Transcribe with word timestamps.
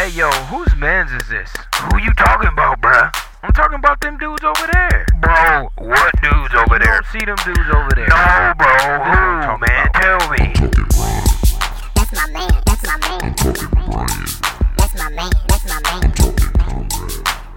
Hey 0.00 0.08
yo, 0.16 0.30
whose 0.48 0.74
mans 0.76 1.12
is 1.12 1.28
this? 1.28 1.52
Who 1.92 1.98
you 1.98 2.08
talking 2.14 2.48
about, 2.48 2.80
bruh? 2.80 3.14
I'm 3.42 3.52
talking 3.52 3.76
about 3.76 4.00
them 4.00 4.16
dudes 4.16 4.42
over 4.42 4.66
there. 4.72 5.04
Bro, 5.20 5.68
what 5.76 6.14
dudes 6.22 6.54
over 6.54 6.76
You 6.76 6.78
there? 6.78 7.02
don't 7.02 7.06
see 7.12 7.22
them 7.22 7.36
dudes 7.44 7.68
over 7.68 7.90
there. 7.94 8.08
No, 8.08 8.54
bro. 8.56 8.72
Who, 8.96 9.12
Who, 9.44 9.58
man? 9.58 9.92
Tell 9.92 10.30
me. 10.30 10.54
That's 11.96 12.12
my 12.14 12.26
man. 12.32 12.48
That's 12.64 12.82
my 12.82 12.96
man. 12.96 13.34
That's 14.78 14.94
my 14.96 15.10
man. 15.10 15.32
That's 15.50 15.66
my 15.68 15.80
man. 15.84 16.12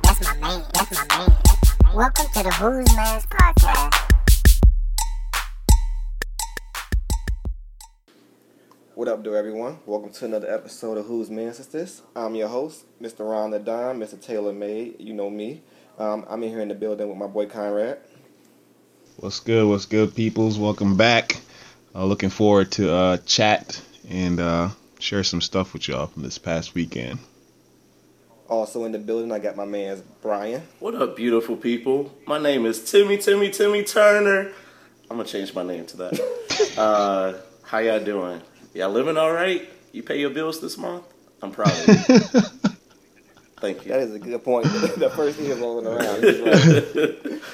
That's 0.03 0.21
my 0.21 0.35
man. 0.35 0.63
That's 0.73 0.91
my 0.91 1.17
man. 1.17 1.95
Welcome 1.95 2.25
to 2.33 2.43
the 2.43 2.51
Who's 2.59 2.93
Man's 2.93 3.25
podcast. 3.25 4.02
What 8.95 9.07
up, 9.07 9.23
do 9.23 9.35
everyone? 9.35 9.79
Welcome 9.87 10.11
to 10.11 10.25
another 10.25 10.53
episode 10.53 10.99
of 10.99 11.07
Whose 11.07 11.27
Man's 11.27 11.59
Is 11.59 11.65
This? 11.65 12.03
I'm 12.15 12.35
your 12.35 12.47
host, 12.47 12.85
Mr. 13.01 13.27
Ron 13.27 13.49
the 13.49 13.57
Dime, 13.57 13.99
Mr. 13.99 14.21
Taylor 14.21 14.53
Made. 14.53 15.01
You 15.01 15.15
know 15.15 15.31
me. 15.31 15.63
Um, 15.97 16.23
I'm 16.29 16.43
in 16.43 16.49
here 16.49 16.61
in 16.61 16.67
the 16.67 16.75
building 16.75 17.09
with 17.09 17.17
my 17.17 17.25
boy 17.25 17.47
Conrad. 17.47 17.97
What's 19.17 19.39
good? 19.39 19.67
What's 19.67 19.87
good, 19.87 20.13
peoples? 20.13 20.59
Welcome 20.59 20.95
back. 20.95 21.41
Uh, 21.95 22.05
looking 22.05 22.29
forward 22.29 22.71
to 22.73 22.93
uh, 22.93 23.17
chat 23.25 23.81
and 24.07 24.39
uh, 24.39 24.69
share 24.99 25.23
some 25.23 25.41
stuff 25.41 25.73
with 25.73 25.87
y'all 25.87 26.05
from 26.05 26.21
this 26.21 26.37
past 26.37 26.75
weekend. 26.75 27.17
Also 28.47 28.85
in 28.85 28.91
the 28.91 28.99
building, 28.99 29.31
I 29.31 29.39
got 29.39 29.55
my 29.55 29.65
man 29.65 30.03
Brian. 30.21 30.61
What 30.77 30.93
up, 30.93 31.15
beautiful 31.15 31.57
people? 31.57 32.13
My 32.27 32.37
name 32.37 32.67
is 32.67 32.91
Timmy, 32.91 33.17
Timmy, 33.17 33.49
Timmy 33.49 33.83
Turner. 33.83 34.51
I'm 35.09 35.17
gonna 35.17 35.27
change 35.27 35.55
my 35.55 35.63
name 35.63 35.87
to 35.87 35.97
that. 35.97 36.73
uh, 36.77 37.33
how 37.63 37.79
y'all 37.79 37.99
doing? 37.99 38.39
Y'all 38.73 38.89
living 38.89 39.17
all 39.17 39.31
right? 39.31 39.69
You 39.91 40.01
pay 40.03 40.19
your 40.19 40.31
bills 40.31 40.59
this 40.59 40.77
month? 40.77 41.03
I'm 41.41 41.51
proud 41.51 41.71
of 41.71 41.87
you. 41.87 41.93
Thank 43.57 43.85
you. 43.85 43.91
That 43.91 44.01
is 44.01 44.15
a 44.15 44.19
good 44.19 44.43
point. 44.43 44.65
the 44.97 45.11
first 45.15 45.37
thing 45.37 45.59
rolling 45.61 45.87
around. 45.87 47.41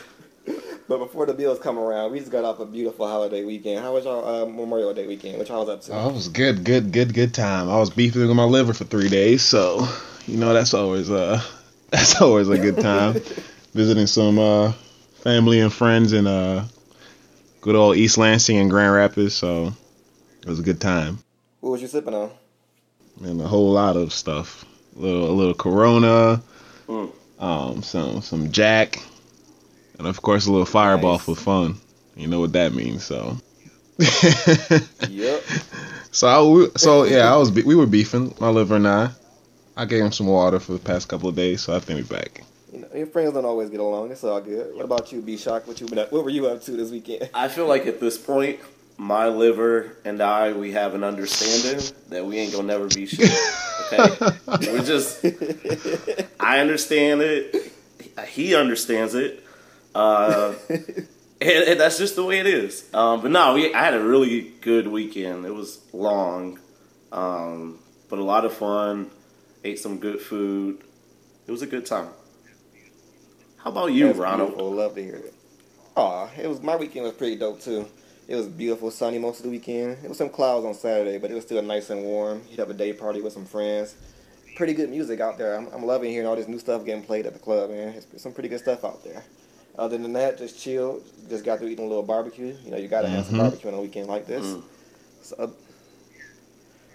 But 0.89 0.97
before 0.97 1.27
the 1.27 1.35
bills 1.35 1.59
come 1.59 1.77
around, 1.77 2.11
we 2.11 2.19
just 2.19 2.31
got 2.31 2.43
off 2.43 2.59
a 2.59 2.65
beautiful 2.65 3.07
holiday 3.07 3.45
weekend. 3.45 3.79
How 3.79 3.93
was 3.93 4.05
y'all 4.05 4.27
uh, 4.27 4.45
Memorial 4.47 4.91
Day 4.91 5.05
weekend? 5.05 5.37
What 5.37 5.47
y'all 5.47 5.63
was 5.63 5.69
up 5.69 5.81
to? 5.81 5.93
Oh, 5.93 6.09
it 6.09 6.13
was 6.13 6.29
good, 6.29 6.63
good, 6.63 6.91
good, 6.91 7.13
good 7.13 7.31
time. 7.31 7.69
I 7.69 7.77
was 7.77 7.91
beefing 7.91 8.27
with 8.27 8.35
my 8.35 8.43
liver 8.43 8.73
for 8.73 8.85
three 8.85 9.07
days, 9.07 9.43
so 9.43 9.87
you 10.25 10.37
know 10.37 10.51
that's 10.51 10.73
always 10.73 11.11
uh 11.11 11.39
that's 11.91 12.19
always 12.19 12.49
a 12.49 12.57
good 12.57 12.79
time. 12.79 13.21
Visiting 13.75 14.07
some 14.07 14.39
uh 14.39 14.71
family 15.17 15.59
and 15.59 15.71
friends 15.71 16.11
in 16.11 16.25
uh 16.25 16.67
good 17.61 17.75
old 17.75 17.95
East 17.95 18.17
Lansing 18.17 18.57
and 18.57 18.71
Grand 18.71 18.95
Rapids, 18.95 19.35
so 19.35 19.73
it 20.49 20.53
was 20.53 20.59
a 20.59 20.63
good 20.63 20.81
time. 20.81 21.19
What 21.61 21.69
was 21.71 21.81
you 21.83 21.87
sipping 21.87 22.15
on? 22.15 22.31
and 23.23 23.39
a 23.41 23.47
whole 23.47 23.71
lot 23.73 23.95
of 23.97 24.11
stuff. 24.13 24.65
A 24.97 24.99
little, 24.99 25.29
a 25.29 25.33
little 25.33 25.53
Corona, 25.53 26.41
Mm. 26.87 27.11
um, 27.39 27.83
some 27.83 28.21
some 28.23 28.51
Jack, 28.51 28.99
and 29.99 30.07
of 30.07 30.21
course 30.23 30.47
a 30.47 30.51
little 30.51 30.65
Fireball 30.65 31.17
Nice. 31.17 31.21
for 31.25 31.35
fun. 31.35 31.75
You 32.15 32.27
know 32.27 32.39
what 32.39 32.53
that 32.53 32.73
means, 32.73 33.03
so. 33.03 33.37
Yep. 33.99 35.43
so 36.11 36.27
I, 36.27 36.35
w- 36.37 36.71
so 36.77 37.03
yeah, 37.03 37.31
I 37.31 37.37
was 37.37 37.51
we 37.51 37.75
were 37.75 37.85
beefing, 37.85 38.33
my 38.39 38.49
liver 38.49 38.75
and 38.77 38.87
I. 38.87 39.11
I 39.77 39.85
gave 39.85 40.03
him 40.03 40.11
some 40.11 40.27
water 40.27 40.59
for 40.59 40.73
the 40.73 40.79
past 40.79 41.07
couple 41.07 41.29
of 41.29 41.35
days, 41.35 41.61
so 41.61 41.75
I 41.75 41.79
think 41.79 41.99
he's 41.99 42.07
back. 42.09 42.43
You 42.73 42.79
know, 42.79 42.87
your 42.95 43.07
friends 43.07 43.33
don't 43.33 43.45
always 43.45 43.69
get 43.69 43.79
along. 43.79 44.11
It's 44.11 44.23
all 44.23 44.41
good. 44.41 44.75
What 44.75 44.85
about 44.85 45.11
you, 45.11 45.21
B 45.21 45.37
Shock? 45.37 45.67
What 45.67 45.79
you 45.79 45.87
been 45.87 45.99
up? 45.99 46.11
What 46.11 46.23
were 46.23 46.29
you 46.29 46.47
up 46.47 46.61
to 46.63 46.71
this 46.71 46.89
weekend? 46.91 47.29
I 47.33 47.47
feel 47.49 47.67
like 47.67 47.85
at 47.85 47.99
this 47.99 48.17
point, 48.17 48.59
my 48.99 49.29
liver 49.29 49.95
and 50.03 50.21
I, 50.21 50.51
we 50.51 50.73
have 50.73 50.93
an 50.93 51.05
understanding 51.05 51.81
that 52.09 52.25
we 52.25 52.37
ain't 52.37 52.51
gonna 52.51 52.67
never 52.67 52.87
be 52.89 53.05
shit. 53.05 53.31
Okay? 53.93 54.35
We're 54.73 54.83
just, 54.83 55.25
I 56.37 56.59
understand 56.59 57.21
it. 57.21 57.71
He 58.27 58.55
understands 58.55 59.15
it. 59.15 59.41
Uh, 59.95 60.53
and, 60.69 60.83
and 61.41 61.79
that's 61.79 61.97
just 61.97 62.17
the 62.17 62.25
way 62.25 62.39
it 62.39 62.45
is. 62.45 62.93
Um, 62.93 63.21
but 63.21 63.31
no, 63.31 63.53
we, 63.53 63.73
I 63.73 63.85
had 63.85 63.93
a 63.93 64.03
really 64.03 64.51
good 64.59 64.85
weekend. 64.89 65.45
It 65.45 65.55
was 65.55 65.79
long, 65.93 66.59
um, 67.13 67.79
but 68.09 68.19
a 68.19 68.23
lot 68.23 68.43
of 68.43 68.53
fun. 68.53 69.09
Ate 69.63 69.79
some 69.79 69.99
good 69.99 70.19
food. 70.19 70.83
It 71.47 71.51
was 71.51 71.61
a 71.61 71.67
good 71.67 71.85
time. 71.85 72.09
How 73.57 73.71
about 73.71 73.93
you, 73.93 74.07
That's 74.07 74.19
Ronald? 74.19 74.49
beautiful. 74.49 74.71
Love 74.73 74.95
to 74.95 75.03
hear 75.03 75.15
it. 75.15 75.33
Aw, 75.95 76.29
it 76.37 76.47
was 76.47 76.61
my 76.61 76.75
weekend 76.75 77.05
was 77.05 77.13
pretty 77.13 77.37
dope 77.37 77.61
too. 77.61 77.87
It 78.29 78.35
was 78.35 78.45
beautiful, 78.47 78.91
sunny 78.91 79.17
most 79.17 79.39
of 79.39 79.45
the 79.45 79.49
weekend. 79.49 79.97
It 80.03 80.07
was 80.07 80.19
some 80.19 80.29
clouds 80.29 80.63
on 80.63 80.75
Saturday, 80.75 81.17
but 81.17 81.31
it 81.31 81.33
was 81.33 81.43
still 81.45 81.63
nice 81.63 81.89
and 81.89 82.03
warm. 82.03 82.43
You'd 82.47 82.59
have 82.59 82.69
a 82.69 82.75
day 82.75 82.93
party 82.93 83.21
with 83.21 83.33
some 83.33 83.43
friends. 83.43 83.95
Pretty 84.55 84.73
good 84.73 84.91
music 84.91 85.19
out 85.19 85.39
there. 85.39 85.55
I'm, 85.55 85.67
I'm 85.73 85.83
loving 85.83 86.11
hearing 86.11 86.27
all 86.27 86.35
this 86.35 86.47
new 86.47 86.59
stuff 86.59 86.85
getting 86.85 87.01
played 87.01 87.25
at 87.25 87.33
the 87.33 87.39
club, 87.39 87.71
man. 87.71 87.87
It's 87.95 88.21
some 88.21 88.31
pretty 88.31 88.47
good 88.49 88.59
stuff 88.59 88.85
out 88.85 89.03
there. 89.03 89.23
Other 89.79 89.97
than 89.97 90.13
that, 90.13 90.37
just 90.37 90.59
chill. 90.61 91.01
Just 91.27 91.43
got 91.43 91.57
through 91.57 91.69
eating 91.69 91.85
a 91.85 91.87
little 91.87 92.03
barbecue. 92.03 92.55
You 92.63 92.69
know, 92.69 92.77
you 92.77 92.87
gotta 92.87 93.09
have 93.09 93.25
some 93.25 93.33
Mhm. 93.35 93.39
barbecue 93.39 93.71
on 93.71 93.73
a 93.73 93.81
weekend 93.81 94.07
like 94.07 94.27
this. 94.27 94.45
Mm. 94.45 94.61
So, 95.23 95.53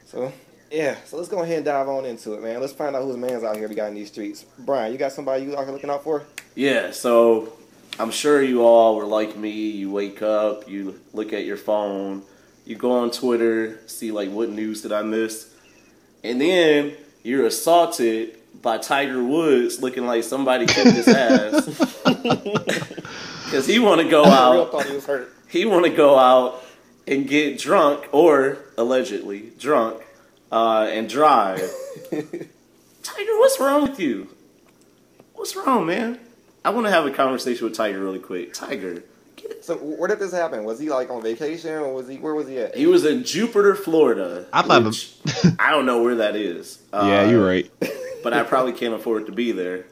so 0.06 0.32
yeah. 0.70 0.94
So 1.04 1.16
let's 1.16 1.28
go 1.28 1.42
ahead 1.42 1.56
and 1.56 1.64
dive 1.64 1.88
on 1.88 2.04
into 2.04 2.34
it, 2.34 2.42
man. 2.44 2.60
Let's 2.60 2.72
find 2.74 2.94
out 2.94 3.02
whose 3.02 3.16
man's 3.16 3.42
out 3.42 3.56
here 3.56 3.68
we 3.68 3.74
got 3.74 3.88
in 3.88 3.94
these 3.94 4.08
streets. 4.08 4.44
Brian, 4.60 4.92
you 4.92 4.98
got 4.98 5.10
somebody 5.10 5.42
you 5.44 5.56
out 5.56 5.64
here 5.64 5.72
looking 5.72 5.90
out 5.90 6.04
for? 6.04 6.22
Yeah, 6.54 6.92
so 6.92 7.54
I'm 7.98 8.10
sure 8.10 8.42
you 8.42 8.62
all 8.62 8.96
were 8.96 9.06
like 9.06 9.36
me. 9.36 9.50
You 9.50 9.90
wake 9.90 10.22
up, 10.22 10.68
you 10.68 11.00
look 11.12 11.32
at 11.32 11.44
your 11.44 11.56
phone, 11.56 12.22
you 12.64 12.76
go 12.76 12.92
on 12.92 13.10
Twitter, 13.10 13.80
see 13.86 14.10
like 14.10 14.30
what 14.30 14.50
news 14.50 14.82
did 14.82 14.92
I 14.92 15.02
miss, 15.02 15.54
and 16.22 16.40
then 16.40 16.94
you're 17.22 17.46
assaulted 17.46 18.38
by 18.62 18.78
Tiger 18.78 19.22
Woods 19.22 19.80
looking 19.80 20.06
like 20.06 20.24
somebody 20.24 20.66
kicked 20.66 20.96
his 20.96 21.08
ass 21.08 21.66
because 23.44 23.66
he 23.66 23.78
want 23.78 24.00
to 24.00 24.08
go 24.08 24.24
out. 24.24 24.84
he. 24.84 25.60
He 25.60 25.64
want 25.64 25.84
to 25.84 25.92
go 25.92 26.18
out 26.18 26.64
and 27.06 27.28
get 27.28 27.58
drunk 27.58 28.08
or 28.10 28.58
allegedly 28.76 29.52
drunk 29.58 30.02
uh, 30.50 30.88
and 30.90 31.08
drive. 31.08 31.60
Tiger, 32.10 33.38
what's 33.38 33.60
wrong 33.60 33.82
with 33.82 34.00
you? 34.00 34.28
What's 35.34 35.54
wrong, 35.54 35.86
man? 35.86 36.18
I 36.64 36.70
want 36.70 36.86
to 36.86 36.90
have 36.90 37.04
a 37.06 37.10
conversation 37.10 37.64
with 37.66 37.74
Tiger 37.76 38.00
really 38.00 38.18
quick. 38.18 38.54
Tiger, 38.54 39.02
So 39.60 39.76
where 39.76 40.08
did 40.08 40.18
this 40.18 40.32
happen? 40.32 40.64
Was 40.64 40.78
he 40.78 40.88
like 40.88 41.10
on 41.10 41.22
vacation 41.22 41.72
or 41.72 41.92
was 41.92 42.08
he? 42.08 42.16
Where 42.16 42.34
was 42.34 42.48
he 42.48 42.58
at? 42.58 42.74
he 42.76 42.86
was 42.86 43.04
in 43.04 43.24
Jupiter, 43.24 43.74
Florida. 43.74 44.46
I 44.52 44.62
thought 44.62 44.84
which 44.84 45.14
I 45.58 45.70
don't 45.70 45.84
know 45.86 46.02
where 46.02 46.16
that 46.16 46.36
is. 46.36 46.78
yeah, 46.92 47.20
Uh, 47.20 47.30
you're 47.30 47.44
right. 47.46 47.70
But 48.22 48.32
I 48.32 48.42
probably 48.42 48.72
can't 48.72 48.94
afford 48.94 49.26
to 49.26 49.32
be 49.32 49.52
there. 49.52 49.84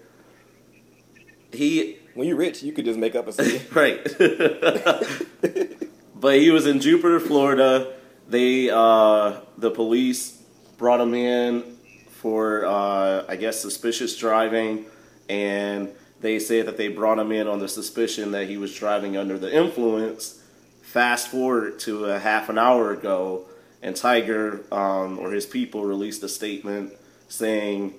He 1.52 1.98
When 2.14 2.26
you're 2.26 2.36
rich, 2.38 2.62
you 2.62 2.72
could 2.72 2.86
just 2.86 2.98
make 2.98 3.14
up 3.14 3.28
a 3.28 3.32
city. 3.32 3.62
right. 3.74 4.02
but 6.14 6.38
he 6.38 6.50
was 6.50 6.66
in 6.66 6.80
Jupiter, 6.80 7.20
Florida. 7.20 7.92
They 8.28 8.70
uh, 8.70 9.40
the 9.58 9.70
police 9.70 10.42
brought 10.78 11.00
him 11.00 11.12
in 11.12 11.76
for 12.08 12.64
uh, 12.64 13.24
I 13.28 13.36
guess 13.36 13.60
suspicious 13.60 14.16
driving, 14.16 14.86
and 15.28 15.90
they 16.22 16.38
said 16.38 16.66
that 16.66 16.76
they 16.76 16.88
brought 16.88 17.18
him 17.18 17.30
in 17.32 17.46
on 17.48 17.58
the 17.58 17.68
suspicion 17.68 18.30
that 18.32 18.48
he 18.48 18.56
was 18.56 18.74
driving 18.74 19.16
under 19.16 19.38
the 19.38 19.54
influence. 19.54 20.40
Fast 20.82 21.28
forward 21.28 21.78
to 21.80 22.04
a 22.06 22.18
half 22.18 22.48
an 22.48 22.58
hour 22.58 22.92
ago, 22.92 23.44
and 23.82 23.94
Tiger 23.96 24.60
um, 24.72 25.18
or 25.18 25.30
his 25.32 25.46
people 25.46 25.84
released 25.84 26.22
a 26.22 26.28
statement 26.28 26.92
saying 27.28 27.94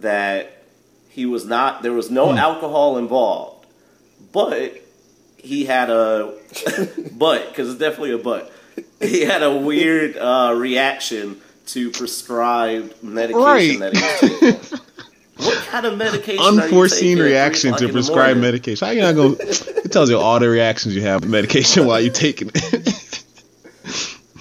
that 0.00 0.62
he 1.10 1.26
was 1.26 1.44
not 1.44 1.82
there 1.82 1.92
was 1.92 2.10
no 2.10 2.32
alcohol 2.32 2.96
involved, 2.98 3.66
but 4.32 4.74
he 5.36 5.64
had 5.66 5.90
a 5.90 6.34
but 7.12 7.48
because 7.48 7.68
it's 7.70 7.78
definitely 7.78 8.12
a 8.12 8.18
but. 8.18 8.52
He 9.00 9.22
had 9.22 9.42
a 9.42 9.54
weird 9.54 10.16
uh, 10.16 10.54
reaction 10.56 11.40
to 11.66 11.90
prescribed 11.90 13.02
medication 13.02 13.42
Right. 13.42 13.78
that 13.78 13.96
he 13.96 14.02
was 14.46 14.60
taking. 14.70 14.80
What 15.40 15.64
kind 15.66 15.86
of 15.86 15.96
medication? 15.96 16.40
are 16.40 16.52
you 16.52 16.60
Unforeseen 16.62 17.00
taking 17.00 17.12
at 17.12 17.16
three 17.16 17.30
reaction 17.30 17.74
to 17.74 17.84
in 17.86 17.92
prescribed 17.92 18.40
medication. 18.40 18.86
How 18.86 18.92
you 18.92 19.02
not 19.02 19.14
going. 19.14 19.36
It 19.40 19.90
tells 19.92 20.10
you 20.10 20.18
all 20.18 20.38
the 20.38 20.48
reactions 20.48 20.94
you 20.94 21.02
have 21.02 21.22
with 21.22 21.30
medication 21.30 21.86
while 21.86 22.00
you 22.00 22.10
taking 22.10 22.50
it. 22.54 23.24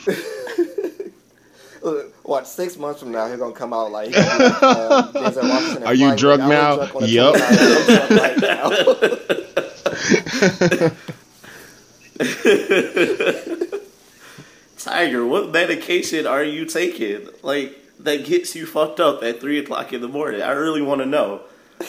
Look, 1.81 2.13
Watch 2.29 2.45
six 2.45 2.77
months 2.77 2.99
from 2.99 3.11
now, 3.11 3.27
he's 3.27 3.39
gonna 3.39 3.55
come 3.55 3.73
out 3.73 3.91
like. 3.91 4.09
He 4.09 4.13
gonna 4.13 4.37
be 4.37 4.43
like 4.43 4.61
uh, 4.61 5.11
Denzel 5.13 5.49
Washington 5.49 5.77
and 5.77 5.85
Are 5.85 5.95
you 5.95 6.15
Flying 6.15 6.17
drunk 6.17 6.41
Without. 6.43 6.43
I 6.43 6.47
now? 6.53 6.77
was 6.77 6.91
drunk 6.91 6.95
on 6.95 7.03
a 7.03 7.07
Yup. 7.07 7.35
29 7.35 7.49
I'm 7.49 7.55
drunk 7.87 8.09
right 8.11 8.37
now. 8.41 8.69
Tiger, 14.77 15.25
what 15.25 15.49
medication 15.49 16.27
are 16.27 16.43
you 16.43 16.65
taking? 16.65 17.27
Like 17.41 17.75
that 17.99 18.25
gets 18.25 18.55
you 18.55 18.65
fucked 18.65 18.99
up 18.99 19.23
at 19.23 19.39
three 19.41 19.59
o'clock 19.59 19.91
in 19.93 20.01
the 20.01 20.07
morning. 20.07 20.41
I 20.41 20.51
really 20.51 20.81
want 20.81 21.01
to 21.01 21.05
know. 21.05 21.41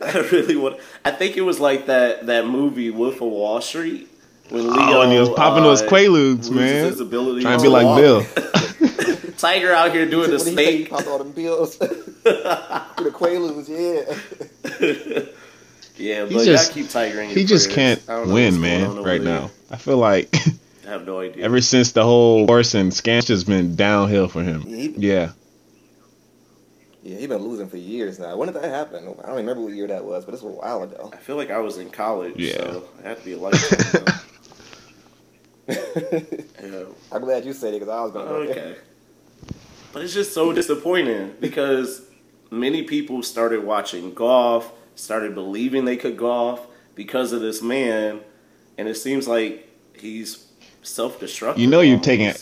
I 0.00 0.26
really 0.32 0.56
want. 0.56 0.78
I 1.04 1.10
think 1.10 1.36
it 1.36 1.42
was 1.42 1.60
like 1.60 1.86
that 1.86 2.26
that 2.26 2.46
movie 2.46 2.90
Wolf 2.90 3.16
of 3.16 3.22
Wall 3.28 3.60
Street 3.60 4.08
when 4.50 4.70
Leo 4.72 4.80
oh, 4.98 5.00
and 5.02 5.12
he 5.12 5.18
was 5.18 5.28
popping 5.30 5.62
those 5.62 5.82
uh, 5.82 5.88
quaaludes, 5.88 6.50
man. 6.50 6.86
his 6.86 7.00
ability 7.00 7.42
Trying 7.42 7.58
to 7.58 7.64
to 7.64 7.68
be 7.70 7.72
like 7.72 7.84
walk. 7.84 7.98
Bill. 8.00 8.24
Tiger 9.38 9.72
out 9.72 9.92
here 9.92 10.06
doing 10.06 10.30
the 10.30 10.38
When 10.38 10.46
he 10.46 10.54
say 10.54 10.72
he 10.72 10.76
snake. 10.78 10.90
popped 10.90 11.06
all 11.06 11.18
them 11.18 11.32
pills. 11.32 11.78
With 11.78 12.24
the 12.24 13.12
Quaaludes, 13.12 13.68
yeah. 13.68 15.22
Yeah, 15.96 16.26
He 16.26 16.34
just- 16.44 16.46
y'all 16.46 16.74
keep 16.82 16.90
Tiger 16.90 17.20
in 17.20 17.30
your 17.30 17.38
He 17.38 17.44
just 17.44 17.66
prayers. 17.72 17.98
can't 17.98 18.02
I 18.08 18.12
don't 18.14 18.28
know 18.28 18.34
what's 18.34 18.52
win, 18.52 18.60
man, 18.60 18.96
right 19.02 19.22
there. 19.22 19.40
now. 19.42 19.50
I 19.70 19.76
feel 19.76 19.98
like 19.98 20.34
I 20.88 20.92
have 20.92 21.06
no 21.06 21.20
idea. 21.20 21.44
ever 21.44 21.60
since 21.60 21.92
the 21.92 22.02
whole 22.02 22.46
horse 22.46 22.72
and 22.74 22.90
scam 22.92 23.24
just 23.24 23.46
been 23.46 23.76
downhill 23.76 24.26
for 24.28 24.42
him. 24.42 24.64
Yeah, 24.66 24.76
he- 24.76 24.94
Yeah. 24.96 25.30
Yeah, 27.02 27.18
he 27.18 27.26
been 27.26 27.42
losing 27.42 27.68
for 27.68 27.76
years 27.76 28.18
now. 28.18 28.36
When 28.36 28.52
did 28.52 28.60
that 28.62 28.68
happen? 28.70 29.02
I 29.22 29.26
don't 29.26 29.36
remember 29.36 29.62
what 29.62 29.72
year 29.72 29.86
that 29.86 30.04
was, 30.04 30.24
but 30.24 30.34
it's 30.34 30.42
a 30.42 30.46
while 30.46 30.82
ago. 30.82 31.10
I 31.12 31.16
feel 31.16 31.36
like 31.36 31.50
I 31.50 31.58
was 31.58 31.78
in 31.78 31.90
college, 31.90 32.34
Yeah. 32.36 32.56
so 32.56 32.84
it 32.98 33.04
had 33.04 33.18
to 33.18 33.24
be 33.24 33.32
a 33.34 33.38
lifetime. 33.38 34.14
yeah. 35.68 36.84
I'm 37.12 37.20
glad 37.22 37.44
you 37.44 37.52
said 37.52 37.74
it 37.74 37.80
because 37.80 37.88
I 37.88 38.00
was 38.02 38.12
gonna. 38.12 38.26
go. 38.28 38.34
Okay. 38.50 38.76
But 39.92 40.02
it's 40.02 40.12
just 40.14 40.32
so 40.34 40.52
disappointing 40.52 41.34
because 41.40 42.02
many 42.50 42.82
people 42.82 43.22
started 43.22 43.64
watching 43.64 44.12
golf, 44.14 44.70
started 44.94 45.34
believing 45.34 45.84
they 45.84 45.96
could 45.96 46.16
golf 46.16 46.66
because 46.94 47.32
of 47.32 47.40
this 47.40 47.62
man, 47.62 48.20
and 48.76 48.88
it 48.88 48.96
seems 48.96 49.26
like 49.28 49.66
he's 49.94 50.46
self-destructive. 50.88 51.60
You 51.60 51.68
know 51.68 51.80
you're 51.80 51.94
almost. 51.94 52.04
taking 52.04 52.34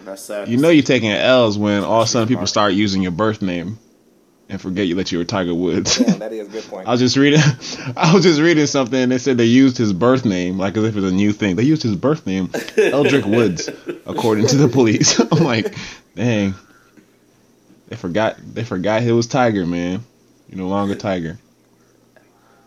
That's 0.00 0.22
sad. 0.22 0.48
You 0.48 0.56
know 0.56 0.68
you're 0.70 0.82
taking 0.82 1.10
L's 1.10 1.56
when 1.58 1.84
all 1.84 2.02
of 2.02 2.06
a 2.06 2.10
sudden 2.10 2.28
people 2.28 2.46
start 2.46 2.72
using 2.72 3.02
your 3.02 3.12
birth 3.12 3.42
name 3.42 3.78
and 4.48 4.60
forget 4.60 4.86
you 4.86 4.94
that 4.96 5.10
you 5.10 5.18
were 5.18 5.24
Tiger 5.24 5.54
Woods. 5.54 5.96
Damn, 5.96 6.18
that 6.18 6.32
is 6.32 6.46
a 6.46 6.50
good 6.50 6.64
point. 6.64 6.86
I 6.88 6.90
was 6.90 7.00
just 7.00 7.16
reading 7.16 7.40
I 7.96 8.14
was 8.14 8.22
just 8.22 8.40
reading 8.40 8.66
something 8.66 9.00
and 9.00 9.10
they 9.12 9.18
said 9.18 9.38
they 9.38 9.46
used 9.46 9.78
his 9.78 9.92
birth 9.92 10.24
name 10.24 10.58
like 10.58 10.76
as 10.76 10.84
if 10.84 10.96
it's 10.96 11.06
a 11.06 11.10
new 11.10 11.32
thing. 11.32 11.56
They 11.56 11.62
used 11.62 11.82
his 11.82 11.96
birth 11.96 12.26
name, 12.26 12.48
Eldrick 12.48 13.24
Woods, 13.24 13.68
according 14.06 14.46
to 14.48 14.56
the 14.56 14.68
police. 14.68 15.18
I'm 15.18 15.44
like, 15.44 15.74
dang. 16.14 16.54
They 17.88 17.96
forgot 17.96 18.36
they 18.42 18.64
forgot 18.64 19.02
he 19.02 19.12
was 19.12 19.26
Tiger, 19.26 19.66
man. 19.66 20.04
You're 20.48 20.58
no 20.58 20.68
longer 20.68 20.94
Tiger. 20.94 21.38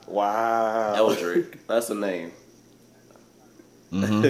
Wow. 0.08 0.94
Eldrick. 0.96 1.66
That's 1.68 1.90
a 1.90 1.96
name. 1.96 2.31
hmm 3.92 4.24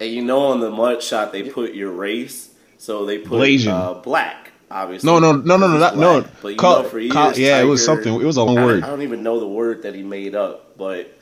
And 0.00 0.10
you 0.10 0.22
know 0.24 0.40
on 0.46 0.60
the 0.60 0.70
mud 0.70 1.02
shot 1.02 1.32
they 1.32 1.42
put 1.50 1.74
your 1.74 1.90
race, 1.90 2.50
so 2.78 3.04
they 3.04 3.18
put 3.18 3.40
Blasian. 3.40 3.68
uh, 3.72 3.94
black, 3.94 4.52
obviously. 4.70 5.06
No, 5.10 5.18
no, 5.18 5.32
no, 5.32 5.56
no, 5.56 5.66
no, 5.66 5.72
He's 5.72 5.80
not, 5.80 5.96
no. 5.96 6.24
But 6.42 6.48
you 6.48 6.56
Call- 6.56 6.82
know 6.84 6.88
for 6.88 7.00
years, 7.00 7.12
call- 7.12 7.32
yeah, 7.32 7.60
it 7.60 7.64
was 7.64 7.84
something. 7.84 8.14
It 8.14 8.24
was 8.24 8.36
a 8.36 8.44
long 8.44 8.58
I, 8.58 8.64
word. 8.64 8.84
I 8.84 8.88
don't 8.88 9.02
even 9.02 9.22
know 9.22 9.40
the 9.40 9.48
word 9.48 9.82
that 9.82 9.94
he 9.94 10.02
made 10.02 10.34
up, 10.36 10.78
but 10.78 11.12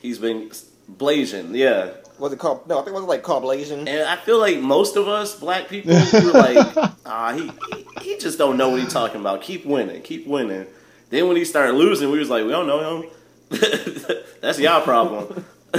he's 0.00 0.18
been 0.18 0.50
blazing. 0.88 1.54
yeah. 1.54 1.90
Was 2.20 2.32
it 2.34 2.38
called? 2.38 2.68
No, 2.68 2.74
I 2.78 2.82
think 2.82 2.88
it 2.94 3.00
was 3.00 3.04
like 3.04 3.22
called 3.22 3.42
Blasian. 3.44 3.88
And 3.88 4.02
I 4.06 4.14
feel 4.16 4.38
like 4.38 4.58
most 4.60 4.96
of 4.96 5.08
us 5.08 5.34
black 5.40 5.68
people 5.68 5.94
were 5.94 6.32
like, 6.32 6.76
ah, 7.06 7.32
he, 7.32 7.50
he 7.74 7.86
he 8.12 8.18
just 8.18 8.36
don't 8.36 8.58
know 8.58 8.68
what 8.68 8.80
he's 8.80 8.92
talking 8.92 9.20
about. 9.22 9.40
Keep 9.40 9.64
winning, 9.64 10.02
keep 10.02 10.26
winning. 10.26 10.66
Then 11.08 11.28
when 11.28 11.36
he 11.38 11.46
started 11.46 11.72
losing, 11.72 12.10
we 12.10 12.18
was 12.18 12.28
like, 12.28 12.44
we 12.44 12.50
don't 12.50 12.66
know 12.66 13.00
him. 13.02 13.10
That's 14.42 14.58
y'all 14.60 14.82
problem. 14.82 15.44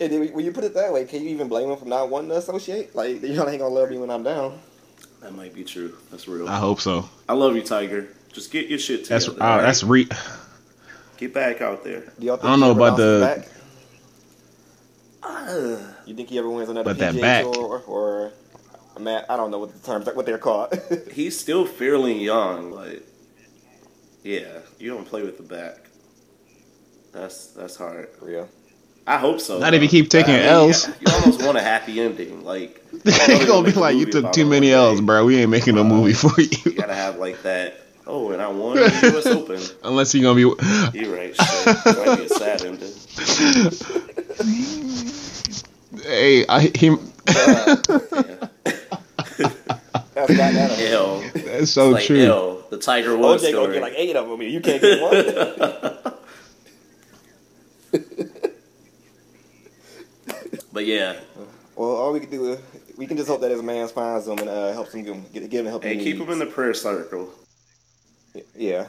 And 0.00 0.10
then 0.12 0.32
when 0.32 0.44
you 0.44 0.52
put 0.52 0.64
it 0.64 0.72
that 0.74 0.92
way, 0.92 1.04
can 1.04 1.22
you 1.22 1.28
even 1.30 1.48
blame 1.48 1.70
him 1.70 1.76
for 1.76 1.84
not 1.84 2.08
wanting 2.08 2.30
to 2.30 2.36
associate? 2.38 2.96
Like, 2.96 3.20
you 3.22 3.32
ain't 3.46 3.58
gonna 3.60 3.66
love 3.68 3.90
me 3.90 3.98
when 3.98 4.10
I'm 4.10 4.22
down. 4.22 4.58
That 5.20 5.34
might 5.34 5.52
be 5.54 5.62
true. 5.64 5.94
That's 6.10 6.26
real. 6.26 6.48
I 6.48 6.58
hope 6.58 6.80
so. 6.80 7.08
I 7.28 7.34
love 7.34 7.54
you, 7.54 7.62
Tiger. 7.62 8.08
Just 8.32 8.50
get 8.50 8.68
your 8.68 8.78
shit 8.78 9.06
That's 9.06 9.26
together. 9.26 9.42
uh, 9.42 9.60
that's 9.60 9.82
re 9.84 10.08
get 11.18 11.34
back 11.34 11.60
out 11.60 11.84
there. 11.84 12.12
Do 12.18 12.26
y'all 12.26 12.36
think 12.36 12.46
I 12.46 12.50
don't 12.50 12.60
know 12.60 12.70
about 12.70 12.96
the- 12.96 13.20
back? 13.20 13.48
You 16.06 16.14
think 16.14 16.30
he 16.30 16.38
ever 16.38 16.48
wins 16.48 16.68
another 16.68 16.84
But 16.90 16.98
that 16.98 17.14
PGA 17.14 17.20
back. 17.20 17.44
Tour 17.52 17.82
or 17.86 18.32
a 18.96 19.00
mat? 19.00 19.26
I 19.28 19.36
don't 19.36 19.50
know 19.50 19.58
what 19.58 19.72
the 19.72 19.78
terms, 19.86 20.06
what 20.14 20.24
they're 20.26 20.38
called. 20.38 20.72
He's 21.12 21.38
still 21.38 21.66
fairly 21.66 22.24
young, 22.24 22.70
Like, 22.72 23.02
yeah, 24.24 24.60
you 24.78 24.90
don't 24.90 25.06
play 25.06 25.22
with 25.22 25.36
the 25.36 25.42
back. 25.42 25.76
That's 27.12 27.48
that's 27.48 27.76
hard. 27.76 28.08
Real. 28.20 28.48
I 29.10 29.18
hope 29.18 29.40
so. 29.40 29.58
Not 29.58 29.74
if 29.74 29.82
you 29.82 29.88
keep 29.88 30.08
taking 30.08 30.34
I 30.34 30.38
mean, 30.38 30.46
L's. 30.46 30.86
You, 30.86 30.94
you 31.00 31.12
almost 31.12 31.42
want 31.44 31.58
a 31.58 31.60
happy 31.60 32.00
ending. 32.00 32.44
Like 32.44 32.80
they 32.92 33.44
gonna 33.44 33.66
be 33.66 33.72
like, 33.72 33.96
you 33.96 34.06
took 34.06 34.30
too 34.32 34.46
many 34.46 34.70
one. 34.70 34.78
L's, 34.78 35.00
bro. 35.00 35.24
We 35.24 35.38
ain't 35.38 35.50
making 35.50 35.74
no 35.74 35.82
movie 35.82 36.12
uh, 36.12 36.16
for 36.16 36.40
you 36.40 36.48
you. 36.64 36.72
gotta 36.74 36.94
have 36.94 37.16
like 37.16 37.42
that. 37.42 37.80
Oh, 38.06 38.30
and 38.30 38.40
I 38.40 38.46
won 38.52 38.76
the 38.76 38.82
U.S. 39.12 39.26
Open. 39.26 39.60
Unless 39.82 40.14
you're 40.14 40.22
gonna 40.22 40.36
be 40.36 40.42
You're 40.96 41.12
right. 41.12 41.34
Shit. 41.34 41.96
Might 41.96 42.16
be 42.18 42.24
a 42.24 42.28
sad 42.28 42.64
ending. 42.64 42.92
Hey, 46.04 46.46
I 46.46 46.70
him 46.72 47.00
Yeah. 47.26 47.74
That's 50.14 50.36
that. 50.36 50.70
on. 50.72 50.86
L. 50.86 51.20
that's 51.34 51.70
so 51.72 51.90
like 51.90 52.04
true. 52.04 52.24
L. 52.24 52.62
The 52.70 52.78
Tiger 52.78 53.16
Woods 53.16 53.42
OJ 53.42 53.52
gonna 53.54 53.72
get 53.72 53.82
like 53.82 53.94
eight 53.96 54.14
of 54.14 54.28
them. 54.28 54.40
You 54.40 54.60
can't 54.60 54.80
get 54.80 55.00
one. 55.02 56.14
But 60.72 60.86
yeah, 60.86 61.18
well, 61.76 61.90
all 61.90 62.12
we 62.12 62.20
can 62.20 62.30
do 62.30 62.52
is 62.52 62.60
we 62.96 63.06
can 63.06 63.16
just 63.16 63.28
hope 63.28 63.40
that 63.40 63.50
his 63.50 63.62
man 63.62 63.88
finds 63.88 64.28
him 64.28 64.38
and 64.38 64.48
uh, 64.48 64.72
helps 64.72 64.92
him 64.92 65.02
get, 65.04 65.32
get, 65.32 65.50
give 65.50 65.66
him 65.66 65.70
help. 65.70 65.82
hey, 65.82 65.96
he 65.96 66.04
keep 66.04 66.20
him 66.20 66.30
in 66.30 66.38
the 66.38 66.46
prayer 66.46 66.74
circle. 66.74 67.32
Yeah. 68.54 68.86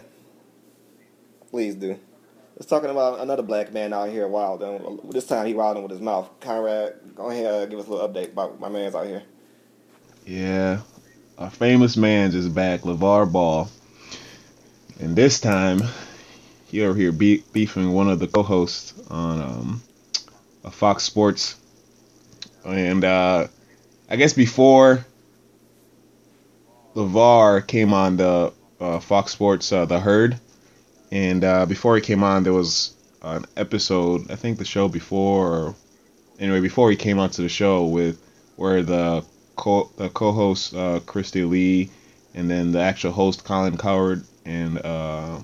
Please 1.50 1.75
do. 1.75 2.00
Let's 2.56 2.69
talking 2.69 2.89
about 2.89 3.19
another 3.19 3.44
black 3.44 3.74
man 3.74 3.92
out 3.92 4.10
here 4.10 4.28
wilding. 4.28 5.00
This 5.10 5.25
time 5.25 5.48
he 5.48 5.54
wilding 5.54 5.83
with 5.83 5.92
his 5.92 6.01
mouth. 6.01 6.30
Conrad, 6.39 6.94
go 7.16 7.30
ahead 7.30 7.45
uh, 7.45 7.66
give 7.66 7.80
us 7.80 7.88
a 7.88 7.92
little 7.92 8.07
update 8.07 8.34
about 8.34 8.60
my 8.60 8.69
man's 8.69 8.94
out 8.94 9.07
here. 9.07 9.24
Yeah, 10.25 10.81
our 11.38 11.50
famous 11.50 11.98
man's 11.98 12.36
is 12.36 12.48
back, 12.48 12.81
LaVar 12.81 13.31
Ball, 13.31 13.69
and 15.00 15.16
this 15.16 15.39
time 15.39 15.81
he 16.68 16.84
over 16.84 16.98
here 16.98 17.12
be- 17.12 17.44
beefing 17.51 17.92
one 17.92 18.10
of 18.10 18.19
the 18.19 18.27
co-hosts 18.27 18.94
on 19.10 19.42
um, 19.42 19.81
a 20.63 20.72
Fox 20.72 21.04
Sports, 21.04 21.56
and 22.66 23.04
uh, 23.04 23.48
I 24.10 24.16
guess 24.16 24.34
before 24.34 25.06
LaVar 26.96 27.66
came 27.68 27.94
on 27.94 28.18
the 28.18 28.54
uh, 28.80 29.00
Fox 29.00 29.31
Sports, 29.31 29.72
uh, 29.72 29.86
The 29.86 30.00
Herd, 30.00 30.40
and 31.12 31.44
uh, 31.44 31.66
before 31.66 31.96
he 31.96 32.02
came 32.02 32.24
on, 32.24 32.44
there 32.44 32.54
was 32.54 32.96
an 33.22 33.46
episode, 33.56 34.31
I 34.31 34.36
think 34.36 34.58
the 34.58 34.66
show 34.66 34.88
before, 34.88 35.48
or 35.48 35.75
anyway, 36.40 36.62
before 36.62 36.90
he 36.90 36.98
came 36.98 37.19
onto 37.19 37.44
the 37.44 37.50
show 37.50 37.86
with 37.86 38.22
where 38.56 38.81
the 38.81 39.24
co 39.56 39.90
the 39.98 40.10
co-host 40.10 40.75
uh, 40.75 41.00
Christy 41.06 41.44
Lee, 41.44 41.90
and 42.34 42.50
then 42.50 42.72
the 42.72 42.81
actual 42.81 43.12
host 43.12 43.44
Colin 43.44 43.77
Cowherd, 43.77 44.24
and 44.46 44.80
uh, 44.80 45.39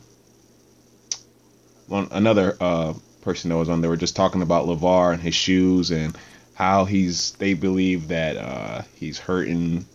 one 1.88 2.07
another 2.12 2.57
uh, 2.59 2.93
person 3.21 3.50
that 3.50 3.57
was 3.57 3.69
on. 3.69 3.81
They 3.81 3.88
were 3.88 3.97
just 3.97 4.15
talking 4.15 4.41
about 4.41 4.67
LaVar 4.67 5.13
and 5.13 5.21
his 5.21 5.36
shoes 5.36 5.91
and 5.91 6.17
how 6.57 6.85
he's. 6.85 7.33
They 7.33 7.53
believe 7.53 8.07
that 8.07 8.35
uh, 8.35 8.81
he's 8.95 9.19
hurting 9.19 9.85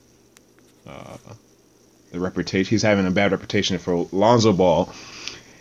uh, 0.86 1.16
the 2.12 2.20
reputation. 2.20 2.70
He's 2.70 2.82
having 2.82 3.04
a 3.04 3.10
bad 3.10 3.32
reputation 3.32 3.78
for 3.78 4.06
Lonzo 4.12 4.52
Ball, 4.52 4.92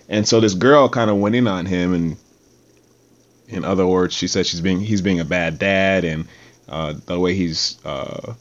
and 0.07 0.27
so 0.27 0.39
this 0.39 0.53
girl 0.53 0.89
kind 0.89 1.09
of 1.09 1.17
went 1.17 1.35
in 1.35 1.47
on 1.47 1.65
him 1.65 1.93
and. 1.93 2.17
In 3.47 3.65
other 3.65 3.85
words, 3.85 4.15
she 4.15 4.27
said 4.29 4.45
she's 4.45 4.61
being 4.61 4.79
he's 4.79 5.01
being 5.01 5.19
a 5.19 5.25
bad 5.25 5.59
dad 5.59 6.05
and 6.05 6.25
uh, 6.69 6.93
the 7.05 7.19
way 7.19 7.35
he's 7.35 7.77
uh, 7.83 8.33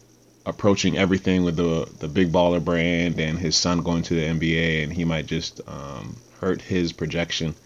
approaching 0.46 0.96
everything 0.96 1.42
with 1.42 1.56
the 1.56 1.90
the 1.98 2.06
big 2.06 2.30
baller 2.30 2.64
brand 2.64 3.18
and 3.18 3.36
his 3.36 3.56
son 3.56 3.82
going 3.82 4.04
to 4.04 4.14
the 4.14 4.22
NBA 4.22 4.84
and 4.84 4.92
he 4.92 5.04
might 5.04 5.26
just 5.26 5.62
um, 5.66 6.14
hurt 6.40 6.60
his 6.60 6.92
projection. 6.92 7.56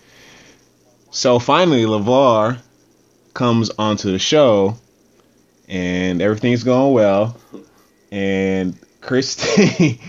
So 1.10 1.38
finally, 1.38 1.84
Levar 1.84 2.60
comes 3.34 3.68
onto 3.78 4.10
the 4.10 4.18
show 4.18 4.78
and 5.68 6.20
everything's 6.20 6.64
going 6.64 6.92
well. 6.92 7.36
And 8.10 8.78
Christy, 9.00 10.00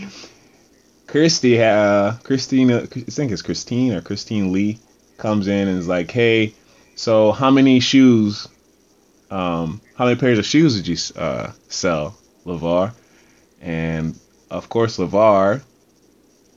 Christy, 1.08 1.62
uh, 1.62 2.14
Christina, 2.24 2.84
I 2.84 2.86
think 2.86 3.32
it's 3.32 3.42
Christine 3.42 3.94
or 3.94 4.02
Christine 4.02 4.52
Lee 4.52 4.80
comes 5.18 5.48
in 5.48 5.68
and 5.68 5.80
is 5.80 5.88
like, 5.88 6.12
"Hey, 6.12 6.54
so 6.96 7.32
how 7.32 7.52
many 7.52 7.80
shoes 7.80 8.48
um, 9.32 9.82
how 9.96 10.06
many 10.06 10.20
pairs 10.20 10.40
of 10.40 10.46
shoes 10.46 10.76
did 10.76 10.88
you 10.88 10.98
uh, 11.20 11.52
sell, 11.68 12.18
LaVar? 12.46 12.94
And 13.62 14.18
of 14.52 14.70
course, 14.70 14.98
LaVar, 14.98 15.62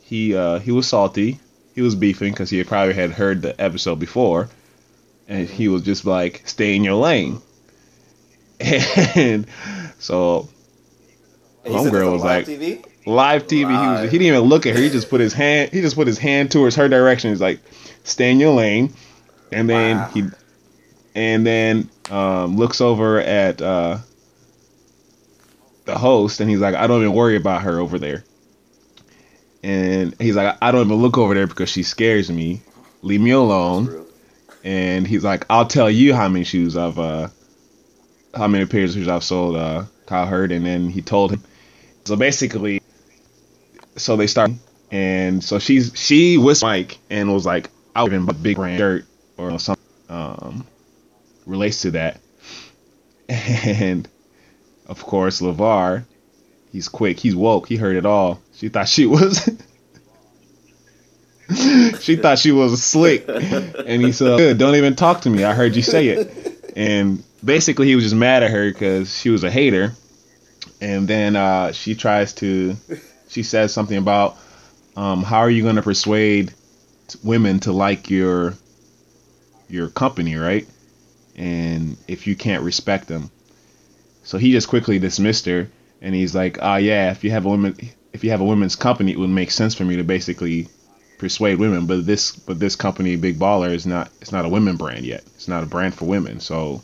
he 0.02 0.37
uh, 0.37 0.59
he 0.59 0.73
was 0.73 0.87
salty. 0.87 1.40
He 1.75 1.83
was 1.83 1.95
beefing 1.95 2.33
because 2.33 2.50
he 2.50 2.62
probably 2.64 2.95
had 2.95 3.12
heard 3.12 3.43
the 3.43 3.61
episode 3.61 3.99
before, 3.99 4.49
and 5.28 5.49
he 5.49 5.69
was 5.69 5.83
just 5.83 6.05
like, 6.05 6.43
"Stay 6.47 6.76
in 6.76 6.85
your 6.85 6.95
lane." 6.95 7.40
And 8.61 9.47
so 9.99 10.49
Homegirl 11.65 12.12
was 12.12 12.23
live 12.23 12.49
like- 12.49 12.59
TV. 12.59 12.85
live 13.07 13.47
TV, 13.47 13.59
he 13.59 13.65
was 13.65 14.11
he 14.12 14.19
didn't 14.19 14.35
even 14.37 14.49
look 14.49 14.67
at 14.67 14.75
her. 14.77 14.83
He 14.83 14.91
just 14.91 15.09
put 15.09 15.21
his 15.21 15.33
hand 15.33 15.71
he 15.73 15.81
just 15.81 15.95
put 15.97 16.07
his 16.07 16.19
hand 16.19 16.50
towards 16.50 16.75
her 16.77 16.88
direction. 16.88 17.31
He's 17.31 17.41
like, 17.41 17.61
"Stay 18.05 18.31
in 18.33 18.41
your 18.41 18.55
lane," 18.55 18.93
and 19.53 19.69
then 19.69 19.97
Wow. 19.99 20.11
he 20.15 20.25
and 21.15 21.47
then 21.47 21.88
um, 22.11 22.57
looks 22.57 22.81
over 22.81 23.21
at 23.21 23.61
uh, 23.62 23.99
the 25.85 25.97
host, 25.99 26.41
and 26.41 26.49
he's 26.50 26.61
like, 26.61 26.75
I 26.75 26.87
don't 26.87 27.00
even 27.03 27.12
worry 27.15 27.37
about 27.37 27.62
her 27.62 27.79
over 27.81 27.99
there. 27.99 28.25
And 29.62 30.15
he's 30.21 30.37
like, 30.37 30.57
I 30.62 30.71
don't 30.71 30.87
even 30.87 30.99
look 31.03 31.19
over 31.19 31.35
there 31.35 31.47
because 31.47 31.69
she 31.69 31.83
scares 31.83 32.31
me. 32.31 32.62
Leave 33.03 33.21
me 33.21 33.31
alone. 33.33 34.07
And 34.62 35.07
he's 35.07 35.25
like, 35.25 35.45
I'll 35.50 35.67
tell 35.67 35.91
you 35.91 36.15
how 36.15 36.29
many 36.29 36.45
shoes 36.45 36.77
I've, 36.77 36.99
uh, 36.99 37.29
how 38.35 38.47
many 38.47 38.66
pairs 38.66 38.90
of 38.90 39.00
shoes 39.00 39.08
I've 39.08 39.25
sold, 39.25 39.56
uh, 39.56 39.85
Cowherd. 40.06 40.52
And 40.52 40.64
then 40.64 40.88
he 40.88 41.02
told 41.02 41.32
him. 41.32 41.42
So 42.04 42.16
basically, 42.16 42.80
so 43.97 44.16
they 44.16 44.26
start, 44.26 44.52
and 44.90 45.44
so 45.44 45.58
she's 45.58 45.92
she 45.94 46.38
was 46.38 46.62
Mike 46.62 46.99
and 47.11 47.32
was 47.32 47.44
like, 47.44 47.68
give 47.94 48.12
him 48.12 48.28
a 48.28 48.32
big 48.32 48.56
brand 48.56 48.78
shirt 48.78 49.04
or 49.37 49.58
something 49.58 49.85
um, 50.08 50.66
relates 51.47 51.82
to 51.82 51.92
that. 51.92 52.20
And 53.28 54.08
of 54.87 55.02
course, 55.02 55.42
LaVar, 55.42 56.04
he's 56.73 56.88
quick, 56.88 57.20
he's 57.20 57.37
woke, 57.37 57.68
he 57.68 57.76
heard 57.76 57.97
it 57.97 58.06
all. 58.06 58.40
She 58.54 58.70
thought 58.70 58.88
she 58.88 59.04
was. 59.04 59.44
she 62.00 62.16
thought 62.16 62.38
she 62.38 62.52
was 62.52 62.82
slick, 62.82 63.25
and 63.28 64.02
he 64.02 64.12
said, 64.12 64.38
"Good, 64.38 64.58
don't 64.58 64.76
even 64.76 64.97
talk 64.97 65.23
to 65.23 65.30
me. 65.30 65.44
I 65.44 65.52
heard 65.52 65.76
you 65.76 65.82
say 65.82 66.08
it." 66.08 66.73
And 66.75 67.23
basically, 67.45 67.87
he 67.87 67.95
was 67.95 68.04
just 68.04 68.14
mad 68.14 68.42
at 68.42 68.50
her 68.50 68.71
because 68.71 69.16
she 69.18 69.30
was 69.30 69.45
a 69.45 69.50
hater. 69.50 69.92
And 70.80 71.09
then 71.09 71.37
uh, 71.37 71.73
she 71.73 71.95
tries 71.95 72.35
to, 72.35 72.76
she 73.28 73.42
says 73.42 73.73
something 73.73 73.97
about, 73.97 74.37
um, 74.97 75.23
"How 75.23 75.38
are 75.38 75.50
you 75.50 75.62
going 75.62 75.76
to 75.76 75.83
persuade 75.83 76.52
women 77.23 77.61
to 77.61 77.73
like 77.73 78.11
your 78.11 78.54
your 79.68 79.88
company, 79.88 80.37
right? 80.37 80.66
And 81.37 81.97
if 82.07 82.26
you 82.26 82.37
can't 82.37 82.62
respect 82.62 83.09
them." 83.09 83.30
So 84.23 84.38
he 84.38 84.52
just 84.52 84.68
quickly 84.68 84.99
dismissed 84.99 85.47
her, 85.47 85.68
and 86.02 86.14
he's 86.14 86.35
like, 86.35 86.59
"Ah, 86.61 86.76
yeah, 86.76 87.11
if 87.11 87.25
you 87.25 87.30
have 87.30 87.47
a 87.47 87.49
woman, 87.49 87.76
if 88.12 88.25
you 88.25 88.30
have 88.30 88.40
a 88.40 88.45
women's 88.45 88.76
company, 88.76 89.12
it 89.12 89.18
would 89.18 89.30
make 89.30 89.50
sense 89.50 89.75
for 89.75 89.85
me 89.85 89.97
to 89.97 90.04
basically 90.04 90.68
persuade 91.18 91.59
women. 91.59 91.87
But 91.87 92.07
this, 92.07 92.35
but 92.35 92.59
this 92.59 92.76
company, 92.76 93.16
Big 93.16 93.38
Baller, 93.38 93.73
is 93.73 93.87
not. 93.87 94.11
It's 94.21 94.33
not 94.33 94.45
a 94.45 94.49
women 94.49 94.76
brand 94.76 95.04
yet. 95.04 95.25
It's 95.35 95.49
not 95.49 95.62
a 95.62 95.66
brand 95.66 95.95
for 95.95 96.04
women. 96.04 96.40
So, 96.40 96.83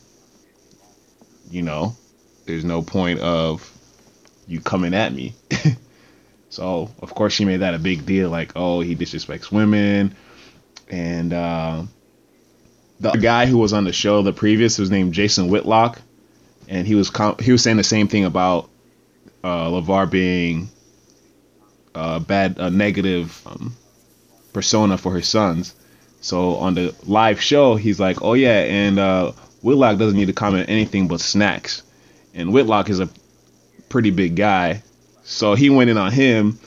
you 1.50 1.62
know, 1.62 1.96
there's 2.46 2.64
no 2.64 2.82
point 2.82 3.20
of 3.20 3.70
you 4.46 4.60
coming 4.60 4.94
at 4.94 5.12
me. 5.12 5.34
so 6.50 6.90
of 7.00 7.14
course 7.14 7.32
she 7.32 7.44
made 7.44 7.58
that 7.58 7.74
a 7.74 7.78
big 7.78 8.06
deal, 8.06 8.30
like, 8.30 8.52
oh, 8.56 8.80
he 8.80 8.94
disrespects 8.96 9.50
women, 9.50 10.14
and 10.88 11.32
uh, 11.32 11.82
the 13.00 13.12
guy 13.12 13.46
who 13.46 13.58
was 13.58 13.72
on 13.72 13.84
the 13.84 13.92
show, 13.92 14.22
the 14.22 14.32
previous, 14.32 14.78
was 14.78 14.90
named 14.90 15.14
Jason 15.14 15.48
Whitlock, 15.48 16.00
and 16.68 16.86
he 16.86 16.94
was 16.94 17.10
com- 17.10 17.36
he 17.38 17.52
was 17.52 17.62
saying 17.62 17.76
the 17.76 17.84
same 17.84 18.08
thing 18.08 18.24
about 18.24 18.70
uh, 19.42 19.68
LaVar 19.68 20.10
being 20.10 20.68
a 21.94 22.20
bad, 22.20 22.58
a 22.58 22.70
negative 22.70 23.40
um, 23.46 23.76
persona 24.52 24.96
for 24.96 25.14
his 25.14 25.28
sons. 25.28 25.74
So 26.20 26.56
on 26.56 26.74
the 26.74 26.94
live 27.04 27.42
show, 27.42 27.76
he's 27.76 28.00
like, 28.00 28.22
"Oh 28.22 28.32
yeah," 28.32 28.60
and 28.60 28.98
uh, 28.98 29.32
Whitlock 29.64 29.96
doesn't 29.98 30.16
need 30.16 30.26
to 30.26 30.34
comment 30.34 30.68
anything 30.68 31.08
but 31.08 31.20
snacks, 31.20 31.82
and 32.34 32.52
Whitlock 32.52 32.90
is 32.90 33.00
a 33.00 33.08
pretty 33.88 34.10
big 34.10 34.36
guy, 34.36 34.82
so 35.22 35.54
he 35.54 35.70
went 35.70 35.88
in 35.88 35.96
on 35.96 36.12
him, 36.12 36.58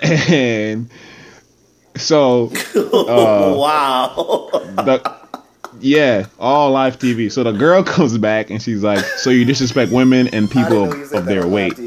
and 0.00 0.90
so 1.96 2.50
uh, 2.74 3.54
wow. 3.56 4.50
the 4.52 5.20
yeah, 5.78 6.26
all 6.40 6.72
live 6.72 6.98
TV. 6.98 7.30
So 7.30 7.44
the 7.44 7.52
girl 7.52 7.84
comes 7.84 8.18
back 8.18 8.50
and 8.50 8.60
she's 8.60 8.82
like, 8.82 9.04
"So 9.04 9.30
you 9.30 9.44
disrespect 9.44 9.92
women 9.92 10.26
and 10.28 10.50
people 10.50 10.90
of, 10.90 11.12
of 11.12 11.24
their 11.24 11.46
weight." 11.46 11.78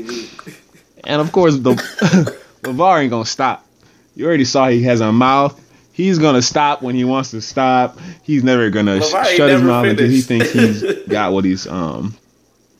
And 1.03 1.19
of 1.19 1.33
course, 1.33 1.57
the 1.57 1.73
LaVar 2.61 3.01
ain't 3.01 3.11
gonna 3.11 3.25
stop. 3.25 3.67
You 4.15 4.27
already 4.27 4.45
saw 4.45 4.69
he 4.69 4.83
has 4.83 5.01
a 5.01 5.11
mouth. 5.11 5.59
He's 5.93 6.17
gonna 6.17 6.41
stop 6.41 6.81
when 6.81 6.95
he 6.95 7.03
wants 7.05 7.31
to 7.31 7.41
stop. 7.41 7.99
He's 8.23 8.43
never 8.43 8.69
gonna 8.71 8.99
sh- 8.99 9.05
LaVar 9.13 9.25
ain't 9.25 9.37
shut 9.37 9.49
his 9.51 9.61
never 9.61 9.65
mouth 9.71 9.85
until 9.85 10.09
he 10.09 10.21
thinks 10.21 10.51
he's 10.51 10.83
got 11.07 11.33
what 11.33 11.45
he's 11.45 11.67
um 11.67 12.15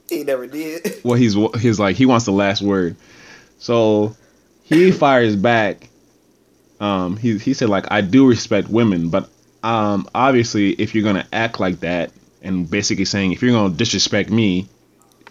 He 0.10 0.24
never 0.24 0.48
did. 0.48 1.00
what 1.04 1.20
he's 1.20 1.36
his 1.56 1.80
like 1.80 1.96
he 1.96 2.08
wants 2.08 2.26
the 2.26 2.32
last 2.32 2.62
word. 2.64 2.96
So 3.60 4.16
he 4.64 4.92
fires 4.92 5.36
back. 5.36 5.90
Um, 6.80 7.16
he 7.16 7.38
he 7.38 7.54
said 7.54 7.70
like 7.70 7.86
I 7.92 8.02
do 8.02 8.28
respect 8.28 8.68
women, 8.68 9.10
but 9.10 9.30
um 9.62 10.10
obviously 10.16 10.72
if 10.72 10.96
you're 10.96 11.04
gonna 11.04 11.28
act 11.32 11.60
like 11.60 11.82
that 11.82 12.12
and 12.42 12.70
basically 12.70 13.06
saying 13.06 13.32
if 13.32 13.44
you're 13.44 13.52
gonna 13.54 13.76
disrespect 13.76 14.32
me, 14.32 14.68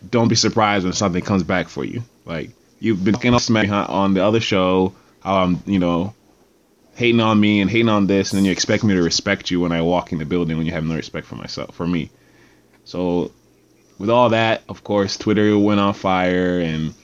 don't 0.09 0.29
be 0.29 0.37
surprised 0.37 0.85
when 0.85 0.93
something 0.93 1.23
comes 1.23 1.43
back 1.43 1.69
for 1.69 1.85
you. 1.85 2.05
Like 2.25 2.51
you've 2.79 3.05
been 3.05 3.15
talking 3.15 3.37
smack 3.41 3.69
on 3.71 4.15
the 4.15 4.25
other 4.25 4.41
show, 4.41 4.95
how 5.21 5.43
I'm 5.43 5.61
you 5.67 5.81
know 5.81 6.15
hating 6.95 7.21
on 7.21 7.41
me 7.41 7.61
and 7.61 7.71
hating 7.71 7.89
on 7.89 8.07
this, 8.07 8.33
and 8.33 8.39
then 8.39 8.45
you 8.45 8.53
expect 8.53 8.85
me 8.85 8.95
to 8.95 9.03
respect 9.03 9.51
you 9.51 9.61
when 9.61 9.73
I 9.73 9.83
walk 9.83 10.13
in 10.13 10.19
the 10.19 10.25
building 10.25 10.57
when 10.57 10.67
you 10.67 10.73
have 10.73 10.85
no 10.85 10.97
respect 10.97 11.27
for 11.27 11.37
myself 11.37 11.75
for 11.75 11.87
me. 11.87 12.11
So 12.85 13.33
with 13.99 14.11
all 14.11 14.31
that, 14.31 14.63
of 14.69 14.85
course, 14.85 15.17
Twitter 15.17 15.59
went 15.59 15.81
on 15.81 15.95
fire 15.95 16.61
and 16.61 16.95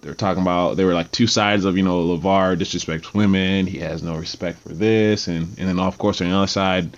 they 0.00 0.08
were 0.08 0.14
talking 0.14 0.42
about 0.42 0.76
they 0.76 0.84
were 0.84 0.94
like 0.94 1.10
two 1.10 1.26
sides 1.26 1.64
of 1.64 1.76
you 1.76 1.82
know 1.82 2.16
LaVar 2.16 2.56
disrespects 2.56 3.12
women, 3.12 3.66
he 3.66 3.78
has 3.78 4.02
no 4.02 4.16
respect 4.16 4.58
for 4.60 4.70
this, 4.70 5.28
and 5.28 5.58
and 5.58 5.68
then 5.68 5.78
of 5.78 5.98
course 5.98 6.20
on 6.20 6.28
the 6.28 6.36
other 6.36 6.46
side, 6.46 6.96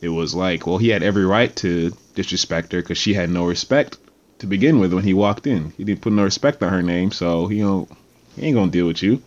it 0.00 0.08
was 0.08 0.34
like 0.34 0.66
well 0.66 0.78
he 0.78 0.88
had 0.88 1.02
every 1.02 1.24
right 1.24 1.54
to 1.56 1.96
disrespect 2.14 2.72
her 2.72 2.80
because 2.80 2.98
she 2.98 3.14
had 3.14 3.30
no 3.30 3.46
respect 3.46 3.98
to 4.38 4.46
begin 4.46 4.78
with 4.78 4.92
when 4.92 5.04
he 5.04 5.14
walked 5.14 5.46
in. 5.46 5.70
He 5.76 5.84
didn't 5.84 6.02
put 6.02 6.12
no 6.12 6.24
respect 6.24 6.62
on 6.62 6.70
her 6.70 6.82
name, 6.82 7.12
so 7.12 7.46
he 7.46 7.60
don't 7.60 7.88
he 8.36 8.46
ain't 8.46 8.56
gonna 8.56 8.70
deal 8.70 8.86
with 8.86 9.02
you. 9.02 9.22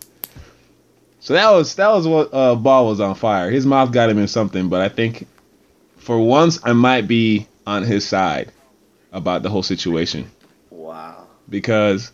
So 1.28 1.34
that 1.34 1.50
was 1.50 1.74
that 1.74 1.88
was 1.90 2.08
what 2.08 2.32
uh, 2.32 2.54
Ball 2.54 2.86
was 2.86 3.00
on 3.00 3.14
fire. 3.14 3.50
His 3.50 3.66
mouth 3.66 3.92
got 3.92 4.08
him 4.08 4.16
in 4.16 4.28
something, 4.28 4.70
but 4.70 4.80
I 4.80 4.88
think 4.88 5.26
for 5.98 6.18
once 6.18 6.58
I 6.64 6.72
might 6.72 7.06
be 7.06 7.46
on 7.66 7.82
his 7.82 8.08
side 8.08 8.50
about 9.12 9.42
the 9.42 9.50
whole 9.50 9.62
situation 9.62 10.30
Wow. 10.70 11.26
because 11.46 12.12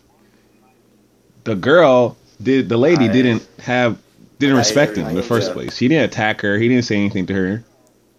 the 1.45 1.55
girl 1.55 2.17
did 2.43 2.67
the 2.67 2.75
lady 2.75 3.05
I- 3.05 3.13
didn't 3.13 3.47
have 3.59 3.97
didn't 4.37 4.57
I 4.57 4.59
respect 4.59 4.97
him 4.97 5.07
in 5.07 5.15
the 5.15 5.23
first 5.23 5.53
place. 5.53 5.77
He 5.77 5.87
didn't 5.87 6.09
attack 6.11 6.41
her. 6.41 6.57
He 6.57 6.67
didn't 6.67 6.83
say 6.83 6.97
anything 6.97 7.25
to 7.27 7.33
her. 7.35 7.63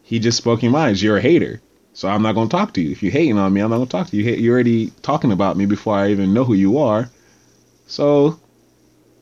He 0.02 0.18
just 0.18 0.38
spoke 0.38 0.62
your 0.62 0.72
mind. 0.72 1.02
You're 1.02 1.18
a 1.18 1.20
hater, 1.20 1.60
so 1.92 2.08
I'm 2.08 2.22
not 2.22 2.34
gonna 2.34 2.48
talk 2.48 2.72
to 2.72 2.80
you. 2.80 2.90
If 2.92 3.02
you're 3.02 3.12
hating 3.12 3.36
on 3.36 3.52
me, 3.52 3.60
I'm 3.60 3.68
not 3.68 3.76
gonna 3.76 3.90
talk 3.90 4.06
to. 4.06 4.16
You- 4.16 4.32
You're 4.32 4.54
already 4.54 4.92
talking 5.02 5.30
about 5.30 5.58
me 5.58 5.66
before 5.66 5.94
I 5.94 6.10
even 6.10 6.32
know 6.32 6.44
who 6.44 6.54
you 6.54 6.78
are. 6.78 7.10
So, 7.86 8.40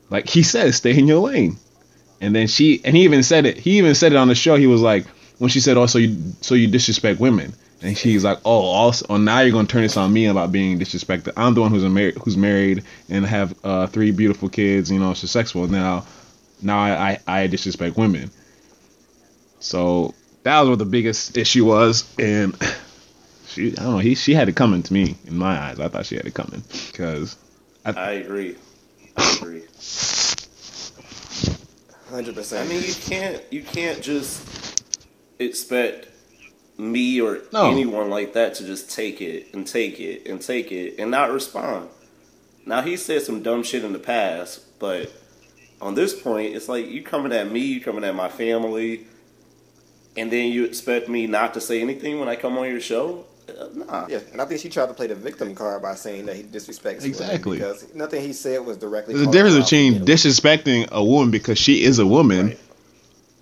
like 0.09 0.29
he 0.29 0.41
says, 0.41 0.77
stay 0.77 0.97
in 0.97 1.05
your 1.05 1.19
lane. 1.19 1.57
And 2.25 2.35
then 2.35 2.47
she 2.47 2.81
and 2.83 2.97
he 2.97 3.03
even 3.03 3.21
said 3.21 3.45
it. 3.45 3.55
He 3.55 3.77
even 3.77 3.93
said 3.93 4.11
it 4.11 4.15
on 4.15 4.27
the 4.27 4.33
show. 4.33 4.55
He 4.55 4.65
was 4.65 4.81
like, 4.81 5.05
when 5.37 5.51
she 5.51 5.59
said, 5.59 5.77
"Oh, 5.77 5.85
so 5.85 5.99
you 5.99 6.17
so 6.41 6.55
you 6.55 6.67
disrespect 6.67 7.19
women," 7.19 7.53
and 7.83 7.95
she's 7.95 8.23
like, 8.23 8.39
"Oh, 8.43 8.61
also, 8.61 9.05
oh, 9.11 9.17
now 9.17 9.41
you're 9.41 9.51
gonna 9.51 9.67
turn 9.67 9.83
this 9.83 9.95
on 9.95 10.11
me 10.11 10.25
about 10.25 10.51
being 10.51 10.79
disrespected. 10.79 11.33
I'm 11.37 11.53
the 11.53 11.61
one 11.61 11.69
who's 11.69 11.83
a 11.83 11.89
mar- 11.89 12.13
who's 12.23 12.35
married 12.35 12.83
and 13.09 13.27
have 13.27 13.53
uh, 13.63 13.85
three 13.85 14.09
beautiful 14.09 14.49
kids. 14.49 14.89
You 14.89 14.97
know, 14.97 15.13
successful 15.13 15.67
now. 15.67 16.07
Now 16.63 16.79
I, 16.79 17.19
I 17.27 17.41
I 17.41 17.47
disrespect 17.47 17.95
women." 17.95 18.31
So 19.59 20.15
that 20.41 20.59
was 20.61 20.69
what 20.69 20.79
the 20.79 20.85
biggest 20.85 21.37
issue 21.37 21.65
was, 21.65 22.11
and 22.17 22.55
she 23.49 23.73
I 23.73 23.83
don't 23.83 23.91
know. 23.91 23.97
He 23.99 24.15
she 24.15 24.33
had 24.33 24.49
it 24.49 24.55
coming 24.55 24.81
to 24.81 24.93
me 24.93 25.15
in 25.27 25.37
my 25.37 25.59
eyes. 25.59 25.79
I 25.79 25.89
thought 25.89 26.07
she 26.07 26.15
had 26.15 26.25
it 26.25 26.33
coming 26.33 26.63
because 26.87 27.37
I 27.85 28.13
agree. 28.13 28.55
I 29.15 29.37
agree. 29.39 29.61
Hundred 32.09 32.37
I 32.53 32.65
mean, 32.65 32.83
you 32.83 32.93
can't 32.93 33.41
you 33.51 33.63
can't 33.63 34.01
just 34.01 34.83
expect 35.39 36.07
me 36.77 37.19
or 37.19 37.39
No. 37.51 37.71
anyone 37.71 38.09
like 38.09 38.33
that 38.33 38.55
to 38.55 38.65
just 38.65 38.91
take 38.91 39.21
it 39.21 39.53
and 39.53 39.65
take 39.65 39.99
it 39.99 40.27
and 40.27 40.41
take 40.41 40.71
it 40.71 40.95
and 40.99 41.09
not 41.09 41.31
respond. 41.31 41.89
Now 42.65 42.81
he 42.81 42.97
said 42.97 43.21
some 43.21 43.41
dumb 43.41 43.63
shit 43.63 43.83
in 43.83 43.93
the 43.93 43.99
past, 43.99 44.79
but 44.79 45.11
on 45.81 45.95
this 45.95 46.19
point, 46.19 46.55
it's 46.55 46.69
like 46.69 46.87
you 46.87 47.01
coming 47.01 47.31
at 47.31 47.51
me, 47.51 47.59
you 47.59 47.81
coming 47.81 48.03
at 48.03 48.15
my 48.15 48.29
family, 48.29 49.07
and 50.15 50.31
then 50.31 50.51
you 50.51 50.63
expect 50.63 51.09
me 51.09 51.27
not 51.27 51.53
to 51.55 51.61
say 51.61 51.81
anything 51.81 52.19
when 52.19 52.29
I 52.29 52.35
come 52.35 52.57
on 52.57 52.69
your 52.69 52.81
show? 52.81 53.25
Uh, 53.47 53.67
nah. 53.73 54.07
Yeah, 54.07 54.19
and 54.31 54.41
I 54.41 54.45
think 54.45 54.59
she 54.61 54.69
tried 54.69 54.87
to 54.87 54.93
play 54.93 55.07
the 55.07 55.15
victim 55.15 55.53
card 55.55 55.81
by 55.81 55.95
saying 55.95 56.25
that 56.25 56.35
he 56.35 56.43
disrespects 56.43 56.97
women 57.01 57.05
Exactly. 57.07 57.57
because 57.57 57.93
nothing 57.93 58.21
he 58.21 58.33
said 58.33 58.65
was 58.65 58.77
directly. 58.77 59.13
There's 59.13 59.27
a 59.27 59.31
difference 59.31 59.63
between 59.69 59.93
to 60.05 60.11
disrespecting 60.11 60.89
a 60.91 61.03
woman 61.03 61.31
because 61.31 61.57
she 61.59 61.83
is 61.83 61.99
a 61.99 62.05
woman 62.07 62.47
Right. 62.47 62.59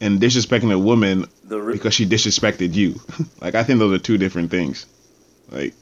and 0.01 0.19
disrespecting 0.19 0.73
a 0.73 0.79
woman 0.79 1.25
The 1.45 1.61
re- 1.61 1.73
because 1.73 1.93
she 1.93 2.05
disrespected 2.05 2.73
you. 2.73 2.99
like 3.41 3.55
I 3.55 3.63
think 3.63 3.79
those 3.79 3.93
are 3.97 4.01
two 4.03 4.17
different 4.17 4.51
things. 4.51 4.85
Like 5.51 5.73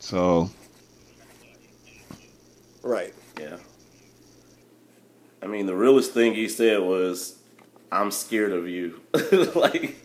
so 0.00 0.50
Right. 2.82 3.14
Yeah. 3.38 3.56
I 5.42 5.46
mean, 5.46 5.66
the 5.66 5.74
realest 5.74 6.12
thing 6.12 6.34
he 6.34 6.48
said 6.48 6.80
was, 6.80 7.38
"I'm 7.90 8.10
scared 8.10 8.52
of 8.52 8.68
you." 8.68 9.00
like, 9.54 9.96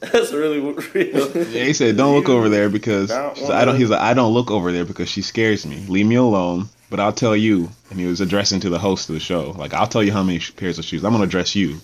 That's 0.00 0.32
really 0.32 0.60
real. 0.60 1.30
Yeah, 1.36 1.64
he 1.64 1.72
said, 1.74 1.96
"Don't 1.96 2.14
look 2.16 2.28
over 2.30 2.48
there 2.48 2.68
because 2.70 3.10
Don't 3.10 3.36
so 3.36 3.52
I 3.52 3.64
don't." 3.66 3.76
He's 3.76 3.90
like, 3.90 4.00
"I 4.00 4.14
don't 4.14 4.32
look 4.32 4.50
over 4.50 4.72
there 4.72 4.84
because 4.86 5.08
she 5.10 5.20
scares 5.22 5.66
me. 5.66 5.84
Leave 5.88 6.06
me 6.06 6.14
alone." 6.14 6.68
But 6.88 7.00
I'll 7.00 7.12
tell 7.12 7.36
you, 7.36 7.68
and 7.90 8.00
he 8.00 8.06
was 8.06 8.20
addressing 8.20 8.60
to 8.60 8.70
the 8.70 8.78
host 8.78 9.08
of 9.10 9.14
the 9.14 9.20
show. 9.20 9.50
Like, 9.52 9.74
I'll 9.74 9.86
tell 9.86 10.02
you 10.02 10.10
how 10.12 10.22
many 10.24 10.40
pairs 10.56 10.78
of 10.78 10.84
shoes. 10.84 11.04
I'm 11.04 11.12
gonna 11.12 11.26
dress 11.26 11.54
you. 11.54 11.80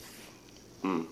Hmm. 0.83 1.03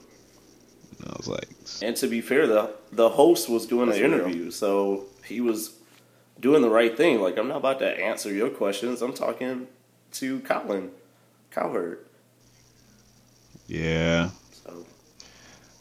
And 0.98 1.08
I 1.08 1.14
was 1.16 1.28
like, 1.28 1.48
And 1.82 1.94
to 1.96 2.06
be 2.08 2.20
fair, 2.22 2.46
the 2.46 2.70
the 2.90 3.10
host 3.10 3.48
was 3.50 3.66
doing 3.66 3.86
That's 3.90 3.98
the 4.00 4.04
real. 4.08 4.14
interview, 4.14 4.50
so 4.50 5.04
he 5.24 5.40
was 5.40 5.74
doing 6.40 6.62
the 6.62 6.70
right 6.70 6.96
thing. 6.96 7.20
Like 7.20 7.36
I'm 7.38 7.48
not 7.48 7.58
about 7.58 7.78
to 7.80 7.86
answer 8.00 8.32
your 8.32 8.48
questions. 8.48 9.02
I'm 9.02 9.12
talking 9.12 9.66
to 10.12 10.40
Colin 10.40 10.90
Cowherd. 11.50 11.98
"Yeah." 13.66 14.30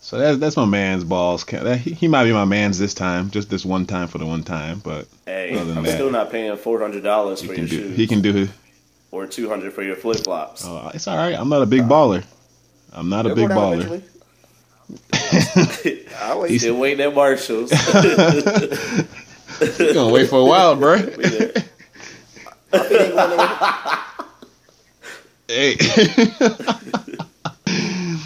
So 0.03 0.17
So 0.17 0.19
that's 0.19 0.37
that's 0.37 0.57
my 0.57 0.65
man's 0.65 1.05
balls. 1.05 1.45
He, 1.47 1.93
he 1.93 2.07
might 2.09 2.25
be 2.25 2.33
my 2.33 2.43
man's 2.43 2.77
this 2.77 2.93
time, 2.93 3.31
just 3.31 3.49
this 3.49 3.63
one 3.63 3.85
time 3.85 4.09
for 4.09 4.17
the 4.17 4.25
one 4.25 4.43
time. 4.43 4.79
But 4.79 5.07
hey, 5.25 5.55
Other 5.55 5.63
than 5.63 5.77
I'm 5.77 5.83
that, 5.85 5.93
still 5.93 6.11
not 6.11 6.29
paying 6.29 6.57
four 6.57 6.81
hundred 6.81 7.03
dollars 7.03 7.41
for 7.41 7.53
your 7.53 7.65
do 7.65 7.67
shoes 7.67 7.95
he 7.95 8.05
can 8.05 8.21
do 8.21 8.33
his. 8.33 8.49
or 9.11 9.27
two 9.27 9.47
hundred 9.47 9.71
for 9.71 9.81
your 9.81 9.95
flip 9.95 10.19
flops. 10.25 10.65
Oh, 10.65 10.91
it's 10.93 11.07
all 11.07 11.15
right. 11.15 11.33
I'm 11.33 11.47
not 11.47 11.61
a 11.61 11.65
big 11.65 11.83
baller. 11.83 12.25
I'm 12.91 13.07
not 13.07 13.25
a 13.25 13.29
They'll 13.33 13.47
big 13.47 13.49
go 13.49 13.55
baller. 13.55 14.03
I 16.21 16.37
wait. 16.37 16.59
Still 16.59 16.77
waiting 16.77 17.05
at 17.05 17.15
Marshalls. 17.15 17.71
You're 19.79 19.93
gonna 19.93 20.11
wait 20.11 20.29
for 20.29 20.41
a 20.41 20.45
while, 20.45 20.75
bro. 20.75 20.97
Hey. 25.47 25.77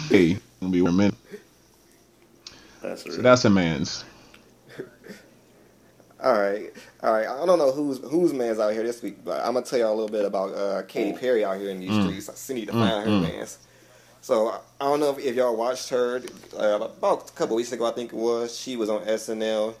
hey, 0.08 0.38
gonna 0.60 0.72
be 0.72 0.82
one 0.82 0.96
minute. 0.96 1.14
That's 2.88 3.02
So 3.02 3.22
that's 3.22 3.44
a 3.44 3.50
man's. 3.50 4.04
All 6.20 6.32
right, 6.32 6.72
all 7.00 7.12
right. 7.12 7.28
I 7.28 7.46
don't 7.46 7.60
know 7.60 7.70
who's 7.70 7.98
whose 7.98 8.32
man's 8.32 8.58
out 8.58 8.72
here 8.72 8.82
this 8.82 9.00
week, 9.02 9.24
but 9.24 9.40
I'm 9.40 9.54
gonna 9.54 9.64
tell 9.64 9.78
y'all 9.78 9.92
a 9.92 9.94
little 9.94 10.08
bit 10.08 10.24
about 10.24 10.52
uh, 10.52 10.82
Katy 10.82 11.16
Perry 11.16 11.44
out 11.44 11.60
here 11.60 11.70
in 11.70 11.78
these 11.78 11.92
streets. 11.92 12.28
I 12.28 12.34
still 12.34 12.56
need 12.56 12.66
to 12.66 12.72
find 12.72 13.08
her 13.08 13.20
man's. 13.20 13.58
So 14.20 14.48
I 14.48 14.58
I 14.80 14.84
don't 14.86 14.98
know 14.98 15.10
if, 15.10 15.18
if 15.20 15.36
y'all 15.36 15.56
watched 15.56 15.90
her 15.90 16.20
uh, 16.58 16.80
about 16.80 17.30
a 17.30 17.32
couple 17.34 17.54
weeks 17.54 17.70
ago. 17.70 17.86
I 17.86 17.92
think 17.92 18.12
it 18.12 18.16
was. 18.16 18.58
She 18.58 18.74
was 18.74 18.90
on 18.90 19.02
SNL 19.02 19.74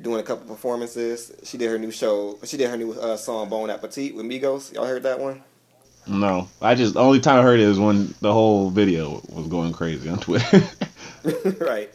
doing 0.00 0.20
a 0.20 0.22
couple 0.22 0.46
performances. 0.46 1.32
She 1.44 1.58
did 1.58 1.70
her 1.70 1.78
new 1.78 1.90
show. 1.90 2.38
She 2.44 2.56
did 2.56 2.70
her 2.70 2.78
new 2.78 2.92
uh, 2.92 3.18
song 3.18 3.50
"Bon 3.50 3.68
Appetit" 3.68 4.14
with 4.14 4.24
Migos. 4.24 4.72
Y'all 4.72 4.86
heard 4.86 5.02
that 5.02 5.20
one? 5.20 5.42
No, 6.06 6.48
I 6.60 6.74
just 6.74 6.94
the 6.94 7.00
only 7.00 7.20
time 7.20 7.40
I 7.40 7.42
heard 7.42 7.60
it 7.60 7.68
is 7.68 7.78
when 7.78 8.14
the 8.22 8.32
whole 8.32 8.70
video 8.70 9.20
was 9.28 9.48
going 9.48 9.72
crazy 9.72 10.08
on 10.08 10.18
Twitter. 10.18 10.62
right. 11.60 11.90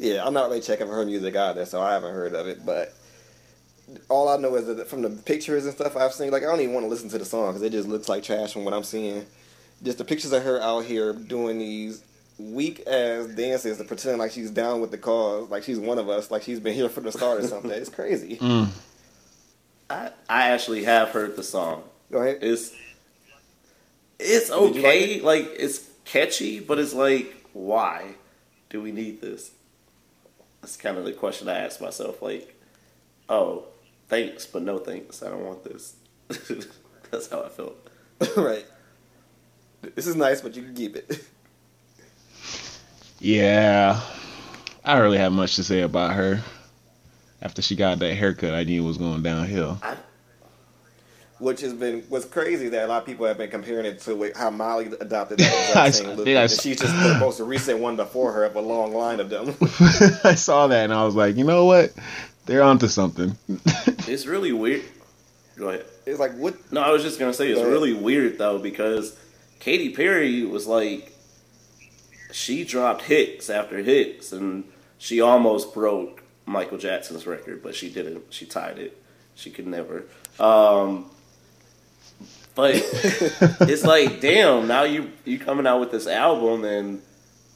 Yeah, 0.00 0.26
I'm 0.26 0.32
not 0.32 0.48
really 0.48 0.62
checking 0.62 0.86
for 0.86 0.94
her 0.94 1.04
music 1.04 1.36
either, 1.36 1.66
so 1.66 1.82
I 1.82 1.92
haven't 1.92 2.14
heard 2.14 2.32
of 2.34 2.48
it. 2.48 2.64
But 2.64 2.94
all 4.08 4.30
I 4.30 4.38
know 4.38 4.54
is 4.54 4.66
that 4.66 4.88
from 4.88 5.02
the 5.02 5.10
pictures 5.10 5.66
and 5.66 5.74
stuff 5.74 5.94
I've 5.94 6.14
seen, 6.14 6.30
like 6.30 6.42
I 6.42 6.46
don't 6.46 6.60
even 6.60 6.72
want 6.72 6.84
to 6.84 6.90
listen 6.90 7.10
to 7.10 7.18
the 7.18 7.26
song 7.26 7.48
because 7.48 7.60
it 7.60 7.70
just 7.70 7.86
looks 7.86 8.08
like 8.08 8.22
trash 8.22 8.54
from 8.54 8.64
what 8.64 8.72
I'm 8.72 8.82
seeing. 8.82 9.26
Just 9.82 9.98
the 9.98 10.04
pictures 10.06 10.32
of 10.32 10.42
her 10.42 10.58
out 10.62 10.86
here 10.86 11.12
doing 11.12 11.58
these 11.58 12.02
weak 12.38 12.80
ass 12.86 13.26
dances 13.26 13.76
to 13.76 13.84
pretend 13.84 14.18
like 14.18 14.32
she's 14.32 14.50
down 14.50 14.80
with 14.80 14.90
the 14.90 14.96
cause, 14.96 15.50
like 15.50 15.64
she's 15.64 15.78
one 15.78 15.98
of 15.98 16.08
us, 16.08 16.30
like 16.30 16.44
she's 16.44 16.60
been 16.60 16.74
here 16.74 16.88
from 16.88 17.04
the 17.04 17.12
start 17.12 17.44
or 17.44 17.46
something. 17.46 17.70
It's 17.70 17.90
crazy. 17.90 18.38
Mm. 18.50 18.68
I 19.90 20.12
I 20.28 20.50
actually 20.50 20.84
have 20.84 21.10
heard 21.10 21.36
the 21.36 21.42
song. 21.42 21.82
Go 22.10 22.22
ahead. 22.22 22.38
It's 22.42 22.72
it's 24.18 24.48
Did 24.48 24.76
you 24.76 24.82
like 24.82 24.94
okay. 24.94 25.20
Like, 25.20 25.50
it's 25.58 25.90
catchy, 26.04 26.60
but 26.60 26.78
it's 26.78 26.94
like, 26.94 27.44
why 27.52 28.14
do 28.70 28.80
we 28.80 28.92
need 28.92 29.20
this? 29.20 29.50
That's 30.60 30.76
kind 30.76 30.98
of 30.98 31.04
the 31.04 31.12
question 31.12 31.48
I 31.48 31.58
ask 31.58 31.80
myself. 31.80 32.20
Like, 32.22 32.60
oh, 33.28 33.64
thanks, 34.08 34.46
but 34.46 34.62
no 34.62 34.78
thanks. 34.78 35.22
I 35.22 35.30
don't 35.30 35.44
want 35.44 35.64
this. 35.64 35.96
That's 37.10 37.30
how 37.30 37.42
I 37.42 37.48
felt. 37.48 37.76
right. 38.36 38.66
This 39.94 40.06
is 40.06 40.16
nice, 40.16 40.40
but 40.40 40.54
you 40.54 40.62
can 40.62 40.74
keep 40.74 40.96
it. 40.96 41.24
yeah, 43.18 44.00
I 44.84 44.94
don't 44.94 45.02
really 45.02 45.18
have 45.18 45.32
much 45.32 45.56
to 45.56 45.64
say 45.64 45.80
about 45.80 46.12
her. 46.12 46.42
After 47.42 47.62
she 47.62 47.74
got 47.74 47.98
that 48.00 48.14
haircut, 48.14 48.54
I 48.54 48.64
knew 48.64 48.82
it 48.82 48.86
was 48.86 48.98
going 48.98 49.22
downhill. 49.22 49.80
Which 51.40 51.62
has 51.62 51.72
been 51.72 52.04
was 52.10 52.24
crazy 52.26 52.68
that 52.68 52.84
a 52.84 52.86
lot 52.86 52.98
of 53.02 53.06
people 53.06 53.26
have 53.26 53.38
been 53.38 53.50
comparing 53.50 53.86
it 53.86 54.00
to 54.02 54.14
like, 54.14 54.36
how 54.36 54.50
Molly 54.50 54.86
adopted 55.00 55.38
that 55.38 55.72
I 55.76 55.86
exact 55.88 55.94
same 55.96 56.16
look. 56.16 56.24
think 56.26 56.36
I 56.36 56.42
And 56.42 56.50
s- 56.50 56.62
she's 56.62 56.78
just 56.78 56.94
the 56.94 57.16
most 57.18 57.40
recent 57.40 57.78
one 57.80 57.96
before 57.96 58.32
her 58.32 58.44
of 58.44 58.56
a 58.56 58.60
long 58.60 58.92
line 58.92 59.20
of 59.20 59.30
them. 59.30 59.54
I 60.22 60.34
saw 60.34 60.66
that 60.66 60.84
and 60.84 60.92
I 60.92 61.04
was 61.04 61.14
like, 61.14 61.36
you 61.36 61.44
know 61.44 61.64
what? 61.64 61.92
They're 62.46 62.62
onto 62.62 62.86
something. 62.88 63.36
It's 64.08 64.26
really 64.26 64.52
weird. 64.52 64.82
Go 65.56 65.68
ahead. 65.68 65.84
It's 66.04 66.18
like 66.18 66.32
what? 66.34 66.54
No, 66.72 66.80
I 66.82 66.90
was 66.90 67.02
just 67.02 67.18
gonna 67.18 67.32
say 67.32 67.48
it's 67.50 67.60
really 67.62 67.92
weird 67.92 68.38
though 68.38 68.58
because 68.58 69.16
Katy 69.60 69.90
Perry 69.90 70.44
was 70.44 70.66
like 70.66 71.12
she 72.32 72.64
dropped 72.64 73.02
hits 73.02 73.48
after 73.50 73.78
hits 73.78 74.32
and 74.32 74.64
she 74.98 75.20
almost 75.20 75.72
broke 75.74 76.22
Michael 76.46 76.78
Jackson's 76.78 77.26
record, 77.26 77.62
but 77.62 77.74
she 77.74 77.88
didn't. 77.90 78.24
She 78.30 78.46
tied 78.46 78.78
it. 78.78 79.00
She 79.36 79.50
could 79.50 79.66
never. 79.66 80.04
Um, 80.38 81.10
but 82.54 82.74
it's 82.74 83.84
like, 83.84 84.20
damn, 84.20 84.66
now 84.66 84.84
you 84.84 85.12
you 85.24 85.38
coming 85.38 85.66
out 85.66 85.80
with 85.80 85.90
this 85.90 86.06
album 86.06 86.64
and 86.64 87.02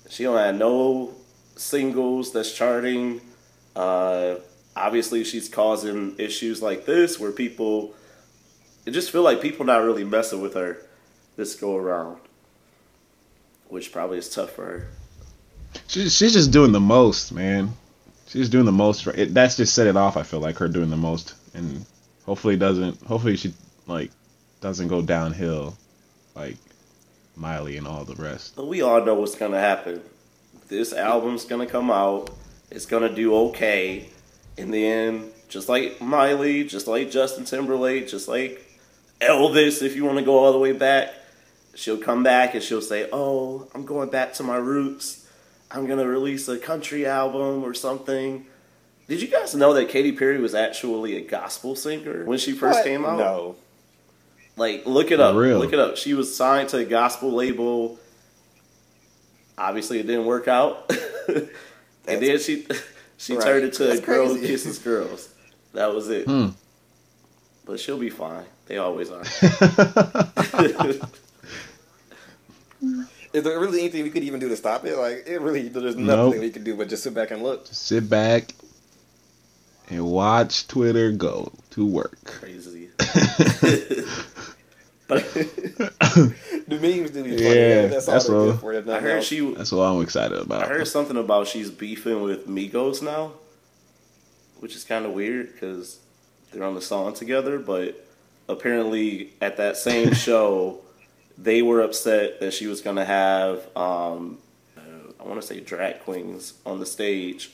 she 0.08 0.24
don't 0.24 0.36
have 0.36 0.56
no 0.56 1.14
singles 1.56 2.32
that's 2.32 2.52
charting. 2.52 3.20
Uh, 3.74 4.36
obviously, 4.76 5.24
she's 5.24 5.48
causing 5.48 6.14
issues 6.18 6.62
like 6.62 6.84
this 6.86 7.18
where 7.18 7.32
people 7.32 7.94
it 8.86 8.92
just 8.92 9.10
feel 9.10 9.22
like 9.22 9.40
people 9.40 9.64
not 9.64 9.82
really 9.82 10.04
messing 10.04 10.40
with 10.40 10.54
her 10.54 10.78
this 11.36 11.54
go 11.56 11.76
around, 11.76 12.18
which 13.68 13.92
probably 13.92 14.18
is 14.18 14.28
tough 14.28 14.52
for 14.52 14.64
her. 14.64 14.88
She's 15.88 16.16
she's 16.16 16.32
just 16.32 16.52
doing 16.52 16.72
the 16.72 16.80
most, 16.80 17.32
man. 17.32 17.72
She's 18.28 18.48
doing 18.48 18.64
the 18.64 18.72
most. 18.72 19.06
Right. 19.06 19.18
It, 19.18 19.34
that's 19.34 19.56
just 19.56 19.74
set 19.74 19.86
it 19.86 19.96
off. 19.96 20.16
I 20.16 20.22
feel 20.22 20.40
like 20.40 20.58
her 20.58 20.68
doing 20.68 20.90
the 20.90 20.96
most, 20.96 21.34
and 21.54 21.84
hopefully 22.26 22.56
doesn't. 22.56 23.02
Hopefully 23.02 23.36
she 23.36 23.54
like 23.86 24.10
doesn't 24.64 24.88
go 24.88 25.02
downhill, 25.02 25.76
like 26.34 26.56
Miley 27.36 27.76
and 27.76 27.86
all 27.86 28.02
the 28.06 28.14
rest. 28.14 28.56
But 28.56 28.66
we 28.66 28.80
all 28.80 29.04
know 29.04 29.12
what's 29.12 29.34
gonna 29.34 29.60
happen. 29.60 30.00
This 30.68 30.94
album's 30.94 31.44
gonna 31.44 31.66
come 31.66 31.90
out. 31.90 32.30
It's 32.70 32.86
gonna 32.86 33.14
do 33.14 33.34
okay, 33.48 34.08
In 34.56 34.70
the 34.70 34.86
end, 34.86 35.30
just 35.50 35.68
like 35.68 36.00
Miley, 36.00 36.64
just 36.64 36.86
like 36.86 37.10
Justin 37.10 37.44
Timberlake, 37.44 38.08
just 38.08 38.26
like 38.26 38.64
Elvis, 39.20 39.82
if 39.82 39.96
you 39.96 40.06
want 40.06 40.16
to 40.18 40.24
go 40.24 40.38
all 40.38 40.52
the 40.52 40.58
way 40.58 40.72
back, 40.72 41.12
she'll 41.74 41.98
come 41.98 42.22
back 42.22 42.54
and 42.54 42.62
she'll 42.62 42.80
say, 42.80 43.06
"Oh, 43.12 43.68
I'm 43.74 43.84
going 43.84 44.08
back 44.08 44.32
to 44.34 44.42
my 44.42 44.56
roots. 44.56 45.28
I'm 45.70 45.86
gonna 45.86 46.06
release 46.06 46.48
a 46.48 46.56
country 46.56 47.04
album 47.04 47.62
or 47.62 47.74
something." 47.74 48.46
Did 49.08 49.20
you 49.20 49.28
guys 49.28 49.54
know 49.54 49.74
that 49.74 49.90
Katy 49.90 50.12
Perry 50.12 50.38
was 50.38 50.54
actually 50.54 51.16
a 51.16 51.20
gospel 51.20 51.76
singer 51.76 52.24
when 52.24 52.38
she 52.38 52.52
first 52.52 52.78
What? 52.78 52.84
came 52.86 53.04
out? 53.04 53.18
No. 53.18 53.56
Like, 54.56 54.86
look 54.86 55.10
it 55.10 55.18
up. 55.20 55.34
real? 55.34 55.58
Look 55.58 55.72
it 55.72 55.78
up. 55.78 55.96
She 55.96 56.14
was 56.14 56.34
signed 56.34 56.68
to 56.70 56.78
a 56.78 56.84
gospel 56.84 57.32
label. 57.32 57.98
Obviously, 59.58 59.98
it 60.00 60.06
didn't 60.06 60.26
work 60.26 60.48
out, 60.48 60.90
and 61.28 61.48
then 62.06 62.38
she 62.38 62.66
she 63.16 63.36
Right. 63.36 63.44
turned 63.44 63.64
into 63.66 63.84
That's 63.84 64.00
a 64.00 64.02
girl 64.02 64.28
who 64.28 64.40
kisses 64.40 64.78
girls. 64.78 65.28
That 65.72 65.92
was 65.94 66.08
it. 66.08 66.26
Hmm. 66.26 66.48
But 67.64 67.80
she'll 67.80 67.98
be 67.98 68.10
fine. 68.10 68.44
They 68.66 68.78
always 68.78 69.10
are. 69.10 69.22
Is 73.32 73.42
there 73.42 73.58
really 73.58 73.80
anything 73.80 74.04
we 74.04 74.10
could 74.10 74.22
even 74.22 74.38
do 74.38 74.48
to 74.48 74.56
stop 74.56 74.84
it? 74.84 74.96
Like, 74.96 75.24
it 75.26 75.40
really, 75.40 75.68
there's 75.68 75.96
nothing 75.96 76.06
Nope. 76.06 76.38
we 76.40 76.50
can 76.50 76.62
do 76.62 76.76
but 76.76 76.88
just 76.88 77.02
sit 77.02 77.14
back 77.14 77.30
and 77.32 77.42
look. 77.42 77.66
Just 77.66 77.82
Sit 77.86 78.08
back 78.08 78.52
and 79.90 80.04
watch 80.06 80.68
Twitter 80.68 81.10
go 81.10 81.50
to 81.70 81.84
work. 81.84 82.16
Crazy. 82.24 82.83
But 85.06 85.22
The 86.66 86.78
memes 86.80 87.10
do 87.10 87.22
be 87.24 87.30
funny. 87.36 87.42
Yeah, 87.42 87.86
that's, 87.86 88.06
that's 88.06 88.28
all 88.28 88.44
they're 88.44 88.52
good 88.52 88.60
for. 88.60 88.72
There's 88.80 88.88
I 88.88 89.00
heard 89.00 89.16
else. 89.18 89.26
she. 89.26 89.40
That's 89.54 89.72
what 89.72 89.82
I'm 89.84 90.00
excited 90.02 90.38
about. 90.38 90.64
I 90.64 90.68
heard 90.68 90.88
something 90.88 91.16
about 91.16 91.46
she's 91.46 91.70
beefing 91.70 92.22
with 92.22 92.46
Migos 92.48 93.02
now, 93.02 93.32
which 94.60 94.74
is 94.74 94.84
kind 94.84 95.04
of 95.04 95.12
weird 95.12 95.52
because 95.52 95.98
they're 96.52 96.64
on 96.64 96.74
the 96.74 96.80
song 96.80 97.12
together. 97.14 97.58
But 97.58 98.06
apparently, 98.48 99.32
at 99.40 99.56
that 99.58 99.76
same 99.76 100.14
show, 100.26 100.80
they 101.36 101.60
were 101.62 101.82
upset 101.82 102.40
that 102.40 102.54
she 102.54 102.66
was 102.66 102.80
going 102.80 102.96
to 102.96 103.04
have, 103.04 103.58
um, 103.76 104.38
uh, 104.76 104.80
I 105.20 105.24
want 105.24 105.40
to 105.40 105.46
say, 105.46 105.60
drag 105.60 106.00
queens 106.00 106.54
on 106.64 106.80
the 106.80 106.86
stage, 106.86 107.50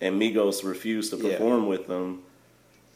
and 0.00 0.20
Migos 0.20 0.64
refused 0.64 1.10
to 1.12 1.18
Yeah. 1.18 1.32
perform 1.32 1.66
with 1.66 1.86
them. 1.86 2.22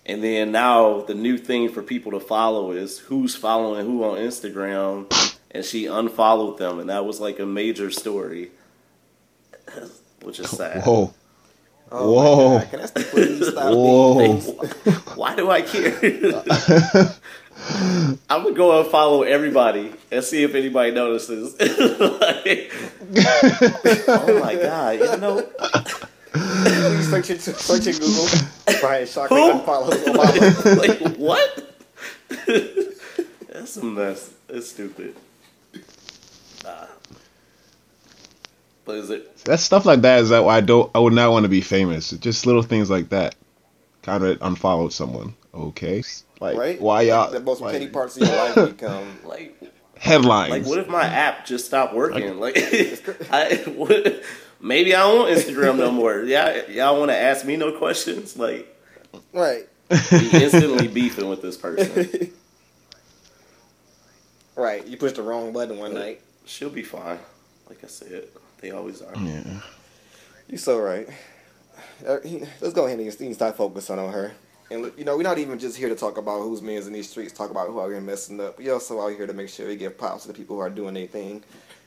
And 0.09 0.25
then 0.25 0.53
now 0.53 1.03
the 1.03 1.15
new 1.15 1.37
thing 1.37 1.69
for 1.69 1.83
people 1.83 2.13
to 2.13 2.21
follow 2.21 2.73
is 2.73 2.99
who's 2.99 3.37
following 3.37 3.85
who 3.85 4.03
on 4.05 4.17
Instagram, 4.17 5.13
and 5.51 5.63
she 5.65 5.85
unfollowed 5.85 6.57
them, 6.57 6.79
and 6.79 6.89
that 6.89 7.05
was 7.05 7.21
like 7.21 7.39
a 7.39 7.45
major 7.47 7.91
story, 7.91 8.51
which 10.23 10.41
is 10.41 10.49
sad. 10.49 10.83
Whoa. 10.85 11.13
Oh 11.91 12.13
Whoa. 12.13 12.61
Can 12.71 12.81
I 12.81 12.87
still 12.87 13.05
please 13.05 13.49
stop 13.49 13.75
Whoa. 13.75 14.37
Why 15.15 15.35
do 15.37 15.51
I 15.51 15.63
care? 15.63 15.95
I'm 18.31 18.45
gonna 18.45 18.55
go 18.55 18.81
and 18.81 18.91
follow 18.91 19.25
everybody 19.25 19.93
and 20.11 20.25
see 20.25 20.43
if 20.43 20.55
anybody 20.55 20.93
notices. 20.93 21.55
Like, 21.59 22.73
oh 24.09 24.41
my 24.43 24.55
god! 24.55 25.01
You 25.01 25.17
know, 25.17 25.47
Please 26.33 27.11
search 27.11 27.31
it, 27.31 27.41
search 27.41 27.87
it 27.87 27.99
Google. 28.01 28.27
Brian 28.81 29.07
Shockley 29.07 29.41
Who? 29.41 29.53
unfollows 29.53 30.05
Obama. 30.05 30.77
like 30.79 31.17
what? 31.17 31.75
That's 33.49 33.77
a 33.77 33.85
mess. 33.85 34.31
It's 34.49 34.69
stupid. 34.69 35.15
Nah. 36.65 36.87
But 38.85 38.97
is 38.97 39.11
it? 39.11 39.37
That's 39.45 39.63
stuff 39.63 39.85
like 39.87 40.01
that 40.03 40.21
is 40.21 40.29
that 40.31 40.45
why 40.45 40.57
I 40.57 40.61
don't 40.61 40.91
I 40.95 40.99
would 40.99 41.13
not 41.13 41.31
want 41.33 41.45
to 41.45 41.49
be 41.49 41.61
famous. 41.61 42.11
Just 42.11 42.47
little 42.47 42.63
things 42.63 42.91
like 42.91 43.11
that. 43.11 43.35
Kind 44.03 44.25
of 44.25 44.39
unfollowed 44.41 44.93
someone. 44.93 45.35
Okay. 45.55 46.03
Like 46.41 46.57
Right? 46.57 46.81
why 46.81 47.03
y'all 47.03 47.31
The 47.31 47.41
most 47.41 47.61
like, 47.61 47.73
petty 47.73 47.89
parts 47.89 48.17
of 48.17 48.27
your 48.29 48.37
life 48.37 48.55
become. 48.77 49.19
Like, 49.25 49.61
headlines? 49.99 50.51
like, 50.51 50.67
what 50.67 50.79
if 50.79 50.89
my 50.89 51.03
app 51.05 51.45
just 51.45 51.67
stopped 51.67 51.93
working? 51.95 52.39
Like, 52.39 52.57
I 53.33 53.57
what, 53.77 54.23
maybe 54.61 54.95
I 54.95 55.01
don't 55.01 55.19
want 55.21 55.37
Instagram 55.39 55.77
no 55.79 55.91
more. 55.91 56.23
Yeah, 56.23 56.67
y'all 56.69 56.99
want 56.99 57.11
to 57.11 57.17
ask 57.17 57.45
me 57.45 57.57
no 57.57 57.73
questions? 57.79 58.37
Like, 58.37 58.67
Right. 59.33 59.67
be 59.89 60.31
instantly 60.35 60.89
beefing 60.89 61.29
with 61.29 61.41
this 61.43 61.57
person. 61.57 62.33
Right. 64.57 64.87
You 64.87 64.97
pushed 64.97 65.17
the 65.17 65.23
wrong 65.23 65.53
button 65.53 65.79
one 65.79 65.95
night. 65.95 66.21
She'll 66.45 66.71
be 66.71 66.83
fine. 66.83 67.19
Like 67.69 67.85
I 67.85 67.87
said, 67.87 68.25
they 68.61 68.71
always 68.71 69.03
are. 69.03 69.15
yeah. 69.17 69.61
You're 70.49 70.59
so 70.59 70.79
right. 70.81 71.09
Uh, 72.07 72.19
Let's 72.61 72.73
go 72.75 72.87
ahead 72.87 72.99
and 72.99 73.21
and 73.21 73.35
start 73.35 73.57
focusing 73.57 73.99
on 73.99 74.13
her. 74.13 74.33
And 74.71 74.91
you 74.97 75.05
know, 75.05 75.17
we're 75.17 75.23
not 75.23 75.39
even 75.39 75.59
just 75.59 75.77
here 75.77 75.89
to 75.89 75.95
talk 75.95 76.19
about 76.19 76.43
who's 76.43 76.61
men's 76.61 76.87
in 76.87 76.93
these 76.93 77.09
streets, 77.09 77.33
talk 77.33 77.51
about 77.51 77.69
who 77.69 77.79
are 77.79 77.91
here 77.91 78.01
messing 78.01 78.41
up. 78.41 78.59
We 78.59 78.69
also 78.71 79.01
out 79.01 79.13
here 79.15 79.27
to 79.27 79.33
make 79.33 79.49
sure 79.49 79.69
we 79.69 79.77
give 79.77 79.97
props 79.97 80.23
to 80.23 80.29
the 80.29 80.35
people 80.35 80.57
who 80.57 80.63
are 80.63 80.71
doing 80.71 80.95
their 80.95 81.07
thing. 81.07 81.43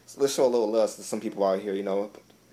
So 0.05 0.21
let's 0.21 0.33
show 0.33 0.45
a 0.45 0.47
little 0.47 0.71
love 0.71 0.95
to 0.95 1.03
some 1.03 1.19
people 1.19 1.43
out 1.45 1.59
here. 1.59 1.73
You 1.73 1.83
know, 1.83 2.09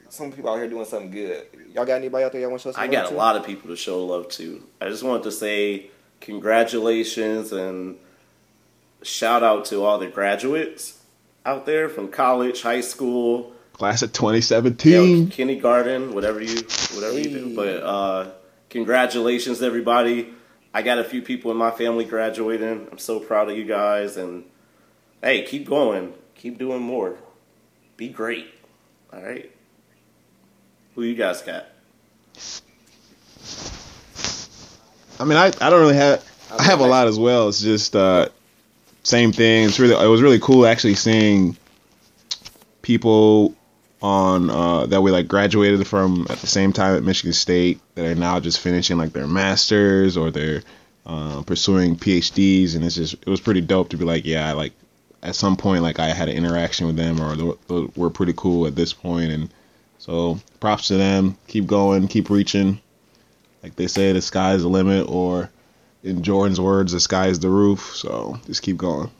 some 0.09 0.33
people 0.33 0.51
out 0.51 0.57
here 0.57 0.69
doing 0.69 0.85
something 0.85 1.11
good. 1.11 1.47
Y'all 1.75 1.85
got 1.85 1.95
anybody 1.97 2.25
out 2.25 2.33
there 2.33 2.41
y'all 2.41 2.51
want 2.51 2.63
to 2.63 2.69
show 2.69 2.73
some 2.73 2.81
love? 2.83 2.91
I 2.91 2.95
love 2.95 3.05
got 3.05 3.11
to? 3.11 3.15
a 3.15 3.19
lot 3.19 3.37
of 3.37 3.45
people 3.45 3.69
to 3.71 3.77
show 3.77 4.05
love 4.05 4.29
to. 4.31 4.63
I 4.81 4.89
just 4.89 5.03
wanted 5.03 5.25
to 5.25 5.33
say 5.33 5.91
congratulations 6.21 7.53
and 7.53 7.99
shout 9.03 9.43
out 9.43 9.65
to 9.67 9.85
all 9.85 9.99
the 9.99 10.09
graduates 10.09 11.03
out 11.45 11.67
there 11.67 11.89
from 11.89 12.09
college, 12.09 12.63
high 12.63 12.81
school, 12.81 13.53
Class 13.73 14.03
of 14.03 14.09
you 14.09 14.15
2017. 14.15 15.25
know, 15.25 15.31
kindergarten, 15.31 16.13
whatever 16.15 16.41
you 16.41 16.63
whatever 16.95 17.19
you 17.19 17.31
do. 17.31 17.55
But 17.55 17.83
uh, 17.83 18.31
congratulations, 18.71 19.63
everybody! 19.63 20.35
I 20.75 20.83
got 20.83 20.99
a 20.99 21.05
few 21.05 21.23
people 21.23 21.51
in 21.53 21.57
my 21.57 21.71
family 21.71 22.05
graduating. 22.05 22.89
I'm 22.91 22.99
so 22.99 23.21
proud 23.21 23.51
of 23.51 23.57
you 23.57 23.65
guys, 23.65 24.17
and 24.17 24.45
hey, 25.23 25.43
keep 25.45 25.69
going, 25.69 26.13
keep 26.35 26.59
doing 26.59 26.83
more, 26.83 27.19
be 27.97 28.09
great. 28.09 28.47
All 29.13 29.23
right, 29.23 29.51
who 30.99 31.05
you 31.05 31.15
guys 31.15 31.43
got? 31.43 31.65
I 35.21 35.25
mean, 35.25 35.39
I, 35.39 35.47
I 35.61 35.71
don't 35.71 35.81
really 35.81 35.95
have 35.95 36.25
I 36.59 36.65
have 36.65 36.81
a 36.81 36.87
lot 36.87 37.07
as 37.07 37.17
well. 37.17 37.49
It's 37.49 37.61
just 37.61 37.95
uh, 37.95 38.31
same 39.05 39.31
thing. 39.31 39.67
It's 39.67 39.79
really 39.79 39.95
it 39.95 40.09
was 40.09 40.23
really 40.23 40.41
cool 40.41 40.67
actually 40.67 40.97
seeing 40.97 41.57
people 42.83 43.55
on 44.03 44.51
uh, 44.51 44.87
that 44.87 45.01
we 45.01 45.13
like 45.13 45.29
graduated 45.29 45.87
from 45.87 46.27
at 46.31 46.39
the 46.39 46.49
same 46.49 46.73
time 46.73 46.97
at 46.97 47.05
Michigan 47.05 47.33
State 47.33 47.81
that 47.95 48.05
are 48.05 48.17
now 48.17 48.41
just 48.41 48.59
finishing 48.59 48.99
like 48.99 49.13
their 49.13 49.29
masters 49.29 50.17
or 50.17 50.33
they're 50.33 50.65
uh, 51.07 51.43
pursuing 51.43 51.95
PhDs, 51.95 52.75
and 52.75 52.85
it's 52.85 52.97
just 52.97 53.15
it 53.15 53.29
was 53.29 53.41
pretty 53.41 53.61
dope 53.61 53.91
to 53.91 53.97
be 53.97 54.05
like, 54.05 54.25
yeah, 54.25 54.53
like 54.53 54.73
at 55.23 55.37
some 55.37 55.57
point 55.57 55.85
like 55.85 56.01
I 56.01 56.09
had 56.09 56.29
an 56.29 56.37
interaction 56.37 56.89
with 56.89 56.97
them 56.97 57.21
or 57.21 57.37
th- 57.37 57.59
th- 57.69 57.91
we're 57.95 58.11
pretty 58.11 58.35
cool 58.37 58.67
at 58.67 58.75
this 58.75 58.93
point, 58.93 59.31
and 59.31 59.49
so 60.09 60.41
props 60.59 60.89
to 60.89 60.97
them. 60.97 61.37
Keep 61.49 61.67
going, 61.67 62.09
keep 62.09 62.31
reaching. 62.31 62.81
Like 63.63 63.77
they 63.77 63.89
say, 63.89 64.11
the 64.13 64.23
sky's 64.23 64.63
the 64.63 64.69
limit, 64.69 65.07
or 65.07 65.51
in 66.03 66.23
Jordan's 66.23 66.61
words, 66.61 66.93
the 66.93 67.01
sky's 67.01 67.39
the 67.39 67.51
roof. 67.51 67.95
So 67.95 68.41
just 68.47 68.63
keep 68.63 68.79
going. 68.79 69.11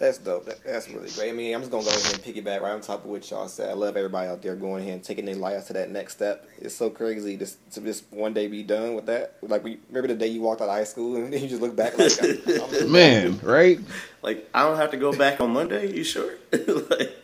That's 0.00 0.16
dope. 0.16 0.46
That, 0.46 0.64
that's 0.64 0.88
really 0.88 1.10
great. 1.10 1.28
I 1.28 1.32
mean, 1.32 1.54
I'm 1.54 1.60
just 1.60 1.70
gonna 1.70 1.84
go 1.84 1.90
ahead 1.90 2.14
and 2.14 2.22
piggyback 2.24 2.62
right 2.62 2.72
on 2.72 2.80
top 2.80 3.04
of 3.04 3.10
what 3.10 3.30
y'all 3.30 3.46
said. 3.48 3.68
I 3.68 3.74
love 3.74 3.98
everybody 3.98 4.28
out 4.28 4.40
there 4.40 4.56
going 4.56 4.82
ahead 4.82 4.94
and 4.94 5.04
taking 5.04 5.26
their 5.26 5.34
lives 5.34 5.66
to 5.66 5.74
that 5.74 5.90
next 5.90 6.14
step. 6.14 6.48
It's 6.58 6.74
so 6.74 6.88
crazy 6.88 7.36
to, 7.36 7.46
to 7.72 7.80
just 7.82 8.04
one 8.10 8.32
day 8.32 8.46
be 8.46 8.62
done 8.62 8.94
with 8.94 9.04
that. 9.06 9.36
Like, 9.42 9.62
we, 9.62 9.78
remember 9.88 10.08
the 10.08 10.14
day 10.14 10.28
you 10.28 10.40
walked 10.40 10.62
out 10.62 10.70
of 10.70 10.74
high 10.74 10.84
school 10.84 11.16
and 11.16 11.30
then 11.30 11.42
you 11.42 11.48
just 11.48 11.60
look 11.60 11.76
back 11.76 11.98
like, 11.98 12.12
I'm, 12.22 12.82
I'm 12.82 12.90
Man, 12.90 13.38
right? 13.42 13.78
Like, 14.22 14.48
I 14.54 14.62
don't 14.62 14.78
have 14.78 14.90
to 14.92 14.96
go 14.96 15.12
back 15.12 15.38
on 15.38 15.50
Monday. 15.50 15.94
You 15.94 16.02
sure? 16.02 16.32
like, 16.52 17.14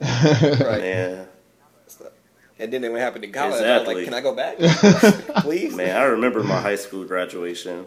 right. 0.00 0.80
man, 0.80 1.28
And 2.58 2.72
then 2.72 2.92
what 2.92 3.00
happened 3.00 3.24
in 3.24 3.32
college? 3.32 3.62
I 3.62 3.78
was 3.78 3.86
like, 3.86 4.04
can 4.04 4.14
I 4.14 4.20
go 4.20 4.34
back, 4.34 4.58
please? 5.42 5.74
man, 5.74 5.96
I 5.96 6.04
remember 6.04 6.42
my 6.42 6.60
high 6.60 6.76
school 6.76 7.04
graduation. 7.04 7.86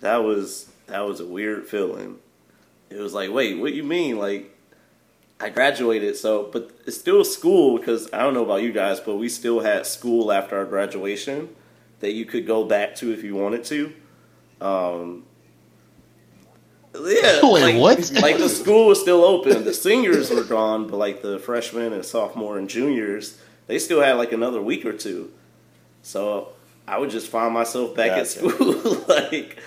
That 0.00 0.18
was 0.18 0.70
that 0.86 1.00
was 1.00 1.20
a 1.20 1.26
weird 1.26 1.66
feeling. 1.66 2.18
It 2.88 2.98
was 2.98 3.14
like, 3.14 3.30
wait, 3.30 3.58
what 3.58 3.68
do 3.68 3.74
you 3.74 3.84
mean? 3.84 4.18
Like, 4.18 4.56
I 5.38 5.48
graduated, 5.48 6.16
so 6.16 6.48
but 6.52 6.70
it's 6.86 6.98
still 6.98 7.24
school 7.24 7.78
because 7.78 8.12
I 8.12 8.18
don't 8.18 8.34
know 8.34 8.44
about 8.44 8.62
you 8.62 8.72
guys, 8.72 9.00
but 9.00 9.16
we 9.16 9.28
still 9.28 9.60
had 9.60 9.86
school 9.86 10.32
after 10.32 10.56
our 10.56 10.64
graduation 10.64 11.48
that 12.00 12.12
you 12.12 12.24
could 12.24 12.46
go 12.46 12.64
back 12.64 12.94
to 12.96 13.12
if 13.12 13.22
you 13.22 13.36
wanted 13.36 13.64
to. 13.64 13.92
Um, 14.60 15.24
yeah, 16.94 17.40
Wait, 17.42 17.62
like, 17.62 17.76
what? 17.76 18.12
Like 18.20 18.38
the 18.38 18.48
school 18.48 18.86
was 18.86 19.00
still 19.00 19.24
open. 19.24 19.64
The 19.64 19.74
seniors 19.74 20.30
were 20.30 20.44
gone, 20.44 20.86
but 20.86 20.96
like 20.96 21.22
the 21.22 21.38
freshmen 21.38 21.92
and 21.92 22.04
sophomore 22.04 22.58
and 22.58 22.68
juniors, 22.68 23.40
they 23.66 23.78
still 23.78 24.00
had 24.00 24.14
like 24.14 24.32
another 24.32 24.60
week 24.60 24.84
or 24.84 24.92
two. 24.92 25.32
So 26.02 26.48
I 26.86 26.98
would 26.98 27.10
just 27.10 27.28
find 27.28 27.54
myself 27.54 27.94
back 27.94 28.12
at 28.12 28.26
school, 28.26 29.04
like, 29.08 29.58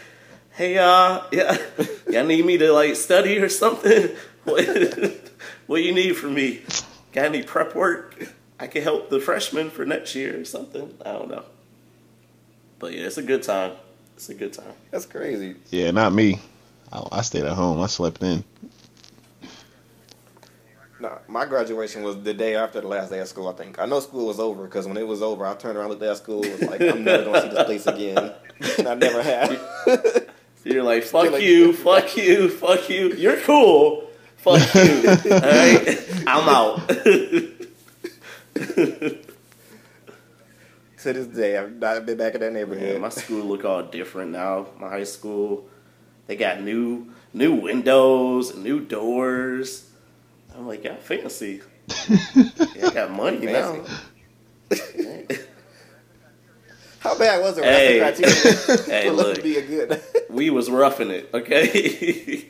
hey, 0.51 0.77
uh, 0.77 1.21
yeah, 1.31 1.57
y'all 2.09 2.25
need 2.25 2.45
me 2.45 2.57
to 2.57 2.71
like 2.73 2.95
study 2.95 3.37
or 3.39 3.49
something? 3.49 4.09
What, 4.43 5.31
what 5.67 5.83
you 5.83 5.93
need 5.93 6.17
from 6.17 6.33
me? 6.33 6.63
Got 7.13 7.27
any 7.27 7.43
prep 7.43 7.75
work? 7.75 8.27
I 8.59 8.67
can 8.67 8.83
help 8.83 9.09
the 9.09 9.21
freshmen 9.21 9.69
for 9.69 9.85
next 9.85 10.15
year 10.15 10.37
or 10.37 10.43
something. 10.43 10.93
I 11.05 11.13
don't 11.13 11.29
know. 11.29 11.45
But 12.77 12.91
yeah, 12.91 13.05
it's 13.05 13.17
a 13.17 13.23
good 13.23 13.43
time. 13.43 13.71
It's 14.17 14.27
a 14.27 14.33
good 14.33 14.51
time. 14.51 14.73
That's 14.91 15.05
crazy. 15.05 15.55
Yeah, 15.69 15.91
not 15.91 16.11
me. 16.11 16.41
I, 16.93 17.03
I 17.11 17.21
stayed 17.21 17.43
at 17.43 17.53
home. 17.53 17.81
I 17.81 17.87
slept 17.87 18.21
in. 18.23 18.43
No, 20.99 21.17
my 21.27 21.45
graduation 21.45 22.01
was 22.03 22.21
the 22.23 22.33
day 22.33 22.55
after 22.55 22.79
the 22.79 22.87
last 22.87 23.09
day 23.09 23.19
of 23.19 23.27
school. 23.27 23.49
I 23.49 23.53
think 23.53 23.77
I 23.77 23.85
know 23.85 23.99
school 23.99 24.27
was 24.27 24.39
over 24.39 24.63
because 24.63 24.87
when 24.87 24.95
it 24.95 25.05
was 25.05 25.21
over, 25.21 25.45
I 25.45 25.53
turned 25.55 25.77
around, 25.77 25.89
looked 25.89 26.01
at 26.03 26.15
school, 26.15 26.39
was 26.39 26.61
like, 26.61 26.79
I'm 26.79 27.03
never 27.03 27.25
gonna 27.25 27.41
see 27.41 27.49
this 27.49 27.63
place 27.65 27.87
again, 27.87 28.31
and 28.77 28.87
I 28.87 28.93
never 28.93 29.21
have. 29.21 30.29
You're 30.63 30.83
like, 30.83 31.03
fuck 31.03 31.31
like- 31.31 31.41
you, 31.41 31.73
fuck 31.73 32.15
you, 32.15 32.47
fuck 32.47 32.89
you. 32.89 33.11
You're 33.15 33.35
cool. 33.41 34.07
Fuck 34.37 34.61
you. 34.75 34.81
All 35.33 35.39
right, 35.39 36.23
I'm 36.27 36.47
out. 36.47 36.87
to 40.97 41.11
this 41.11 41.27
day, 41.27 41.57
I've 41.57 41.73
not 41.73 42.05
been 42.05 42.17
back 42.17 42.35
in 42.35 42.39
that 42.41 42.53
Yeah, 42.53 42.59
neighborhood. 42.59 43.01
my 43.01 43.09
school 43.09 43.43
look 43.43 43.65
all 43.65 43.83
different 43.83 44.31
now. 44.31 44.67
My 44.79 44.89
high 44.89 45.03
school, 45.03 45.67
they 46.27 46.35
got 46.35 46.61
new 46.61 47.11
new 47.33 47.55
windows 47.55 48.51
and 48.51 48.63
new 48.63 48.79
doors. 48.79 49.89
I'm 50.55 50.67
like, 50.67 50.83
yeah, 50.83 50.95
fancy. 50.95 51.61
yeah, 52.09 52.87
I 52.87 52.91
got 52.93 53.11
money 53.11 53.45
now. 53.47 53.83
How 56.99 57.17
bad 57.17 57.41
was 57.41 57.57
it? 57.57 57.65
Hey. 57.65 57.99
That's 57.99 58.19
the 58.19 58.75
criteria 58.77 59.01
Hey, 59.01 59.09
look. 59.09 59.43
be 59.43 59.57
a 59.57 59.61
good. 59.61 60.01
we 60.29 60.49
was 60.49 60.69
roughing 60.69 61.09
it, 61.09 61.29
okay? 61.33 62.47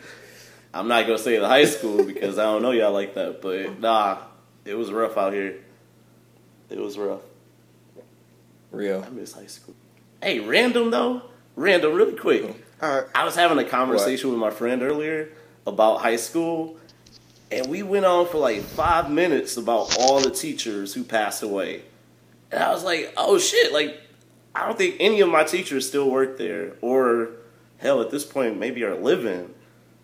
I'm 0.74 0.88
not 0.88 1.08
gonna 1.08 1.18
say 1.18 1.40
the 1.40 1.48
high 1.48 1.66
school 1.66 2.04
because 2.04 2.38
I 2.38 2.44
don't 2.44 2.62
know 2.62 2.70
y'all 2.72 2.94
like 2.94 3.16
that, 3.16 3.42
but 3.42 3.80
nah, 3.80 4.20
it 4.64 4.76
was 4.76 4.92
rough 4.92 5.18
out 5.18 5.34
here. 5.34 5.56
It 6.70 6.78
was 6.80 6.98
rough. 6.98 7.22
Real. 8.72 9.04
I 9.04 9.10
miss 9.10 9.34
high 9.34 9.48
school. 9.48 9.76
Hey, 10.22 10.40
random 10.40 10.92
though, 10.92 11.24
random, 11.56 11.94
really 11.94 12.16
quick. 12.16 12.44
Oh. 12.46 12.56
All 12.84 12.90
right. 12.90 13.06
I 13.16 13.24
was 13.24 13.34
having 13.34 13.58
a 13.60 13.64
conversation 13.64 14.30
with 14.30 14.40
my 14.40 14.50
friend 14.50 14.82
earlier 14.82 15.30
about 15.66 16.02
high 16.02 16.18
school, 16.18 16.76
and 17.50 17.68
we 17.68 17.82
went 17.82 18.04
on 18.04 18.28
for 18.28 18.40
like 18.40 18.62
five 18.62 19.10
minutes 19.10 19.56
about 19.56 19.96
all 19.98 20.20
the 20.20 20.32
teachers 20.32 20.94
who 20.94 21.06
passed 21.06 21.44
away. 21.44 21.84
And 22.52 22.62
I 22.62 22.74
was 22.74 22.84
like, 22.84 23.14
oh 23.16 23.40
shit, 23.40 23.72
like, 23.72 24.02
I 24.54 24.66
don't 24.66 24.78
think 24.78 24.98
any 25.00 25.22
of 25.22 25.30
my 25.30 25.46
teachers 25.46 25.88
still 25.88 26.12
work 26.12 26.38
there, 26.38 26.74
or 26.82 27.30
hell, 27.78 28.02
at 28.02 28.12
this 28.12 28.26
point, 28.26 28.60
maybe 28.60 28.84
are 28.84 28.96
living. 28.96 29.54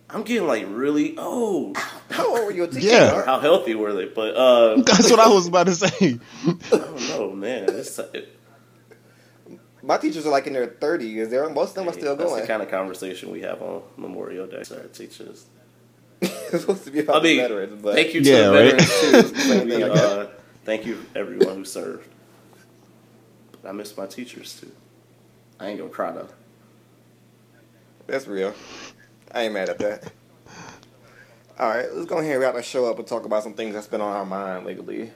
I'm 0.10 0.24
getting 0.24 0.48
like 0.48 0.66
really 0.70 1.18
old. 1.18 1.76
How 2.10 2.30
old 2.30 2.46
were 2.46 2.52
you? 2.52 2.66
Yeah. 2.72 3.26
how 3.26 3.40
healthy 3.40 3.76
were 3.76 3.94
they? 3.94 4.06
But 4.06 4.36
uh, 4.36 4.76
That's 4.84 5.12
what 5.12 5.20
I 5.20 5.28
was 5.28 5.48
about 5.48 5.68
to 5.68 5.76
say. 5.76 6.18
I 6.48 6.54
don't 6.72 7.10
know, 7.10 7.32
man. 7.32 7.66
It's, 7.70 8.00
it, 8.00 8.39
My 9.90 9.98
teachers 9.98 10.28
are 10.28 10.30
like 10.30 10.46
in 10.46 10.54
their 10.54 10.68
30s. 10.68 11.32
They're, 11.32 11.50
most 11.50 11.70
of 11.70 11.74
them 11.78 11.90
are 11.90 11.94
still 11.94 12.16
that's 12.16 12.30
going. 12.30 12.42
the 12.42 12.48
kind 12.48 12.62
of 12.62 12.70
conversation 12.70 13.32
we 13.32 13.42
have 13.42 13.60
on 13.60 13.82
Memorial 13.98 14.46
Day. 14.46 14.62
Sorry, 14.62 14.88
teachers. 14.90 15.48
it's 16.22 16.62
supposed 16.62 16.84
to 16.84 16.92
be 16.92 17.00
about 17.00 17.22
I 17.22 17.24
mean, 17.24 17.38
the 17.38 17.42
veterans, 17.42 17.82
but 17.82 17.96
thank 17.96 18.14
you 18.14 18.24
to 18.24 18.30
Yeah, 18.30 18.50
the 18.50 18.52
right? 18.52 18.80
veterans 18.80 19.34
too. 19.34 19.40
Same 19.42 19.68
thing, 19.68 19.84
I 19.84 19.88
guess. 19.88 19.98
uh, 19.98 20.30
thank 20.64 20.86
you 20.86 21.04
everyone 21.16 21.56
who 21.56 21.66
served. 21.66 22.08
But 23.64 23.70
I 23.70 23.72
miss 23.72 23.98
my 23.98 24.06
teachers 24.06 24.60
too. 24.62 24.72
I 25.60 25.70
ain't 25.70 25.80
gonna 25.80 25.90
cry 25.90 26.12
though. 26.12 26.30
That's 28.06 28.28
real. 28.28 28.54
I 29.32 29.46
ain't 29.46 29.56
mad 29.56 29.70
at 29.70 29.80
that. 29.80 30.12
All 31.58 31.68
right, 31.68 31.92
let's 31.92 32.06
go 32.06 32.20
ahead 32.20 32.34
and 32.34 32.42
wrap 32.42 32.54
the 32.54 32.62
show 32.62 32.86
up 32.86 33.00
and 33.00 33.08
talk 33.08 33.26
about 33.26 33.42
some 33.42 33.56
things 33.56 33.74
that's 33.74 33.88
been 33.88 34.02
on 34.02 34.16
our 34.16 34.26
mind 34.26 34.68
lately. 34.68 35.10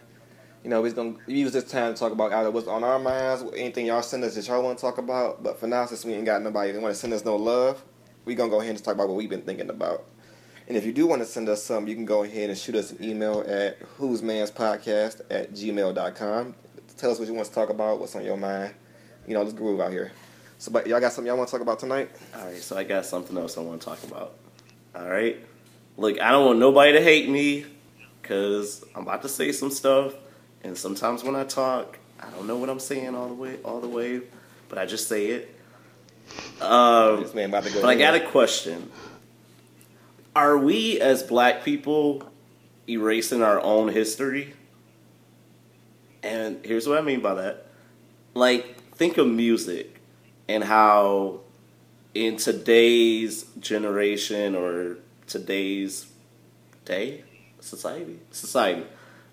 You 0.64 0.70
know, 0.70 0.82
we're 0.82 0.94
gonna 0.94 1.16
use 1.28 1.52
this 1.52 1.66
time 1.66 1.94
to 1.94 2.00
talk 2.00 2.14
about 2.14 2.32
either 2.32 2.50
what's 2.50 2.68
on 2.68 2.84
our 2.84 2.98
minds, 2.98 3.44
anything 3.56 3.88
y'all 3.88 4.02
send 4.02 4.24
us 4.24 4.36
that 4.36 4.48
y'all 4.48 4.64
want 4.64 4.78
to 4.78 4.82
talk 4.82 4.98
about. 4.98 5.44
But 5.44 5.60
for 5.60 5.68
now, 5.68 5.86
since 5.86 6.06
we 6.06 6.14
ain't 6.14 6.26
got 6.26 6.42
nobody 6.42 6.72
that 6.72 6.82
want 6.82 6.94
to 6.94 7.00
send 7.00 7.12
us 7.14 7.26
no 7.26 7.36
love, 7.36 7.84
we 8.24 8.34
gonna 8.34 8.50
go 8.50 8.62
ahead 8.62 8.76
and 8.76 8.84
talk 8.84 8.96
about 8.96 9.10
what 9.10 9.18
we've 9.18 9.30
been 9.30 9.42
thinking 9.42 9.70
about. 9.70 10.06
And 10.68 10.78
if 10.78 10.86
you 10.86 10.94
do 10.94 11.06
want 11.06 11.22
to 11.22 11.26
send 11.26 11.50
us 11.50 11.62
some, 11.62 11.88
you 11.88 11.96
can 11.96 12.06
go 12.06 12.24
ahead 12.24 12.50
and 12.50 12.58
shoot 12.58 12.76
us 12.76 12.92
an 12.92 13.04
email 13.04 13.44
at 13.46 13.78
whose 13.98 14.22
man's 14.22 14.50
podcast 14.50 15.22
at 15.30 15.52
gmail.com. 15.52 16.56
Tell 16.98 17.12
us 17.12 17.20
what 17.20 17.28
you 17.28 17.34
want 17.34 17.48
to 17.48 17.54
talk 17.54 17.70
about, 17.70 18.00
what's 18.00 18.16
on 18.16 18.24
your 18.24 18.38
mind. 18.38 18.74
You 19.28 19.34
know, 19.34 19.42
let's 19.42 19.54
groove 19.54 19.82
out 19.82 19.92
here. 19.92 20.14
So, 20.60 20.72
but 20.72 20.88
y'all 20.88 21.02
got 21.02 21.12
something 21.12 21.28
y'all 21.28 21.38
want 21.38 21.50
to 21.50 21.52
talk 21.52 21.62
about 21.62 21.80
tonight? 21.80 22.10
All 22.36 22.46
right, 22.46 22.62
so 22.62 22.78
I 22.78 22.86
got 22.86 23.06
something 23.06 23.38
else 23.38 23.58
I 23.58 23.62
want 23.62 23.82
to 23.82 23.86
talk 23.86 24.02
about. 24.04 24.36
All 24.96 25.10
right, 25.10 25.38
look, 25.98 26.22
I 26.22 26.32
don't 26.32 26.46
want 26.46 26.60
nobody 26.60 26.94
to 26.94 27.02
hate 27.02 27.28
me 27.28 27.66
because 28.22 28.86
I'm 28.96 29.02
about 29.02 29.24
to 29.24 29.30
say 29.30 29.52
some 29.52 29.72
stuff, 29.72 30.14
and 30.64 30.78
sometimes 30.78 31.24
when 31.24 31.36
I 31.36 31.44
talk, 31.44 31.98
I 32.20 32.30
don't 32.32 32.48
know 32.48 32.58
what 32.58 32.70
I'm 32.70 32.80
saying 32.80 33.16
all 33.16 33.28
the 33.28 33.34
way, 33.34 33.58
all 33.64 33.80
the 33.82 33.88
way, 33.88 34.22
but 34.70 34.78
I 34.78 34.86
just 34.86 35.08
say 35.08 35.28
it. 35.28 35.56
Um, 36.62 37.22
This 37.22 37.34
man 37.34 37.50
about 37.50 37.64
to 37.66 37.72
go. 37.74 37.82
but 37.82 37.90
I 37.90 37.96
got 37.96 38.16
a 38.16 38.20
question: 38.22 38.90
Are 40.36 40.58
we 40.58 41.00
as 41.02 41.22
Black 41.24 41.64
people 41.64 42.24
erasing 42.88 43.42
our 43.42 43.60
own 43.62 43.90
history? 43.90 44.54
And 46.24 46.64
here's 46.66 46.88
what 46.88 46.98
I 46.98 47.02
mean 47.02 47.20
by 47.20 47.34
that. 47.36 47.68
Like, 48.34 48.78
think 48.96 49.18
of 49.18 49.28
music 49.28 50.00
and 50.48 50.64
how 50.64 51.42
in 52.14 52.38
today's 52.38 53.44
generation 53.60 54.56
or 54.56 54.98
today's 55.28 56.08
day 56.86 57.24
society 57.60 58.20
society 58.30 58.84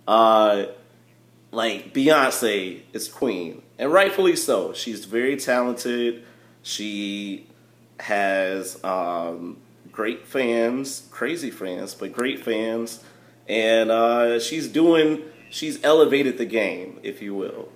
uh 0.06 0.64
like 1.52 1.92
beyonce 1.92 2.82
is 2.92 3.08
queen 3.08 3.62
and 3.78 3.92
rightfully 3.92 4.36
so. 4.36 4.72
She's 4.72 5.04
very 5.04 5.36
talented. 5.36 6.24
She 6.62 7.46
has 7.98 8.82
um 8.84 9.58
great 9.92 10.26
fans 10.26 11.08
crazy 11.10 11.50
fans 11.50 11.94
but 11.94 12.12
great 12.12 12.44
fans. 12.44 13.02
And 13.48 13.90
uh 13.90 14.38
she's 14.38 14.68
doing 14.68 15.22
she's 15.50 15.82
elevated 15.84 16.38
the 16.38 16.46
game 16.46 17.00
if 17.02 17.20
you 17.20 17.34
will. 17.34 17.68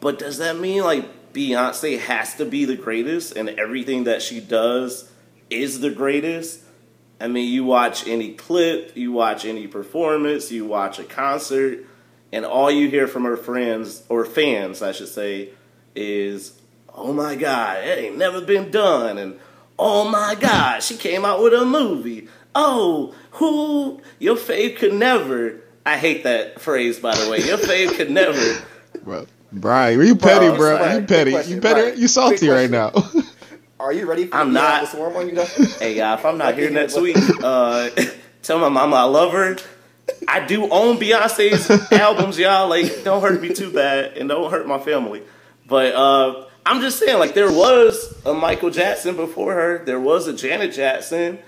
But 0.00 0.18
does 0.18 0.38
that 0.38 0.58
mean 0.58 0.82
like 0.82 1.32
Beyonce 1.32 1.98
has 1.98 2.34
to 2.36 2.44
be 2.44 2.64
the 2.64 2.76
greatest 2.76 3.36
and 3.36 3.48
everything 3.50 4.04
that 4.04 4.22
she 4.22 4.40
does 4.40 5.10
is 5.50 5.80
the 5.80 5.90
greatest? 5.90 6.62
I 7.20 7.26
mean, 7.26 7.52
you 7.52 7.64
watch 7.64 8.06
any 8.06 8.34
clip, 8.34 8.96
you 8.96 9.12
watch 9.12 9.44
any 9.44 9.66
performance, 9.66 10.52
you 10.52 10.64
watch 10.64 10.98
a 10.98 11.04
concert, 11.04 11.84
and 12.32 12.44
all 12.44 12.70
you 12.70 12.88
hear 12.88 13.06
from 13.06 13.24
her 13.24 13.36
friends, 13.36 14.02
or 14.08 14.24
fans, 14.24 14.82
I 14.82 14.92
should 14.92 15.08
say, 15.08 15.50
is, 15.94 16.58
oh 16.94 17.12
my 17.12 17.34
God, 17.36 17.84
it 17.84 17.98
ain't 17.98 18.18
never 18.18 18.40
been 18.40 18.70
done. 18.70 19.18
And 19.18 19.38
oh 19.78 20.08
my 20.08 20.34
God, 20.38 20.82
she 20.82 20.96
came 20.96 21.24
out 21.24 21.42
with 21.42 21.54
a 21.54 21.64
movie. 21.64 22.28
Oh, 22.54 23.14
who, 23.32 24.00
your 24.18 24.36
fave 24.36 24.76
could 24.76 24.94
never. 24.94 25.60
I 25.86 25.96
hate 25.96 26.24
that 26.24 26.60
phrase, 26.60 26.98
by 26.98 27.14
the 27.16 27.30
way. 27.30 27.38
Your 27.38 27.56
fave 27.58 27.94
could 27.96 28.10
never. 28.10 28.64
Bro, 29.04 29.26
Brian, 29.52 29.98
you 30.00 30.16
petty, 30.16 30.48
Bro, 30.48 30.56
bro. 30.56 30.76
Brian, 30.78 31.00
You 31.02 31.06
petty. 31.06 31.30
question, 31.30 31.54
You 31.54 31.60
petty. 31.62 31.80
Brian, 31.82 31.98
You 32.00 32.08
salty 32.08 32.48
right 32.48 32.70
now. 32.70 32.92
Are 33.80 33.92
you 33.92 34.06
ready 34.06 34.26
for 34.26 34.34
I'm 34.36 34.52
not. 34.52 34.82
the 34.82 34.86
swarm 34.88 35.16
on 35.16 35.28
you 35.28 35.36
though? 35.36 35.44
Hey, 35.78 35.96
y'all, 35.96 36.14
if 36.18 36.24
I'm 36.26 36.36
not 36.36 36.58
here 36.58 36.68
next 36.68 36.98
week, 37.00 37.16
uh, 37.42 37.88
tell 38.42 38.58
my 38.58 38.68
mama 38.68 38.96
I 38.96 39.02
love 39.04 39.32
her. 39.32 39.56
I 40.26 40.44
do 40.44 40.68
own 40.70 40.98
Beyonce's 40.98 41.70
albums, 41.92 42.38
y'all. 42.38 42.68
Like, 42.68 43.04
don't 43.04 43.22
hurt 43.22 43.40
me 43.40 43.52
too 43.54 43.72
bad, 43.72 44.16
and 44.16 44.28
don't 44.28 44.50
hurt 44.50 44.66
my 44.66 44.78
family. 44.78 45.22
But 45.66 45.94
uh, 45.94 46.46
I'm 46.64 46.80
just 46.80 46.98
saying, 46.98 47.18
like, 47.18 47.34
there 47.34 47.52
was 47.52 48.14
a 48.24 48.34
Michael 48.34 48.70
Jackson 48.70 49.16
before 49.16 49.54
her. 49.54 49.84
There 49.84 50.00
was 50.00 50.26
a 50.26 50.32
Janet 50.32 50.72
Jackson, 50.72 51.38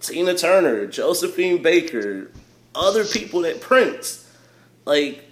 Tina 0.00 0.34
Turner, 0.34 0.86
Josephine 0.86 1.62
Baker, 1.62 2.30
other 2.74 3.04
people 3.04 3.42
that 3.42 3.60
Prince. 3.60 4.26
Like, 4.84 5.24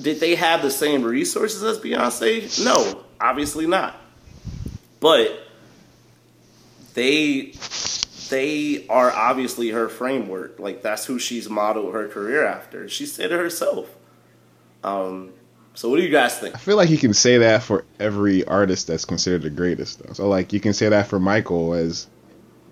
did 0.00 0.20
they 0.20 0.34
have 0.34 0.62
the 0.62 0.70
same 0.70 1.02
resources 1.02 1.62
as 1.62 1.78
Beyonce? 1.78 2.64
No, 2.64 3.04
obviously 3.20 3.66
not. 3.66 3.96
But 5.00 5.46
they 6.94 7.52
they 8.28 8.86
are 8.88 9.10
obviously 9.10 9.70
her 9.70 9.88
framework. 9.88 10.58
Like 10.58 10.82
that's 10.82 11.06
who 11.06 11.18
she's 11.18 11.48
modeled 11.48 11.94
her 11.94 12.08
career 12.08 12.44
after. 12.44 12.88
She 12.88 13.06
said 13.06 13.32
it 13.32 13.38
herself. 13.38 13.94
Um, 14.84 15.32
so 15.74 15.90
what 15.90 15.96
do 15.96 16.02
you 16.02 16.10
guys 16.10 16.38
think? 16.38 16.54
I 16.54 16.58
feel 16.58 16.76
like 16.76 16.90
you 16.90 16.98
can 16.98 17.12
say 17.12 17.38
that 17.38 17.62
for 17.62 17.84
every 18.00 18.44
artist 18.44 18.86
that's 18.86 19.04
considered 19.04 19.42
the 19.42 19.50
greatest, 19.50 19.98
though. 19.98 20.14
So 20.14 20.28
like 20.28 20.52
you 20.52 20.60
can 20.60 20.72
say 20.72 20.88
that 20.88 21.06
for 21.06 21.18
Michael 21.18 21.74
as 21.74 22.06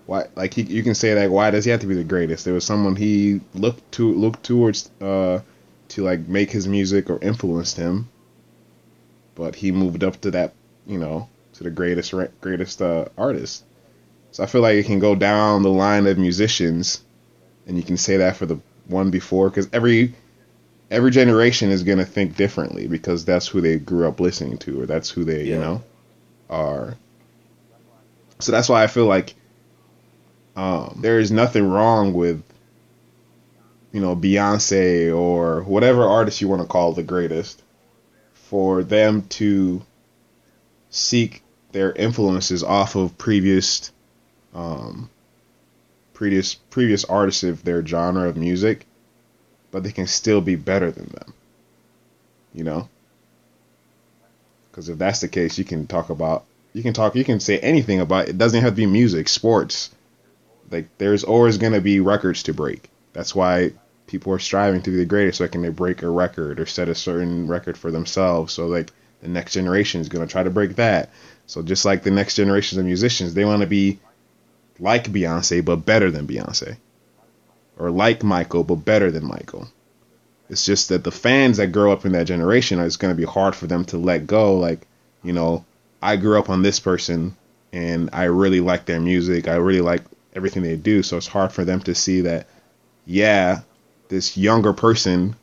why, 0.05 0.25
like 0.35 0.53
he, 0.53 0.63
you 0.63 0.83
can 0.83 0.95
say 0.95 1.13
that 1.13 1.31
why 1.31 1.51
does 1.51 1.65
he 1.65 1.71
have 1.71 1.81
to 1.81 1.87
be 1.87 1.95
the 1.95 2.03
greatest? 2.03 2.45
There 2.45 2.53
was 2.53 2.65
someone 2.65 2.95
he 2.95 3.41
looked 3.53 3.91
to 3.93 4.11
looked 4.13 4.43
towards 4.43 4.89
uh, 5.01 5.41
to 5.89 6.03
like 6.03 6.27
make 6.27 6.51
his 6.51 6.67
music 6.67 7.09
or 7.09 7.19
influenced 7.21 7.77
him, 7.77 8.09
but 9.35 9.55
he 9.55 9.71
moved 9.71 10.03
up 10.03 10.19
to 10.21 10.31
that, 10.31 10.53
you 10.87 10.97
know, 10.97 11.29
to 11.53 11.63
the 11.63 11.71
greatest 11.71 12.13
greatest 12.41 12.81
uh, 12.81 13.05
artist. 13.17 13.63
So 14.35 14.43
I 14.43 14.47
feel 14.47 14.59
like 14.59 14.75
it 14.75 14.85
can 14.85 14.99
go 14.99 15.15
down 15.15 15.63
the 15.63 15.69
line 15.69 16.07
of 16.07 16.17
musicians, 16.17 17.01
and 17.65 17.77
you 17.77 17.83
can 17.83 17.95
say 17.95 18.17
that 18.17 18.35
for 18.35 18.45
the 18.45 18.59
one 18.85 19.09
before 19.09 19.49
because 19.49 19.69
every 19.71 20.13
every 20.91 21.09
generation 21.09 21.69
is 21.69 21.83
going 21.83 21.99
to 21.99 22.05
think 22.05 22.35
differently 22.35 22.85
because 22.85 23.23
that's 23.23 23.47
who 23.47 23.61
they 23.61 23.79
grew 23.79 24.05
up 24.05 24.19
listening 24.19 24.57
to 24.57 24.81
or 24.81 24.85
that's 24.85 25.09
who 25.09 25.23
they 25.23 25.45
you 25.45 25.57
know 25.57 25.81
are. 26.49 26.97
So 28.39 28.51
that's 28.51 28.67
why 28.67 28.83
i 28.83 28.87
feel 28.87 29.05
like 29.05 29.35
um, 30.57 30.99
there 31.01 31.17
is 31.17 31.31
nothing 31.31 31.69
wrong 31.69 32.13
with 32.13 32.43
you 33.93 34.01
know 34.01 34.17
beyonce 34.17 35.17
or 35.17 35.63
whatever 35.63 36.03
artist 36.03 36.41
you 36.41 36.49
want 36.49 36.61
to 36.61 36.67
call 36.67 36.91
the 36.91 37.03
greatest 37.03 37.63
for 38.33 38.83
them 38.83 39.21
to 39.29 39.81
seek 40.89 41.41
their 41.71 41.93
influences 41.93 42.65
off 42.65 42.95
of 42.95 43.17
previous 43.17 43.93
um, 44.55 45.09
previous 46.13 46.55
previous 46.55 47.05
artists 47.05 47.43
of 47.43 47.63
their 47.63 47.85
genre 47.85 48.27
of 48.27 48.37
music 48.37 48.87
but 49.75 49.83
they 49.83 49.91
can 49.91 50.07
still 50.07 50.39
be 50.39 50.55
better 50.55 50.89
than 50.89 51.09
them. 51.09 51.33
You 52.53 52.63
know? 52.63 52.89
Because 54.71 54.87
if 54.87 54.97
that's 54.97 55.19
the 55.19 55.27
case, 55.27 55.57
you 55.57 55.65
can 55.65 55.85
talk 55.85 56.09
about, 56.09 56.45
you 56.71 56.81
can 56.81 56.93
talk, 56.93 57.13
you 57.13 57.25
can 57.25 57.41
say 57.41 57.59
anything 57.59 57.99
about 57.99 58.29
it. 58.29 58.37
Doesn't 58.37 58.61
have 58.61 58.71
to 58.71 58.77
be 58.77 58.85
music, 58.85 59.27
sports. 59.27 59.89
Like, 60.71 60.87
there's 60.97 61.25
always 61.25 61.57
to 61.73 61.81
be 61.81 61.99
records 61.99 62.43
to 62.43 62.53
break. 62.53 62.89
That's 63.11 63.35
why 63.35 63.73
people 64.07 64.31
are 64.31 64.39
striving 64.39 64.81
to 64.83 64.91
be 64.91 64.95
the 64.95 65.03
greatest 65.03 65.39
so 65.39 65.47
can 65.49 65.61
they 65.61 65.67
break 65.67 66.03
a 66.03 66.09
record 66.09 66.61
or 66.61 66.65
set 66.65 66.87
a 66.87 66.95
certain 66.95 67.49
record 67.49 67.77
for 67.77 67.91
themselves. 67.91 68.53
So, 68.53 68.67
like, 68.67 68.93
the 69.21 69.27
next 69.27 69.55
generation 69.55 69.99
is 69.99 70.07
going 70.07 70.25
to 70.25 70.31
try 70.31 70.43
to 70.43 70.49
break 70.49 70.77
that. 70.77 71.09
So, 71.47 71.63
just 71.63 71.83
like 71.83 72.03
the 72.03 72.11
next 72.11 72.35
generations 72.35 72.79
of 72.79 72.85
musicians, 72.85 73.33
they 73.33 73.43
want 73.43 73.59
to 73.59 73.67
be 73.67 73.99
like 74.79 75.11
Beyonce, 75.11 75.63
but 75.63 75.85
better 75.85 76.11
than 76.11 76.27
Beyonce 76.27 76.77
or 77.77 77.91
like 77.91 78.23
Michael, 78.23 78.63
but 78.63 78.75
better 78.75 79.11
than 79.11 79.27
Michael. 79.27 79.67
It's 80.49 80.65
just 80.65 80.89
that 80.89 81.03
the 81.03 81.11
fans 81.11 81.57
that 81.57 81.67
grow 81.67 81.91
up 81.91 82.05
in 82.05 82.11
that 82.13 82.27
generation, 82.27 82.79
it's 82.79 82.97
going 82.97 83.13
to 83.13 83.17
be 83.19 83.25
hard 83.25 83.55
for 83.55 83.67
them 83.67 83.83
to 83.85 83.97
let 83.97 84.27
go. 84.27 84.57
Like, 84.57 84.87
you 85.23 85.33
know, 85.33 85.65
I 86.01 86.17
grew 86.17 86.37
up 86.37 86.49
on 86.49 86.61
this 86.61 86.79
person 86.79 87.35
and 87.73 88.09
I 88.13 88.25
really 88.25 88.61
like 88.61 88.85
their 88.85 89.01
music. 89.01 89.47
I 89.47 89.55
really 89.55 89.81
like 89.81 90.03
everything 90.35 90.63
they 90.63 90.75
do. 90.75 91.03
So 91.03 91.17
it's 91.17 91.27
hard 91.27 91.51
for 91.51 91.65
them 91.65 91.81
to 91.81 91.95
see 91.95 92.21
that, 92.21 92.47
yeah, 93.05 93.61
this 94.09 94.37
younger 94.37 94.71
person 94.71 95.35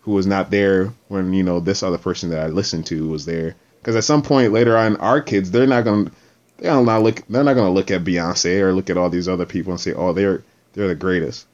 who 0.00 0.12
was 0.12 0.26
not 0.26 0.50
there 0.50 0.92
when, 1.08 1.32
you 1.32 1.44
know, 1.44 1.60
this 1.60 1.82
other 1.82 1.98
person 1.98 2.30
that 2.30 2.40
I 2.40 2.48
listened 2.48 2.86
to 2.86 3.08
was 3.08 3.24
there. 3.24 3.54
Because 3.78 3.96
at 3.96 4.04
some 4.04 4.22
point 4.22 4.52
later 4.52 4.76
on, 4.76 4.96
our 4.96 5.20
kids, 5.20 5.50
they're 5.50 5.66
not 5.66 5.84
going 5.84 6.06
to, 6.06 6.12
they're 6.60 6.80
not 6.82 7.02
look. 7.02 7.22
They're 7.28 7.44
not 7.44 7.54
gonna 7.54 7.70
look 7.72 7.90
at 7.90 8.04
Beyonce 8.04 8.60
or 8.60 8.72
look 8.72 8.90
at 8.90 8.96
all 8.96 9.10
these 9.10 9.28
other 9.28 9.46
people 9.46 9.72
and 9.72 9.80
say, 9.80 9.92
"Oh, 9.92 10.12
they're 10.12 10.42
they're 10.74 10.88
the 10.88 10.94
greatest." 10.94 11.46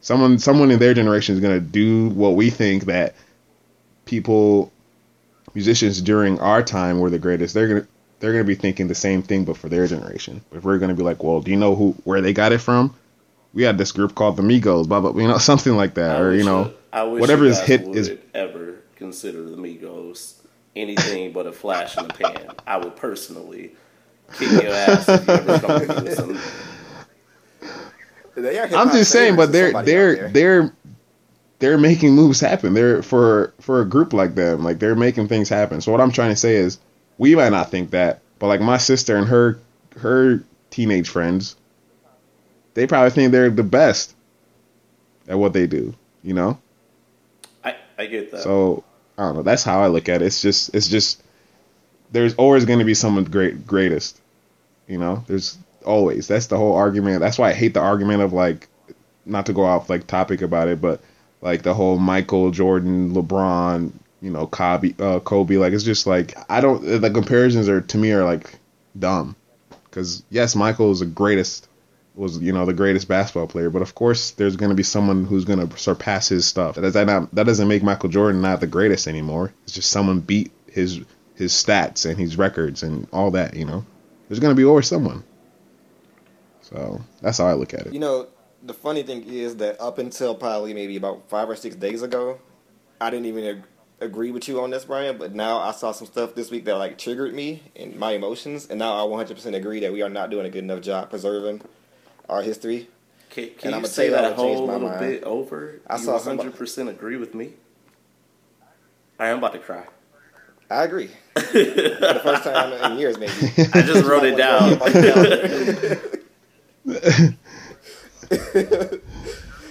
Someone 0.00 0.38
someone 0.38 0.70
in 0.70 0.78
their 0.78 0.94
generation 0.94 1.34
is 1.34 1.40
gonna 1.40 1.60
do 1.60 2.08
what 2.10 2.34
we 2.36 2.50
think 2.50 2.84
that 2.84 3.14
people, 4.04 4.70
musicians 5.54 6.00
during 6.00 6.38
our 6.40 6.62
time 6.62 7.00
were 7.00 7.10
the 7.10 7.18
greatest. 7.18 7.54
They're 7.54 7.68
gonna 7.68 7.86
they're 8.20 8.32
gonna 8.32 8.44
be 8.44 8.54
thinking 8.54 8.88
the 8.88 8.94
same 8.94 9.22
thing, 9.22 9.44
but 9.44 9.56
for 9.56 9.68
their 9.68 9.86
generation. 9.86 10.42
But 10.50 10.58
if 10.58 10.64
we're 10.64 10.78
gonna 10.78 10.94
be 10.94 11.02
like, 11.02 11.22
"Well, 11.22 11.40
do 11.40 11.50
you 11.50 11.56
know 11.56 11.74
who 11.74 11.94
where 12.04 12.20
they 12.20 12.32
got 12.32 12.52
it 12.52 12.58
from?" 12.58 12.94
We 13.54 13.62
had 13.62 13.78
this 13.78 13.90
group 13.92 14.14
called 14.14 14.36
the 14.36 14.42
Migos, 14.42 14.86
blah 14.86 15.00
blah, 15.00 15.12
you 15.20 15.26
know, 15.28 15.38
something 15.52 15.76
like 15.76 15.94
that, 15.94 16.16
I 16.16 16.20
or 16.20 16.32
you 16.34 16.44
know, 16.44 16.66
you- 16.66 16.72
I 16.92 17.02
wish 17.04 17.20
whatever 17.20 17.44
is 17.44 17.58
hit 17.60 17.82
is 17.88 18.12
ever 18.34 18.76
consider 18.96 19.42
the 19.44 19.56
Migos 19.56 20.34
anything 20.76 21.32
but 21.32 21.46
a 21.46 21.52
flash 21.52 21.96
in 21.96 22.06
the 22.06 22.14
pan. 22.14 22.52
I 22.66 22.76
would 22.76 22.96
personally 22.96 23.74
kick 24.34 24.62
your 24.62 24.72
ass 24.72 25.08
if 25.08 25.26
you 25.26 25.34
ever 25.34 25.58
come 25.58 25.80
to 25.80 25.88
me 25.88 26.02
with 26.02 26.14
some. 26.14 26.38
I'm 28.36 28.90
just 28.90 29.10
saying, 29.10 29.36
but 29.36 29.50
they're 29.52 29.82
they're 29.82 30.28
they're 30.28 30.72
they're 31.58 31.78
making 31.78 32.14
moves 32.14 32.40
happen. 32.40 32.74
They're 32.74 33.02
for 33.02 33.54
for 33.60 33.80
a 33.80 33.84
group 33.84 34.12
like 34.12 34.34
them, 34.34 34.62
like 34.62 34.78
they're 34.78 34.94
making 34.94 35.28
things 35.28 35.48
happen. 35.48 35.80
So 35.80 35.90
what 35.90 36.00
I'm 36.00 36.12
trying 36.12 36.30
to 36.30 36.36
say 36.36 36.56
is, 36.56 36.78
we 37.18 37.34
might 37.34 37.50
not 37.50 37.70
think 37.70 37.90
that, 37.90 38.20
but 38.38 38.48
like 38.48 38.60
my 38.60 38.76
sister 38.76 39.16
and 39.16 39.26
her 39.26 39.58
her 39.96 40.44
teenage 40.70 41.08
friends, 41.08 41.56
they 42.74 42.86
probably 42.86 43.10
think 43.10 43.32
they're 43.32 43.48
the 43.48 43.62
best 43.62 44.14
at 45.28 45.38
what 45.38 45.54
they 45.54 45.66
do. 45.66 45.94
You 46.22 46.34
know, 46.34 46.58
I, 47.64 47.76
I 47.96 48.06
get 48.06 48.32
that. 48.32 48.42
so 48.42 48.84
I 49.18 49.22
don't 49.22 49.36
know. 49.36 49.42
That's 49.42 49.62
how 49.62 49.82
I 49.82 49.88
look 49.88 50.08
at 50.08 50.22
it. 50.22 50.26
It's 50.26 50.42
just 50.42 50.74
it's 50.74 50.88
just 50.88 51.22
there's 52.12 52.34
always 52.34 52.64
going 52.64 52.78
to 52.78 52.84
be 52.84 52.94
someone 52.94 53.24
great 53.24 53.66
greatest. 53.66 54.20
You 54.86 54.98
know, 54.98 55.24
there's 55.26 55.58
always. 55.84 56.28
That's 56.28 56.46
the 56.46 56.56
whole 56.56 56.74
argument. 56.74 57.20
That's 57.20 57.38
why 57.38 57.50
I 57.50 57.54
hate 57.54 57.74
the 57.74 57.80
argument 57.80 58.22
of 58.22 58.32
like 58.32 58.68
not 59.24 59.46
to 59.46 59.52
go 59.52 59.64
off 59.64 59.90
like 59.90 60.06
topic 60.06 60.42
about 60.42 60.68
it, 60.68 60.80
but 60.80 61.00
like 61.40 61.62
the 61.62 61.74
whole 61.74 61.98
Michael 61.98 62.50
Jordan, 62.50 63.12
LeBron, 63.14 63.92
you 64.20 64.30
know, 64.30 64.46
Kobe, 64.46 64.94
uh, 64.98 65.20
Kobe. 65.20 65.56
Like 65.56 65.72
it's 65.72 65.84
just 65.84 66.06
like 66.06 66.34
I 66.50 66.60
don't. 66.60 67.00
The 67.00 67.10
comparisons 67.10 67.68
are 67.68 67.80
to 67.80 67.98
me 67.98 68.12
are 68.12 68.24
like 68.24 68.58
dumb. 68.98 69.36
Because 69.84 70.22
yes, 70.30 70.54
Michael 70.54 70.92
is 70.92 71.00
the 71.00 71.06
greatest. 71.06 71.68
Was 72.16 72.38
you 72.38 72.50
know 72.50 72.64
the 72.64 72.72
greatest 72.72 73.08
basketball 73.08 73.46
player, 73.46 73.68
but 73.68 73.82
of 73.82 73.94
course 73.94 74.30
there's 74.32 74.56
going 74.56 74.70
to 74.70 74.74
be 74.74 74.82
someone 74.82 75.26
who's 75.26 75.44
going 75.44 75.68
to 75.68 75.78
surpass 75.78 76.28
his 76.28 76.46
stuff. 76.46 76.76
That 76.76 76.94
that 76.94 77.06
not 77.06 77.34
that 77.34 77.44
doesn't 77.44 77.68
make 77.68 77.82
Michael 77.82 78.08
Jordan 78.08 78.40
not 78.40 78.60
the 78.60 78.66
greatest 78.66 79.06
anymore. 79.06 79.52
It's 79.64 79.74
just 79.74 79.90
someone 79.90 80.20
beat 80.20 80.50
his 80.70 81.00
his 81.34 81.52
stats 81.52 82.08
and 82.08 82.18
his 82.18 82.38
records 82.38 82.82
and 82.82 83.06
all 83.12 83.30
that. 83.32 83.54
You 83.54 83.66
know, 83.66 83.84
there's 84.28 84.40
going 84.40 84.54
to 84.54 84.58
be 84.58 84.64
always 84.64 84.86
someone. 84.86 85.24
So 86.62 87.02
that's 87.20 87.38
how 87.38 87.46
I 87.46 87.52
look 87.52 87.74
at 87.74 87.86
it. 87.86 87.92
You 87.92 88.00
know, 88.00 88.28
the 88.62 88.74
funny 88.74 89.02
thing 89.02 89.22
is 89.24 89.56
that 89.56 89.80
up 89.80 89.98
until 89.98 90.34
probably 90.34 90.74
maybe 90.74 90.96
about 90.96 91.28
five 91.28 91.48
or 91.48 91.54
six 91.54 91.76
days 91.76 92.02
ago, 92.02 92.40
I 93.00 93.10
didn't 93.10 93.26
even 93.26 93.44
ag- 93.44 93.62
agree 94.00 94.30
with 94.30 94.48
you 94.48 94.60
on 94.62 94.70
this, 94.70 94.84
Brian. 94.84 95.18
But 95.18 95.34
now 95.34 95.58
I 95.58 95.72
saw 95.72 95.92
some 95.92 96.06
stuff 96.06 96.34
this 96.34 96.50
week 96.50 96.64
that 96.64 96.76
like 96.76 96.98
triggered 96.98 97.34
me 97.34 97.62
and 97.76 97.96
my 97.96 98.12
emotions, 98.12 98.66
and 98.68 98.78
now 98.78 98.94
I 98.94 99.06
100% 99.06 99.54
agree 99.54 99.80
that 99.80 99.92
we 99.92 100.02
are 100.02 100.08
not 100.08 100.30
doing 100.30 100.46
a 100.46 100.50
good 100.50 100.64
enough 100.64 100.80
job 100.80 101.10
preserving 101.10 101.60
our 102.28 102.42
history. 102.42 102.88
Can, 103.30 103.44
And 103.44 103.58
can 103.58 103.80
you 103.80 103.86
say 103.86 104.08
that 104.10 104.22
what 104.22 104.32
whole 104.34 104.66
my 104.66 104.72
little 104.74 104.88
mind. 104.88 105.00
bit 105.00 105.24
over? 105.24 105.80
I 105.86 105.96
you 105.96 106.02
saw 106.04 106.18
100% 106.18 106.88
agree 106.88 107.16
with 107.16 107.34
me? 107.34 107.54
I 109.18 109.28
am 109.28 109.38
about 109.38 109.52
to 109.54 109.58
cry. 109.58 109.84
I 110.70 110.84
agree. 110.84 111.08
For 111.34 111.42
the 111.42 112.20
first 112.22 112.42
time 112.44 112.72
in 112.92 112.98
years, 112.98 113.18
maybe. 113.18 113.32
I 113.72 113.82
just 113.82 114.04
wrote 114.04 114.24
it 114.24 114.36
down. 114.36 114.78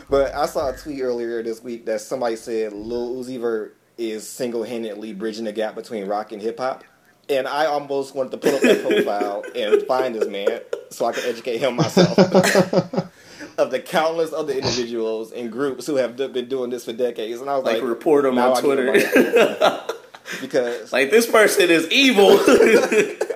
but 0.10 0.34
I 0.36 0.46
saw 0.46 0.70
a 0.70 0.78
tweet 0.78 1.02
earlier 1.02 1.42
this 1.44 1.62
week 1.64 1.86
that 1.86 2.02
somebody 2.02 2.36
said 2.36 2.74
Lil 2.74 3.16
Uzi 3.16 3.40
Vert 3.40 3.76
is 3.98 4.28
single-handedly 4.28 5.14
bridging 5.14 5.46
the 5.46 5.52
gap 5.52 5.76
between 5.76 6.06
rock 6.08 6.32
and 6.32 6.42
hip 6.42 6.60
hop, 6.60 6.84
and 7.30 7.48
I 7.48 7.66
almost 7.66 8.16
wanted 8.16 8.32
to 8.32 8.38
pull 8.38 8.56
up 8.56 8.62
that 8.62 8.82
profile 8.84 9.44
and 9.56 9.82
find 9.84 10.16
this 10.16 10.28
man 10.28 10.62
so 10.90 11.06
I 11.06 11.14
could 11.14 11.26
educate 11.26 11.58
him 11.58 11.76
myself. 11.76 12.18
of 13.58 13.72
the 13.72 13.80
countless 13.80 14.34
other 14.34 14.54
individuals 14.54 15.32
and 15.32 15.50
groups 15.52 15.88
who 15.88 15.96
have 15.96 16.18
d- 16.18 16.28
been 16.28 16.50
doing 16.50 16.70
this 16.70 16.84
for 16.86 16.94
decades, 16.94 17.40
and 17.42 17.50
I 17.50 17.56
was 17.56 17.64
Like, 17.66 17.76
like, 17.82 17.84
report 17.90 18.26
'em 18.26 18.36
now 18.36 18.52
on 18.52 18.58
I 18.58 18.62
Twitter. 18.62 18.92
because 20.42 20.92
like, 20.92 21.10
this 21.10 21.26
person 21.30 21.70
is 21.70 21.90
evil. 21.90 22.30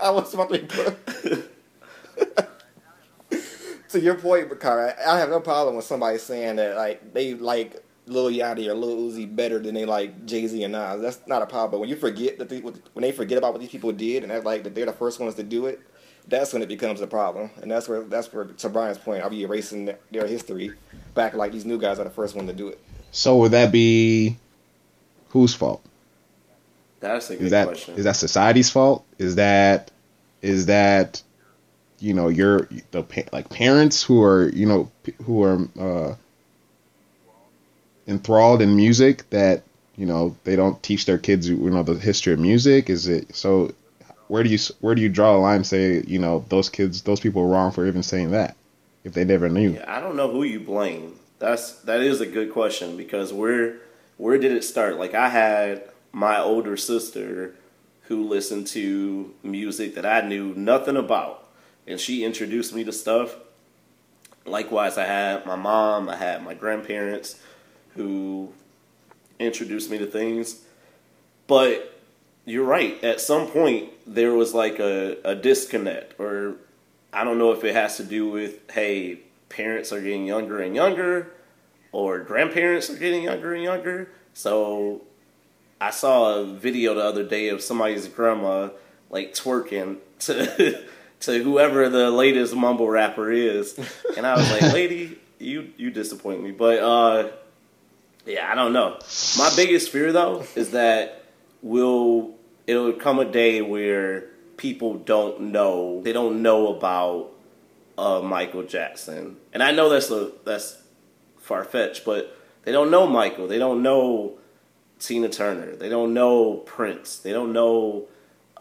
I 0.04 0.10
was 0.12 0.34
about 0.34 0.50
to 0.52 0.60
put. 0.60 1.50
to 3.90 4.00
your 4.00 4.16
point, 4.16 4.50
Bakara, 4.50 4.94
I 5.08 5.20
have 5.20 5.30
no 5.30 5.40
problem 5.40 5.76
with 5.78 5.86
somebody 5.86 6.18
saying 6.18 6.58
that 6.58 6.76
like 6.76 7.14
they 7.14 7.34
like 7.36 7.84
Lil 8.10 8.30
Yachty 8.30 8.68
or 8.68 8.74
Lil 8.74 8.98
Uzi 9.10 9.34
better 9.34 9.60
than 9.60 9.76
they 9.76 9.86
like 9.86 10.26
Jay 10.26 10.46
Z 10.48 10.62
and 10.64 10.74
Nas. 10.74 11.02
That's 11.02 11.20
not 11.28 11.42
a 11.42 11.46
problem. 11.46 11.72
But 11.72 11.80
when 11.80 11.90
you 11.90 11.96
forget 11.96 12.38
that 12.40 12.50
they, 12.50 12.60
when 12.60 12.74
they 12.96 13.12
forget 13.12 13.38
about 13.38 13.54
what 13.54 13.62
these 13.62 13.70
people 13.70 13.92
did 13.92 14.24
and 14.24 14.32
act 14.32 14.46
like 14.46 14.64
that 14.64 14.76
they're 14.76 14.86
the 14.86 14.94
first 14.94 15.20
ones 15.20 15.36
to 15.36 15.44
do 15.44 15.68
it, 15.68 15.80
that's 16.28 16.52
when 16.52 16.62
it 16.62 16.68
becomes 16.68 17.02
a 17.02 17.08
problem. 17.08 17.52
And 17.62 17.70
that's 17.72 17.88
where 17.88 18.02
that's 18.02 18.32
where 18.34 18.46
to 18.46 18.70
Brian's 18.70 18.98
point, 18.98 19.24
I'll 19.24 19.30
be 19.30 19.44
erasing 19.44 19.86
their- 19.86 20.00
their 20.12 20.28
history 20.28 20.74
back 21.14 21.34
like 21.34 21.52
these 21.52 21.66
new 21.66 21.80
guys 21.80 22.00
are 22.00 22.04
the 22.04 22.10
first 22.10 22.36
one 22.36 22.48
to 22.48 22.54
do 22.54 22.68
it. 22.68 22.80
So 23.12 23.38
would 23.38 23.52
that 23.52 23.72
be 23.72 24.38
whose 25.30 25.54
fault? 25.54 25.84
That's 27.00 27.30
a 27.30 27.36
good 27.36 27.46
Is 27.46 27.52
that 27.52 27.68
question. 27.68 27.96
is 27.96 28.04
that 28.04 28.16
society's 28.16 28.70
fault? 28.70 29.06
Is 29.18 29.36
that 29.36 29.92
is 30.42 30.66
that 30.68 31.22
you 32.00 32.14
know 32.14 32.28
your 32.28 32.68
the 32.92 33.04
like 33.32 33.50
parents 33.50 34.04
who 34.04 34.22
are 34.24 34.50
you 34.50 34.66
know 34.66 34.92
who 35.24 35.44
are 35.44 35.68
uh, 35.80 36.16
enthralled 38.10 38.62
in 38.62 38.76
music 38.76 39.30
that 39.30 39.64
you 39.96 40.06
know 40.06 40.36
they 40.44 40.56
don't 40.56 40.82
teach 40.82 41.06
their 41.06 41.18
kids 41.18 41.48
you 41.48 41.58
know 41.58 41.84
the 41.84 41.96
history 41.96 42.34
of 42.34 42.40
music? 42.40 42.90
Is 42.90 43.08
it 43.08 43.34
so? 43.36 43.72
Where 44.28 44.44
do 44.44 44.50
you 44.50 44.58
where 44.82 44.96
do 44.96 45.02
you 45.02 45.10
draw 45.10 45.36
a 45.36 45.40
line? 45.40 45.58
And 45.58 45.68
say 45.68 46.04
you 46.06 46.20
know 46.20 46.44
those 46.50 46.70
kids 46.70 47.04
those 47.04 47.20
people 47.20 47.44
are 47.44 47.48
wrong 47.48 47.72
for 47.72 47.86
even 47.86 48.04
saying 48.04 48.32
that 48.32 48.56
if 49.04 49.14
they 49.14 49.24
never 49.24 49.48
knew. 49.48 49.72
Yeah, 49.72 49.86
I 49.88 50.02
don't 50.02 50.16
know 50.16 50.30
who 50.30 50.44
you 50.44 50.60
blame. 50.60 51.18
That's 51.38 51.74
that 51.82 52.02
is 52.02 52.20
a 52.20 52.26
good 52.26 52.52
question 52.52 52.98
because 52.98 53.32
where 53.32 53.78
where 54.18 54.38
did 54.38 54.52
it 54.52 54.64
start? 54.64 54.98
Like 54.98 55.14
I 55.14 55.30
had 55.30 55.84
my 56.12 56.40
older 56.40 56.76
sister 56.76 57.56
who 58.04 58.28
listened 58.28 58.66
to 58.68 59.34
music 59.44 59.94
that 59.96 60.06
I 60.06 60.22
knew 60.28 60.54
nothing 60.56 60.98
about, 60.98 61.48
and 61.88 62.00
she 62.00 62.26
introduced 62.26 62.74
me 62.74 62.84
to 62.84 62.92
stuff. 62.92 63.36
Likewise, 64.46 64.98
I 64.98 65.06
had 65.06 65.46
my 65.46 65.56
mom, 65.56 66.10
I 66.10 66.16
had 66.16 66.44
my 66.44 66.56
grandparents 66.56 67.40
who 67.96 68.54
introduced 69.40 69.90
me 69.90 69.98
to 69.98 70.06
things. 70.06 70.62
But 71.48 72.00
you're 72.46 72.66
right. 72.66 73.02
At 73.04 73.22
some 73.22 73.48
point, 73.48 73.90
there 74.06 74.34
was 74.34 74.54
like 74.54 74.80
a, 74.80 75.18
a 75.24 75.36
disconnect, 75.36 76.20
or 76.20 76.56
I 77.14 77.24
don't 77.24 77.38
know 77.38 77.52
if 77.52 77.64
it 77.64 77.74
has 77.74 77.98
to 77.98 78.04
do 78.04 78.30
with, 78.30 78.72
hey, 78.72 79.20
parents 79.50 79.92
are 79.92 80.02
getting 80.02 80.26
younger 80.26 80.60
and 80.60 80.76
younger, 80.76 81.32
or 81.92 82.20
grandparents 82.20 82.90
are 82.90 82.98
getting 82.98 83.24
younger 83.24 83.54
and 83.54 83.64
younger. 83.64 84.10
So 84.34 85.02
I 85.82 85.92
saw 85.92 86.36
a 86.36 86.46
video 86.46 86.94
the 86.96 87.04
other 87.04 87.24
day 87.24 87.50
of 87.50 87.62
somebody's 87.62 88.08
grandma 88.08 88.70
like 89.10 89.34
twerking 89.34 89.98
to 90.20 90.84
to 91.22 91.44
whoever 91.44 91.90
the 91.90 92.12
latest 92.12 92.56
mumble 92.56 92.90
rapper 92.90 93.32
is, 93.32 93.78
and 94.16 94.26
I 94.26 94.36
was 94.36 94.50
like, 94.52 94.62
lady, 94.74 95.18
you 95.40 95.74
you 95.78 95.92
disappoint 95.92 96.44
me. 96.44 96.52
But 96.52 96.80
uh, 96.80 97.30
yeah, 98.26 98.52
I 98.52 98.56
don't 98.56 98.74
know. 98.74 99.00
My 99.38 99.52
biggest 99.56 99.92
fear 99.92 100.12
though 100.12 100.44
is 100.56 100.72
that 100.72 101.24
will 101.62 102.36
it'll 102.68 102.94
come 102.94 103.20
a 103.20 103.26
day 103.26 103.62
where 103.62 104.28
people 104.58 104.96
don't 104.96 105.42
know 105.52 106.02
they 106.02 106.14
don't 106.14 106.42
know 106.42 106.76
about 106.76 107.32
uh, 107.98 108.22
Michael 108.22 108.64
Jackson, 108.64 109.38
and 109.54 109.62
I 109.62 109.72
know 109.72 109.90
that's 109.90 110.12
a 110.12 110.32
that's 110.46 110.82
far 111.38 111.64
fetched, 111.64 112.06
but 112.06 112.36
they 112.64 112.72
don't 112.72 112.92
know 112.92 113.08
Michael. 113.08 113.48
They 113.48 113.58
don't 113.58 113.82
know 113.82 114.38
Tina 115.00 115.30
Turner. 115.30 115.76
They 115.76 115.90
don't 115.90 116.14
know 116.14 116.56
Prince. 116.66 117.18
They 117.18 117.32
don't 117.32 117.54
know 117.54 118.08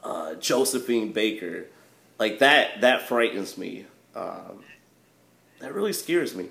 uh, 0.02 0.34
Josephine 0.36 1.12
Baker. 1.12 1.66
Like 2.18 2.38
that 2.38 2.80
that 2.80 3.06
frightens 3.08 3.58
me. 3.58 3.86
Um, 4.14 4.64
that 5.60 5.74
really 5.74 5.92
scares 5.92 6.34
me 6.34 6.48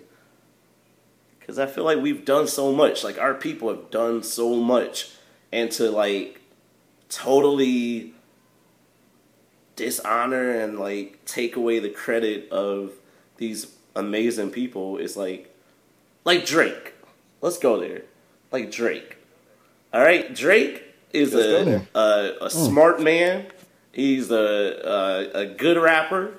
because 1.48 1.60
I 1.60 1.66
feel 1.66 1.86
like 1.86 2.00
we've 2.00 2.26
done 2.26 2.45
so 2.45 2.74
much. 2.74 3.06
Like 3.06 3.18
our 3.18 3.34
people 3.34 3.70
have 3.70 3.89
done 3.89 4.22
so 4.22 4.56
much, 4.56 5.12
and 5.50 5.72
to 5.72 5.89
like 5.89 6.41
totally 7.08 8.14
dishonor 9.78 10.52
and 10.52 10.78
like 10.78 11.24
take 11.24 11.56
away 11.56 11.80
the 11.80 11.89
credit 11.89 12.50
of 12.52 12.91
these 13.38 13.78
amazing 13.95 14.52
people 14.52 14.98
is 14.98 15.16
like 15.16 15.56
like 16.26 16.45
Drake. 16.45 16.95
Let's 17.39 17.58
go 17.58 17.80
there. 17.80 18.02
Like 18.52 18.70
Drake. 18.70 19.18
All 19.93 20.02
right, 20.02 20.36
Drake 20.36 20.84
is 21.14 21.34
a 21.34 21.82
a, 21.95 22.34
a 22.41 22.50
smart 22.50 23.02
man. 23.02 23.45
He's 23.93 24.32
a, 24.32 24.36
a 24.36 25.39
a 25.43 25.45
good 25.45 25.78
rapper 25.78 26.34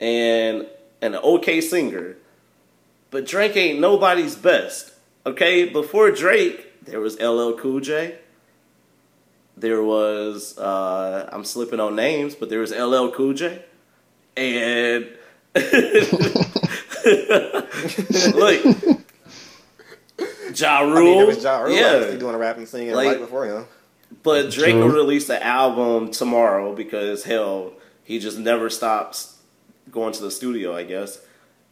and 0.00 0.66
an 1.02 1.16
okay 1.16 1.60
singer. 1.60 2.16
But 3.14 3.26
Drake 3.26 3.56
ain't 3.56 3.78
nobody's 3.78 4.34
best. 4.34 4.92
Okay, 5.24 5.68
before 5.68 6.10
Drake, 6.10 6.84
there 6.84 6.98
was 6.98 7.16
LL 7.20 7.52
Cool 7.52 7.78
J. 7.78 8.18
There 9.56 9.84
was 9.84 10.58
uh, 10.58 11.28
I'm 11.30 11.44
slipping 11.44 11.78
on 11.78 11.94
names, 11.94 12.34
but 12.34 12.50
there 12.50 12.58
was 12.58 12.72
LL 12.72 13.12
Cool 13.12 13.34
J, 13.34 13.62
and 14.36 15.06
look, 18.34 18.64
Ja 20.56 20.80
Rule. 20.80 20.96
I 20.96 21.00
mean, 21.04 21.16
there 21.18 21.26
was 21.26 21.40
Ja 21.44 21.60
Rule 21.60 21.72
yeah, 21.72 21.92
obviously 21.92 22.18
doing 22.18 22.34
a 22.34 22.38
rap 22.38 22.56
and 22.56 22.66
singing 22.66 22.94
Like- 22.94 23.10
right 23.10 23.20
before 23.20 23.46
him. 23.46 23.66
but 24.24 24.50
Drake 24.50 24.74
will 24.74 24.88
release 24.88 25.28
the 25.28 25.40
album 25.40 26.10
tomorrow 26.10 26.74
because 26.74 27.22
hell, 27.22 27.74
he 28.02 28.18
just 28.18 28.38
never 28.38 28.68
stops 28.68 29.38
going 29.92 30.12
to 30.14 30.20
the 30.20 30.32
studio, 30.32 30.74
I 30.74 30.82
guess. 30.82 31.20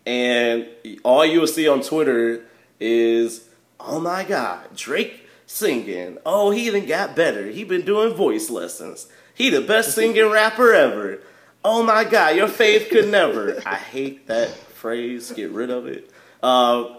And 0.07 0.67
all 1.05 1.25
you 1.25 1.41
will 1.41 1.47
see 1.47 1.69
on 1.69 1.83
Twitter 1.83 2.43
is, 2.81 3.49
"Oh 3.79 4.01
my 4.01 4.25
God, 4.25 4.75
Drake 4.77 5.27
singing! 5.47 6.19
Oh, 6.27 6.51
he 6.51 6.67
even 6.67 6.87
got 6.87 7.15
better. 7.15 7.47
He 7.47 7.63
been 7.65 7.85
doing 7.85 8.15
voice 8.15 8.51
lessons. 8.51 9.07
He 9.35 9.49
the 9.51 9.61
best 9.61 9.95
singing 9.95 10.29
rapper 10.31 10.73
ever. 10.75 11.21
Oh 11.65 11.83
my 11.85 12.03
God, 12.05 12.35
your 12.37 12.49
faith 12.49 12.89
could 12.91 13.09
never." 13.11 13.61
I 13.65 13.77
hate 13.77 14.27
that 14.27 14.51
phrase. 14.51 15.31
Get 15.33 15.51
rid 15.51 15.71
of 15.71 15.87
it. 15.87 16.11
Uh, 16.43 16.97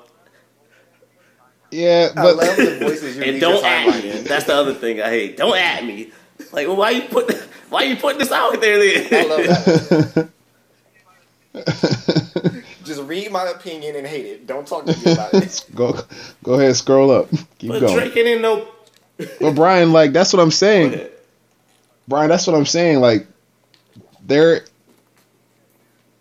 Yeah, 1.71 2.09
I 2.15 2.21
but 2.21 2.35
love 2.37 2.55
the 2.55 2.77
voices 2.81 3.17
you 3.17 3.23
and 3.23 3.41
don't 3.41 3.65
at 3.65 3.87
me. 4.03 4.11
in. 4.11 4.23
That's 4.23 4.45
the 4.45 4.55
other 4.55 4.73
thing 4.73 5.01
I 5.01 5.09
hate. 5.09 5.35
Don't 5.37 5.57
at 5.57 5.83
me. 5.83 6.11
Like, 6.53 6.67
well, 6.67 6.77
why 6.77 6.91
you 6.91 7.01
put 7.03 7.31
why 7.69 7.83
you 7.83 7.97
putting 7.97 8.19
this 8.19 8.31
out 8.31 8.61
there 8.61 8.79
then? 8.79 9.07
I 9.11 9.27
love 9.27 9.43
that. 10.13 10.29
Just 12.83 13.01
read 13.03 13.31
my 13.31 13.47
opinion 13.47 13.95
and 13.95 14.05
hate 14.05 14.25
it. 14.25 14.47
Don't 14.47 14.67
talk 14.67 14.85
to 14.85 14.97
me 14.97 15.13
about 15.13 15.33
it. 15.33 15.65
go 15.75 15.99
go 16.43 16.53
ahead, 16.53 16.75
scroll 16.75 17.11
up. 17.11 17.29
Keep 17.57 17.71
but 17.71 17.79
going. 17.79 17.95
Drake 17.95 18.17
ain't 18.17 18.41
no. 18.41 18.67
But 19.39 19.55
Brian, 19.55 19.91
like 19.93 20.13
that's 20.13 20.33
what 20.33 20.41
I'm 20.41 20.51
saying. 20.51 21.09
Brian, 22.07 22.29
that's 22.29 22.47
what 22.47 22.55
I'm 22.55 22.65
saying. 22.65 22.99
Like, 22.99 23.27
there, 24.25 24.65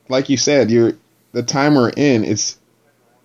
like 0.09 0.29
you 0.29 0.37
said, 0.37 0.71
you're 0.71 0.93
the 1.33 1.43
time 1.43 1.75
we're 1.75 1.91
in. 1.91 2.25
It's, 2.25 2.59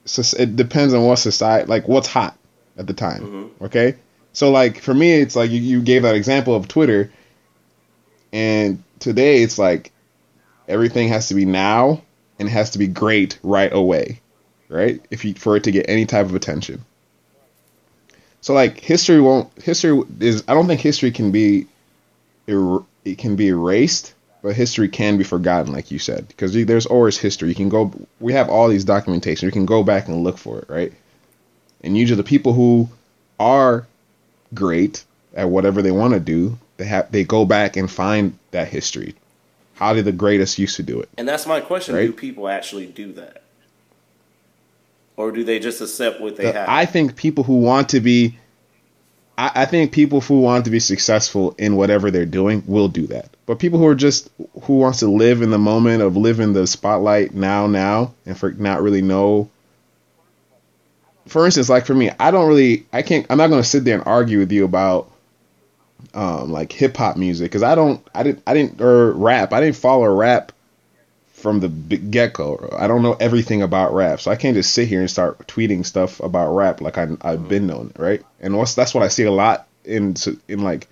it's 0.05 0.33
it 0.33 0.55
depends 0.55 0.93
on 0.93 1.03
what 1.03 1.17
society, 1.19 1.67
like 1.67 1.87
what's 1.87 2.07
hot 2.07 2.35
at 2.77 2.87
the 2.87 2.93
time. 2.93 3.21
Mm-hmm. 3.21 3.65
Okay, 3.65 3.95
so 4.33 4.51
like 4.51 4.81
for 4.81 4.93
me, 4.93 5.13
it's 5.13 5.35
like 5.35 5.51
you, 5.51 5.59
you 5.59 5.81
gave 5.81 6.03
that 6.03 6.15
example 6.15 6.55
of 6.55 6.67
Twitter, 6.67 7.11
and 8.31 8.83
today 8.99 9.43
it's 9.43 9.59
like 9.59 9.91
everything 10.67 11.09
has 11.09 11.27
to 11.27 11.35
be 11.35 11.45
now 11.45 12.01
and 12.39 12.47
it 12.47 12.51
has 12.51 12.71
to 12.71 12.79
be 12.79 12.87
great 12.87 13.39
right 13.43 13.73
away, 13.73 14.21
right? 14.69 15.03
If 15.09 15.25
you 15.25 15.33
for 15.33 15.55
it 15.55 15.63
to 15.63 15.71
get 15.71 15.89
any 15.89 16.05
type 16.05 16.25
of 16.25 16.35
attention. 16.35 16.85
So 18.41 18.53
like 18.53 18.79
history 18.79 19.19
won't 19.19 19.51
history 19.61 20.01
is 20.19 20.43
I 20.47 20.53
don't 20.53 20.67
think 20.67 20.81
history 20.81 21.11
can 21.11 21.31
be 21.31 21.67
er, 22.49 22.79
it 23.03 23.17
can 23.17 23.35
be 23.35 23.47
erased, 23.47 24.13
but 24.41 24.55
history 24.55 24.87
can 24.87 25.17
be 25.17 25.23
forgotten, 25.23 25.73
like 25.73 25.91
you 25.91 25.99
said, 25.99 26.27
because 26.27 26.53
there's 26.53 26.85
always 26.85 27.17
history. 27.17 27.49
You 27.49 27.55
can 27.55 27.69
go 27.69 27.91
we 28.19 28.33
have 28.33 28.49
all 28.49 28.67
these 28.67 28.85
documentation. 28.85 29.47
You 29.47 29.51
can 29.51 29.65
go 29.65 29.83
back 29.83 30.07
and 30.07 30.23
look 30.23 30.37
for 30.37 30.59
it, 30.59 30.69
right? 30.69 30.93
And 31.81 31.97
usually 31.97 32.17
the 32.17 32.23
people 32.23 32.53
who 32.53 32.89
are 33.39 33.85
great 34.53 35.03
at 35.33 35.49
whatever 35.49 35.81
they 35.81 35.91
want 35.91 36.13
to 36.13 36.19
do, 36.19 36.57
they 36.77 36.85
have 36.85 37.11
they 37.11 37.23
go 37.23 37.45
back 37.45 37.75
and 37.75 37.89
find 37.89 38.37
that 38.51 38.67
history. 38.67 39.15
How 39.77 39.93
did 39.93 40.05
the 40.05 40.11
greatest 40.11 40.57
used 40.59 40.75
to 40.77 40.83
do 40.83 40.99
it? 40.99 41.09
And 41.17 41.27
that's 41.27 41.45
my 41.47 41.61
question: 41.61 41.95
Right. 41.95 42.07
Do 42.07 42.13
people 42.13 42.47
actually 42.49 42.87
do 42.87 43.13
that, 43.13 43.43
or 45.15 45.31
do 45.31 45.43
they 45.43 45.59
just 45.59 45.81
accept 45.81 46.19
what 46.19 46.35
they 46.35 46.45
The- 46.45 46.53
have? 46.53 46.69
I 46.69 46.85
think 46.85 47.15
people 47.15 47.43
who 47.43 47.59
want 47.59 47.89
to 47.89 47.99
be, 47.99 48.37
I, 49.37 49.51
I 49.55 49.65
think 49.65 49.91
people 49.91 50.21
who 50.21 50.41
want 50.41 50.65
to 50.65 50.71
be 50.71 50.79
successful 50.79 51.53
in 51.57 51.75
whatever 51.75 52.09
they're 52.11 52.25
doing 52.25 52.63
will 52.67 52.87
do 52.87 53.07
that. 53.07 53.29
But 53.45 53.59
people 53.59 53.79
who 53.79 53.87
are 53.87 53.95
just 53.95 54.29
who 54.63 54.77
wants 54.79 54.99
to 54.99 55.07
live 55.07 55.41
in 55.41 55.51
the 55.51 55.57
moment 55.59 56.01
of 56.01 56.17
living 56.17 56.53
the 56.53 56.65
spotlight 56.67 57.33
now, 57.33 57.67
now, 57.67 58.13
and 58.25 58.37
for 58.37 58.51
not 58.51 58.81
really 58.81 59.01
know. 59.01 59.49
For 61.27 61.45
instance, 61.45 61.69
like 61.69 61.85
for 61.85 61.93
me, 61.93 62.09
I 62.19 62.31
don't 62.31 62.47
really, 62.47 62.85
I 62.93 63.01
can't, 63.01 63.25
I'm 63.29 63.37
not 63.37 63.49
gonna 63.49 63.63
sit 63.63 63.83
there 63.83 63.95
and 63.97 64.07
argue 64.07 64.39
with 64.39 64.51
you 64.51 64.63
about, 64.63 65.11
um, 66.13 66.51
like 66.51 66.71
hip 66.71 66.97
hop 66.97 67.17
music 67.17 67.51
because 67.51 67.63
I 67.63 67.75
don't, 67.75 68.05
I 68.13 68.23
didn't, 68.23 68.43
I 68.47 68.53
didn't, 68.53 68.81
or 68.81 69.11
rap, 69.11 69.53
I 69.53 69.61
didn't 69.61 69.75
follow 69.75 70.05
rap 70.05 70.51
from 71.33 71.59
the 71.59 71.69
get 71.69 72.33
go. 72.33 72.69
I 72.77 72.87
don't 72.87 73.03
know 73.03 73.13
everything 73.13 73.61
about 73.61 73.93
rap, 73.93 74.19
so 74.19 74.31
I 74.31 74.35
can't 74.35 74.55
just 74.55 74.73
sit 74.73 74.87
here 74.87 75.01
and 75.01 75.09
start 75.09 75.47
tweeting 75.47 75.85
stuff 75.85 76.19
about 76.19 76.55
rap 76.55 76.81
like 76.81 76.97
I, 76.97 77.09
I've 77.21 77.47
been 77.47 77.67
known, 77.67 77.93
right? 77.97 78.23
And 78.39 78.57
what's, 78.57 78.73
that's 78.73 78.93
what 78.93 79.03
I 79.03 79.07
see 79.07 79.23
a 79.23 79.31
lot 79.31 79.67
in 79.85 80.15
in 80.47 80.61
like 80.63 80.87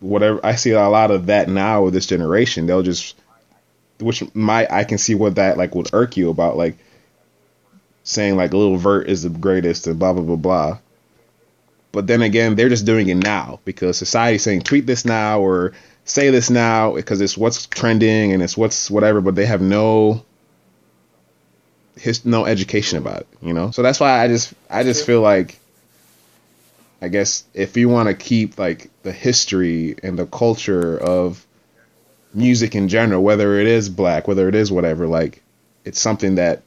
whatever 0.00 0.40
I 0.44 0.56
see 0.56 0.70
a 0.70 0.88
lot 0.88 1.10
of 1.10 1.26
that 1.26 1.48
now 1.48 1.84
with 1.84 1.94
this 1.94 2.06
generation. 2.06 2.66
They'll 2.66 2.82
just, 2.82 3.16
which 4.00 4.22
my 4.34 4.66
I 4.70 4.84
can 4.84 4.98
see 4.98 5.14
what 5.14 5.36
that 5.36 5.58
like 5.58 5.74
would 5.74 5.90
irk 5.92 6.16
you 6.16 6.30
about 6.30 6.56
like 6.56 6.76
saying 8.02 8.36
like 8.36 8.52
Lil 8.52 8.76
Vert 8.76 9.08
is 9.08 9.22
the 9.22 9.28
greatest 9.28 9.86
and 9.86 9.98
blah 9.98 10.12
blah 10.12 10.22
blah 10.22 10.36
blah. 10.36 10.78
But 11.92 12.06
then 12.06 12.22
again, 12.22 12.54
they're 12.54 12.68
just 12.68 12.86
doing 12.86 13.08
it 13.08 13.16
now 13.16 13.60
because 13.64 13.98
society's 13.98 14.42
saying 14.42 14.62
tweet 14.62 14.86
this 14.86 15.04
now 15.04 15.40
or 15.40 15.72
say 16.04 16.30
this 16.30 16.50
now 16.50 16.94
because 16.94 17.20
it's 17.20 17.36
what's 17.36 17.66
trending 17.66 18.32
and 18.32 18.42
it's 18.42 18.56
what's 18.56 18.90
whatever, 18.90 19.20
but 19.20 19.34
they 19.34 19.46
have 19.46 19.60
no 19.60 20.24
his 21.96 22.24
no 22.24 22.46
education 22.46 22.98
about 22.98 23.20
it, 23.20 23.28
you 23.42 23.52
know. 23.52 23.70
So 23.70 23.82
that's 23.82 24.00
why 24.00 24.22
I 24.22 24.28
just 24.28 24.54
I 24.68 24.84
just 24.84 25.04
feel 25.04 25.20
like 25.20 25.58
I 27.02 27.08
guess 27.08 27.44
if 27.54 27.76
you 27.76 27.88
want 27.88 28.08
to 28.08 28.14
keep 28.14 28.58
like 28.58 28.90
the 29.02 29.12
history 29.12 29.96
and 30.02 30.18
the 30.18 30.26
culture 30.26 30.98
of 30.98 31.44
music 32.32 32.74
in 32.74 32.88
general, 32.88 33.22
whether 33.22 33.58
it 33.58 33.66
is 33.66 33.88
black, 33.88 34.28
whether 34.28 34.48
it 34.48 34.54
is 34.54 34.70
whatever, 34.70 35.06
like 35.06 35.42
it's 35.84 36.00
something 36.00 36.36
that 36.36 36.62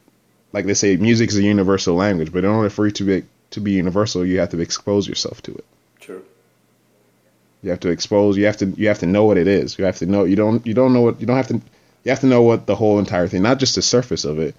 like 0.51 0.65
they 0.65 0.73
say 0.73 0.97
music 0.97 1.29
is 1.29 1.37
a 1.37 1.43
universal 1.43 1.95
language, 1.95 2.31
but 2.31 2.43
in 2.43 2.49
order 2.49 2.69
for 2.69 2.87
it 2.87 2.95
to 2.95 3.03
be 3.03 3.23
to 3.53 3.61
be 3.61 3.71
universal, 3.71 4.25
you 4.25 4.39
have 4.39 4.49
to 4.49 4.59
expose 4.59 5.07
yourself 5.07 5.41
to 5.43 5.55
it. 5.55 5.65
True. 5.99 6.23
You 7.61 7.69
have 7.69 7.79
to 7.81 7.89
expose. 7.89 8.37
You 8.37 8.45
have 8.45 8.57
to. 8.57 8.65
You 8.65 8.89
have 8.89 8.99
to 8.99 9.05
know 9.05 9.23
what 9.23 9.37
it 9.37 9.47
is. 9.47 9.79
You 9.79 9.85
have 9.85 9.97
to 9.97 10.05
know. 10.05 10.25
You 10.25 10.35
don't. 10.35 10.65
You 10.67 10.73
don't 10.73 10.93
know 10.93 11.01
what. 11.01 11.21
You 11.21 11.25
don't 11.25 11.37
have 11.37 11.47
to. 11.47 11.61
You 12.03 12.09
have 12.09 12.19
to 12.19 12.27
know 12.27 12.41
what 12.41 12.65
the 12.65 12.75
whole 12.75 12.99
entire 12.99 13.27
thing, 13.27 13.41
not 13.41 13.59
just 13.59 13.75
the 13.75 13.81
surface 13.81 14.25
of 14.25 14.37
it, 14.37 14.55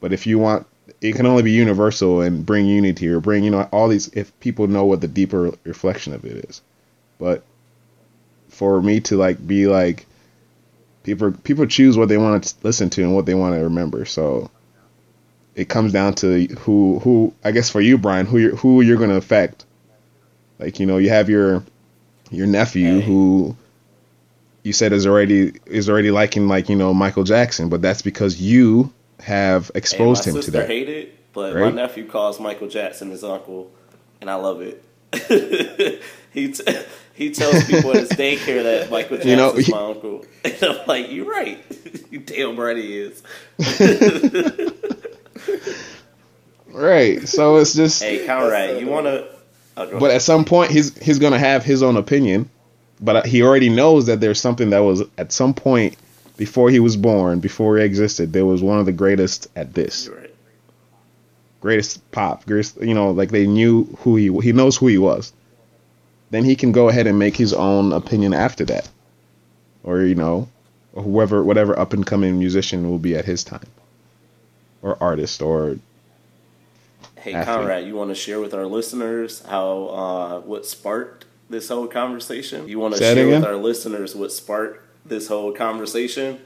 but 0.00 0.12
if 0.12 0.26
you 0.26 0.38
want, 0.38 0.66
it 1.00 1.14
can 1.14 1.24
only 1.24 1.42
be 1.42 1.52
universal 1.52 2.20
and 2.20 2.44
bring 2.44 2.66
unity 2.66 3.08
or 3.08 3.20
bring 3.20 3.44
you 3.44 3.50
know 3.50 3.66
all 3.72 3.88
these. 3.88 4.08
If 4.08 4.38
people 4.40 4.66
know 4.66 4.84
what 4.84 5.00
the 5.00 5.08
deeper 5.08 5.52
reflection 5.64 6.12
of 6.12 6.24
it 6.26 6.44
is, 6.50 6.60
but 7.18 7.42
for 8.50 8.82
me 8.82 9.00
to 9.00 9.16
like 9.16 9.44
be 9.46 9.66
like, 9.66 10.04
people 11.04 11.32
people 11.32 11.66
choose 11.66 11.96
what 11.96 12.10
they 12.10 12.18
want 12.18 12.44
to 12.44 12.54
listen 12.62 12.90
to 12.90 13.02
and 13.02 13.14
what 13.14 13.24
they 13.24 13.34
want 13.34 13.54
to 13.54 13.62
remember. 13.62 14.04
So 14.04 14.50
it 15.58 15.68
comes 15.68 15.92
down 15.92 16.14
to 16.14 16.46
who 16.60 17.00
who 17.00 17.34
I 17.44 17.50
guess 17.50 17.68
for 17.68 17.80
you, 17.80 17.98
Brian, 17.98 18.26
who 18.26 18.38
you're 18.38 18.56
who 18.56 18.80
you're 18.80 18.96
gonna 18.98 19.16
affect. 19.16 19.64
Like 20.58 20.78
you 20.80 20.86
know, 20.86 20.98
you 20.98 21.10
have 21.10 21.28
your 21.28 21.64
your 22.30 22.46
nephew 22.46 23.00
Hey. 23.00 23.06
who 23.06 23.56
you 24.62 24.72
said 24.72 24.92
is 24.92 25.06
already 25.06 25.52
is 25.66 25.88
already 25.90 26.10
liking 26.10 26.46
like 26.48 26.68
you 26.68 26.76
know 26.76 26.94
Michael 26.94 27.24
Jackson, 27.24 27.68
but 27.68 27.82
that's 27.82 28.02
because 28.02 28.40
you 28.40 28.92
have 29.20 29.70
exposed 29.74 30.26
and 30.26 30.36
him 30.36 30.42
to 30.42 30.50
that. 30.52 30.68
hate 30.68 30.88
it, 30.88 31.32
but 31.32 31.54
Right? 31.54 31.74
my 31.74 31.82
nephew 31.82 32.06
calls 32.06 32.38
Michael 32.38 32.68
Jackson 32.68 33.10
his 33.10 33.24
uncle, 33.24 33.70
and 34.20 34.30
I 34.30 34.34
love 34.36 34.60
it. 34.62 34.84
he 36.32 36.52
t- 36.52 36.64
he 37.14 37.30
tells 37.30 37.64
people 37.64 37.90
at 37.92 37.96
his 38.02 38.08
daycare 38.22 38.62
that 38.62 38.90
Michael 38.90 39.16
Jackson's 39.16 39.24
You 39.26 39.36
know, 39.36 39.52
he- 39.54 39.72
my 39.72 39.84
uncle, 39.86 40.24
and 40.44 40.62
I'm 40.62 40.86
like, 40.86 41.10
you're 41.10 41.28
right. 41.28 41.58
you 42.10 42.20
damn 42.20 42.58
right 42.60 42.76
he 42.76 42.98
is. 42.98 43.22
Right. 46.70 47.26
So 47.28 47.56
it's 47.56 47.74
just 47.74 48.02
Hey, 48.02 48.26
Conrad, 48.26 48.80
you 48.80 48.88
want 48.88 49.06
to? 49.06 49.26
Oh, 49.76 49.98
but 49.98 50.10
at 50.10 50.22
some 50.22 50.44
point 50.44 50.70
he's 50.70 50.96
he's 50.98 51.18
gonna 51.18 51.38
have 51.38 51.64
his 51.64 51.82
own 51.82 51.96
opinion, 51.96 52.50
but 53.00 53.26
he 53.26 53.42
already 53.42 53.68
knows 53.68 54.06
that 54.06 54.20
there's 54.20 54.40
something 54.40 54.70
that 54.70 54.80
was 54.80 55.02
at 55.16 55.32
some 55.32 55.54
point 55.54 55.96
before 56.36 56.70
he 56.70 56.80
was 56.80 56.96
born, 56.96 57.40
before 57.40 57.78
he 57.78 57.84
existed, 57.84 58.32
there 58.32 58.46
was 58.46 58.62
one 58.62 58.78
of 58.78 58.86
the 58.86 58.92
greatest 58.92 59.48
at 59.56 59.74
this. 59.74 60.08
Right. 60.08 60.34
greatest 61.60 62.08
pop, 62.12 62.46
greatest, 62.46 62.80
you 62.80 62.94
know, 62.94 63.10
like 63.10 63.30
they 63.30 63.46
knew 63.46 63.84
who 64.00 64.16
he 64.16 64.28
he 64.40 64.52
knows 64.52 64.76
who 64.76 64.86
he 64.86 64.98
was. 64.98 65.32
Then 66.30 66.44
he 66.44 66.54
can 66.56 66.72
go 66.72 66.88
ahead 66.88 67.06
and 67.06 67.18
make 67.18 67.36
his 67.36 67.52
own 67.54 67.92
opinion 67.92 68.34
after 68.34 68.64
that, 68.66 68.88
or 69.82 70.02
you 70.02 70.14
know, 70.14 70.48
or 70.92 71.02
whoever 71.02 71.42
whatever 71.42 71.78
up 71.78 71.92
and 71.92 72.06
coming 72.06 72.38
musician 72.38 72.90
will 72.90 72.98
be 72.98 73.16
at 73.16 73.24
his 73.24 73.42
time, 73.44 73.66
or 74.82 74.96
artist, 75.02 75.42
or 75.42 75.78
Hey, 77.16 77.34
athlete. 77.34 77.44
Conrad, 77.46 77.86
you 77.86 77.94
want 77.94 78.10
to 78.10 78.14
share 78.14 78.40
with 78.40 78.54
our 78.54 78.66
listeners 78.66 79.42
how 79.44 79.86
uh, 79.88 80.40
what 80.40 80.66
sparked 80.66 81.24
this 81.50 81.68
whole 81.68 81.86
conversation? 81.86 82.68
You 82.68 82.78
want 82.78 82.94
to 82.94 82.98
Say 82.98 83.12
it 83.12 83.14
share 83.16 83.28
with 83.28 83.44
our 83.44 83.56
listeners 83.56 84.14
what 84.14 84.32
sparked 84.32 84.82
this 85.06 85.28
whole 85.28 85.52
conversation. 85.52 86.40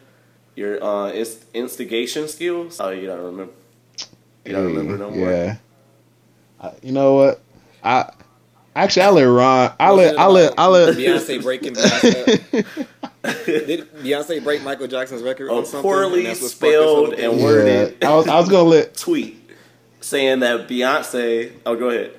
Your 0.55 0.83
uh, 0.83 1.11
inst- 1.13 1.45
instigation 1.55 2.29
skills. 2.29 2.81
Oh, 2.81 2.91
you 2.91 3.07
don't 3.07 3.23
remember? 3.23 3.53
You 4.45 4.53
don't 4.53 4.67
remember 4.67 4.99
no 4.99 5.11
more. 5.11 5.31
Yeah. 5.31 5.57
I, 6.61 6.73
you 6.83 6.93
know 6.93 7.15
what? 7.15 7.41
I 7.83 8.13
actually 8.75 9.03
I 9.03 9.11
let 9.11 9.25
Ron. 9.25 9.73
I 9.79 9.91
Was 9.91 9.99
let 9.99 10.15
it 10.15 10.19
I 10.19 10.27
let 10.27 10.53
about 10.53 10.59
I 10.59 10.67
let 10.69 10.97
Beyonce 10.97 11.43
breaking. 11.43 11.75
Beyonce, 11.75 12.87
did 13.47 13.93
Beyonce 13.95 14.43
break 14.43 14.63
Michael 14.63 14.89
Jackson's 14.89 15.23
record? 15.23 15.49
A 15.49 15.53
on 15.53 15.65
something? 15.65 15.83
poorly 15.83 16.21
And 16.21 16.27
that's 16.29 16.43
what 16.43 16.51
sparked 16.51 16.73
this 16.73 16.83
spelled 16.83 17.13
and 17.15 17.43
worded. 17.43 17.97
Yeah, 18.01 18.11
I 18.11 18.15
was 18.15 18.29
I 18.29 18.39
was 18.39 18.49
gonna 18.49 18.69
let 18.69 18.97
tweet 18.97 19.51
saying 20.01 20.41
that 20.41 20.69
Beyonce. 20.69 21.53
Oh, 21.65 21.77
go 21.77 21.91
ahead. 21.91 22.19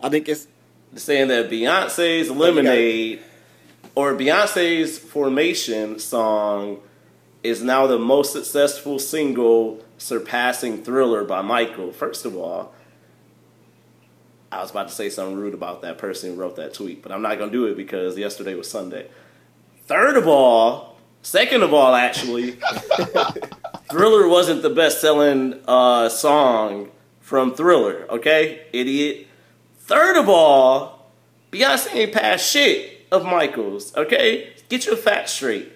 I 0.00 0.08
think 0.08 0.28
it's 0.28 0.46
Saying 0.96 1.28
that 1.28 1.50
Beyonce's 1.50 2.30
Lemonade 2.30 3.20
or 3.94 4.14
Beyonce's 4.14 4.98
Formation 4.98 5.98
song 5.98 6.78
is 7.42 7.62
now 7.62 7.86
the 7.86 7.98
most 7.98 8.32
successful 8.32 8.98
single, 8.98 9.84
surpassing 9.98 10.82
Thriller 10.82 11.24
by 11.24 11.42
Michael. 11.42 11.92
First 11.92 12.24
of 12.24 12.34
all, 12.34 12.72
I 14.50 14.62
was 14.62 14.70
about 14.70 14.88
to 14.88 14.94
say 14.94 15.10
something 15.10 15.36
rude 15.36 15.52
about 15.52 15.82
that 15.82 15.98
person 15.98 16.30
who 16.30 16.40
wrote 16.40 16.56
that 16.56 16.72
tweet, 16.72 17.02
but 17.02 17.12
I'm 17.12 17.20
not 17.20 17.36
going 17.36 17.50
to 17.50 17.56
do 17.56 17.66
it 17.66 17.76
because 17.76 18.16
yesterday 18.16 18.54
was 18.54 18.70
Sunday. 18.70 19.08
Third 19.86 20.16
of 20.16 20.26
all, 20.26 20.96
second 21.22 21.62
of 21.62 21.72
all, 21.72 21.94
actually, 21.94 22.52
Thriller 23.90 24.28
wasn't 24.28 24.62
the 24.62 24.70
best 24.70 25.00
selling 25.00 25.60
uh, 25.66 26.08
song 26.08 26.90
from 27.20 27.54
Thriller, 27.54 28.06
okay, 28.10 28.66
idiot. 28.72 29.26
Third 29.78 30.16
of 30.18 30.28
all, 30.28 31.10
Beyonce 31.52 31.94
ain't 31.94 32.12
passed 32.12 32.50
shit 32.50 33.06
of 33.12 33.24
Michael's, 33.24 33.96
okay? 33.96 34.52
Get 34.68 34.86
your 34.86 34.96
facts 34.96 35.32
straight. 35.32 35.72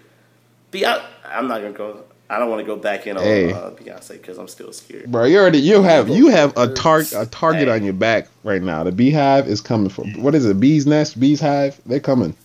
Beyonce, 0.72 1.04
I'm 1.24 1.46
not 1.46 1.60
gonna 1.62 1.72
go. 1.72 2.04
I 2.28 2.38
don't 2.38 2.48
want 2.48 2.60
to 2.60 2.66
go 2.66 2.76
back 2.76 3.08
in 3.08 3.16
on 3.16 3.24
Hey. 3.24 3.52
uh, 3.52 3.70
Beyonce 3.70 4.12
because 4.12 4.38
I'm 4.38 4.46
still 4.46 4.72
scared. 4.72 5.10
bro. 5.10 5.24
You 5.24 5.38
already 5.38 5.58
you 5.58 5.82
have 5.82 6.08
you 6.08 6.28
have 6.28 6.56
a 6.56 6.72
tar 6.74 7.02
a 7.16 7.26
target 7.26 7.66
Hey. 7.66 7.74
on 7.74 7.82
your 7.84 7.92
back 7.92 8.28
right 8.44 8.62
now. 8.62 8.84
The 8.84 8.92
beehive 8.92 9.48
is 9.48 9.60
coming 9.60 9.88
for 9.88 10.04
what 10.16 10.34
is 10.36 10.46
it? 10.46 10.60
Bee's 10.60 10.86
nest, 10.86 11.18
bee's 11.18 11.40
hive. 11.40 11.80
They're 11.86 11.98
coming. 11.98 12.36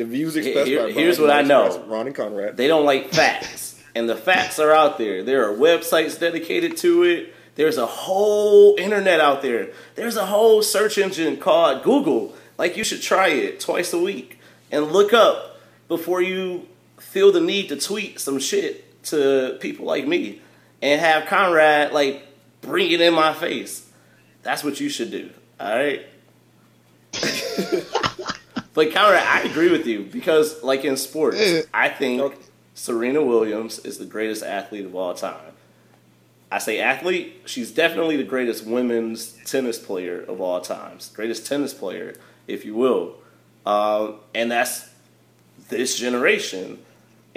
The 0.00 0.06
views 0.06 0.34
expressed 0.34 0.66
here- 0.66 0.84
by 0.86 0.92
here's 0.92 1.18
Ron 1.18 1.28
what 1.28 1.36
I 1.36 1.42
know. 1.42 1.84
Ron 1.86 2.06
and 2.06 2.16
Conrad. 2.16 2.56
They 2.56 2.66
don't 2.66 2.86
like 2.86 3.12
facts, 3.12 3.78
and 3.94 4.08
the 4.08 4.16
facts 4.16 4.58
are 4.58 4.72
out 4.72 4.96
there. 4.96 5.22
There 5.22 5.46
are 5.46 5.54
websites 5.54 6.18
dedicated 6.18 6.78
to 6.78 7.02
it. 7.02 7.34
There's 7.56 7.76
a 7.76 7.84
whole 7.84 8.76
internet 8.78 9.20
out 9.20 9.42
there. 9.42 9.68
There's 9.96 10.16
a 10.16 10.24
whole 10.24 10.62
search 10.62 10.96
engine 10.96 11.36
called 11.36 11.82
Google. 11.82 12.34
Like 12.56 12.78
you 12.78 12.84
should 12.84 13.02
try 13.02 13.28
it 13.28 13.60
twice 13.60 13.92
a 13.92 13.98
week 13.98 14.38
and 14.70 14.90
look 14.90 15.12
up 15.12 15.60
before 15.86 16.22
you 16.22 16.66
feel 16.98 17.30
the 17.30 17.40
need 17.42 17.68
to 17.68 17.76
tweet 17.76 18.20
some 18.20 18.38
shit 18.38 19.02
to 19.04 19.58
people 19.60 19.84
like 19.84 20.06
me 20.06 20.40
and 20.80 20.98
have 21.00 21.26
Conrad 21.26 21.92
like 21.92 22.26
bring 22.62 22.90
it 22.90 23.02
in 23.02 23.12
my 23.12 23.34
face. 23.34 23.86
That's 24.42 24.64
what 24.64 24.80
you 24.80 24.88
should 24.88 25.10
do. 25.10 25.28
All 25.58 25.76
right. 25.76 26.06
But 28.72 28.92
Conrad, 28.94 29.22
I 29.26 29.40
agree 29.42 29.70
with 29.70 29.86
you 29.86 30.04
because, 30.04 30.62
like 30.62 30.84
in 30.84 30.96
sports, 30.96 31.38
Yeah. 31.40 31.60
I 31.74 31.88
think 31.88 32.20
Okay. 32.22 32.36
Serena 32.74 33.22
Williams 33.22 33.78
is 33.80 33.98
the 33.98 34.04
greatest 34.04 34.42
athlete 34.42 34.84
of 34.86 34.94
all 34.94 35.12
time. 35.14 35.52
I 36.52 36.58
say 36.58 36.80
athlete, 36.80 37.42
she's 37.46 37.70
definitely 37.70 38.16
the 38.16 38.24
greatest 38.24 38.66
women's 38.66 39.32
tennis 39.44 39.78
player 39.78 40.22
of 40.22 40.40
all 40.40 40.60
times, 40.60 41.10
greatest 41.14 41.46
tennis 41.46 41.72
player, 41.74 42.14
if 42.48 42.64
you 42.64 42.74
will, 42.74 43.14
um, 43.66 44.16
and 44.34 44.50
that's 44.50 44.88
this 45.68 45.96
generation. 45.98 46.78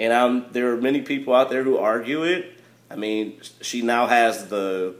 And 0.00 0.12
um, 0.12 0.46
there 0.50 0.72
are 0.72 0.76
many 0.76 1.02
people 1.02 1.34
out 1.34 1.50
there 1.50 1.62
who 1.62 1.76
argue 1.78 2.24
it. 2.24 2.58
I 2.90 2.96
mean, 2.96 3.40
she 3.60 3.82
now 3.82 4.06
has 4.06 4.48
the 4.48 4.94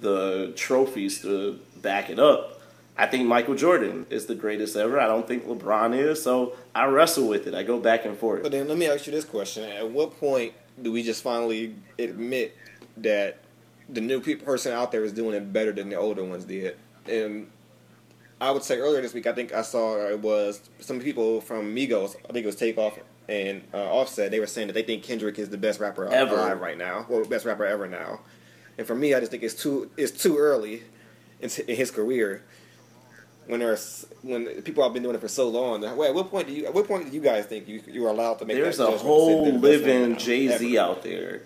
the 0.00 0.52
trophies 0.54 1.22
to 1.22 1.58
back 1.82 2.08
it 2.10 2.20
up. 2.20 2.57
I 2.98 3.06
think 3.06 3.26
Michael 3.28 3.54
Jordan 3.54 4.06
is 4.10 4.26
the 4.26 4.34
greatest 4.34 4.74
ever. 4.76 4.98
I 4.98 5.06
don't 5.06 5.26
think 5.26 5.46
LeBron 5.46 5.96
is. 5.96 6.20
So 6.20 6.56
I 6.74 6.86
wrestle 6.86 7.28
with 7.28 7.46
it. 7.46 7.54
I 7.54 7.62
go 7.62 7.78
back 7.78 8.04
and 8.04 8.18
forth. 8.18 8.42
But 8.42 8.50
then 8.50 8.66
let 8.66 8.76
me 8.76 8.86
ask 8.88 9.06
you 9.06 9.12
this 9.12 9.24
question: 9.24 9.64
At 9.64 9.90
what 9.90 10.18
point 10.18 10.52
do 10.82 10.90
we 10.90 11.02
just 11.04 11.22
finally 11.22 11.76
admit 11.98 12.56
that 12.96 13.38
the 13.88 14.00
new 14.00 14.20
pe- 14.20 14.34
person 14.34 14.72
out 14.72 14.90
there 14.90 15.04
is 15.04 15.12
doing 15.12 15.34
it 15.34 15.52
better 15.52 15.72
than 15.72 15.88
the 15.88 15.96
older 15.96 16.24
ones 16.24 16.44
did? 16.44 16.76
And 17.08 17.48
I 18.40 18.50
would 18.50 18.64
say 18.64 18.78
earlier 18.78 19.00
this 19.00 19.14
week, 19.14 19.28
I 19.28 19.32
think 19.32 19.54
I 19.54 19.62
saw 19.62 19.96
it 20.08 20.18
was 20.18 20.68
some 20.80 20.98
people 20.98 21.40
from 21.40 21.74
Migos. 21.74 22.16
I 22.28 22.32
think 22.32 22.44
it 22.44 22.46
was 22.46 22.56
Takeoff 22.56 22.98
and 23.28 23.62
uh, 23.72 23.92
Offset. 23.92 24.32
They 24.32 24.40
were 24.40 24.46
saying 24.46 24.66
that 24.68 24.74
they 24.74 24.82
think 24.82 25.04
Kendrick 25.04 25.38
is 25.38 25.50
the 25.50 25.58
best 25.58 25.78
rapper 25.78 26.06
Ever. 26.06 26.34
alive 26.34 26.60
right 26.60 26.76
now, 26.78 27.06
or 27.08 27.24
best 27.24 27.44
rapper 27.44 27.64
ever 27.64 27.86
now. 27.86 28.20
And 28.76 28.86
for 28.86 28.96
me, 28.96 29.14
I 29.14 29.20
just 29.20 29.30
think 29.30 29.44
it's 29.44 29.54
too 29.54 29.88
it's 29.96 30.20
too 30.20 30.36
early 30.36 30.82
in, 31.40 31.48
in 31.68 31.76
his 31.76 31.92
career 31.92 32.42
when 33.48 33.60
there's 33.60 34.06
when 34.22 34.46
people 34.62 34.84
have 34.84 34.92
been 34.92 35.02
doing 35.02 35.16
it 35.16 35.20
for 35.20 35.28
so 35.28 35.48
long. 35.48 35.82
At 35.82 35.96
what 35.96 36.30
point 36.30 36.46
do 36.48 36.52
you 36.52 36.66
at 36.66 36.74
what 36.74 36.86
point 36.86 37.06
do 37.06 37.10
you 37.10 37.20
guys 37.20 37.46
think 37.46 37.66
you 37.66 37.82
you 37.86 38.06
are 38.06 38.10
allowed 38.10 38.38
to 38.38 38.44
make 38.44 38.56
There's 38.56 38.76
that 38.76 38.88
a 38.88 38.92
judgment 38.92 39.00
and 39.00 39.00
say 39.00 39.06
whole 39.06 39.44
they're 39.44 39.52
the 39.52 39.58
best 39.58 39.84
rapper 39.84 39.98
living 39.98 40.16
Jay 40.18 40.58
Z 40.58 40.78
out 40.78 41.02
there, 41.02 41.42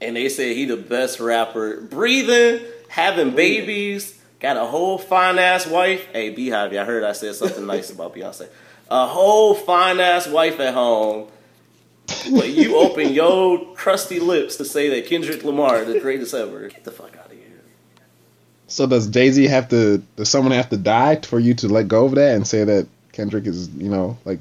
and 0.00 0.16
they 0.16 0.28
say 0.28 0.54
he 0.54 0.64
the 0.64 0.76
best 0.76 1.20
rapper, 1.20 1.80
breathing, 1.80 2.64
having 2.88 3.34
babies, 3.34 4.18
got 4.40 4.56
a 4.56 4.64
whole 4.64 4.98
fine 4.98 5.38
ass 5.38 5.66
wife. 5.66 6.06
Hey, 6.12 6.30
Beehive, 6.30 6.72
y'all 6.72 6.84
heard 6.84 7.02
I 7.02 7.12
said 7.12 7.34
something 7.34 7.66
nice 7.66 7.90
about 7.90 8.14
Beyonce. 8.14 8.48
A 8.88 9.06
whole 9.06 9.54
fine 9.54 9.98
ass 10.00 10.28
wife 10.28 10.60
at 10.60 10.74
home. 10.74 11.28
But 12.30 12.50
you 12.50 12.76
open 12.76 13.12
your 13.12 13.74
crusty 13.74 14.20
lips 14.20 14.56
to 14.58 14.64
say 14.64 14.88
that 14.90 15.08
Kendrick 15.08 15.42
Lamar 15.42 15.84
the 15.84 15.98
greatest 15.98 16.34
ever. 16.34 16.68
Get 16.68 16.84
the 16.84 16.92
fuck 16.92 17.16
out. 17.16 17.25
So 18.68 18.86
does 18.86 19.06
Jay 19.08 19.30
Z 19.30 19.44
have 19.46 19.68
to? 19.68 19.98
Does 20.16 20.28
someone 20.28 20.52
have 20.52 20.70
to 20.70 20.76
die 20.76 21.16
for 21.16 21.38
you 21.38 21.54
to 21.54 21.68
let 21.68 21.88
go 21.88 22.06
of 22.06 22.14
that 22.16 22.34
and 22.34 22.46
say 22.46 22.64
that 22.64 22.88
Kendrick 23.12 23.46
is, 23.46 23.68
you 23.68 23.88
know, 23.88 24.18
like? 24.24 24.40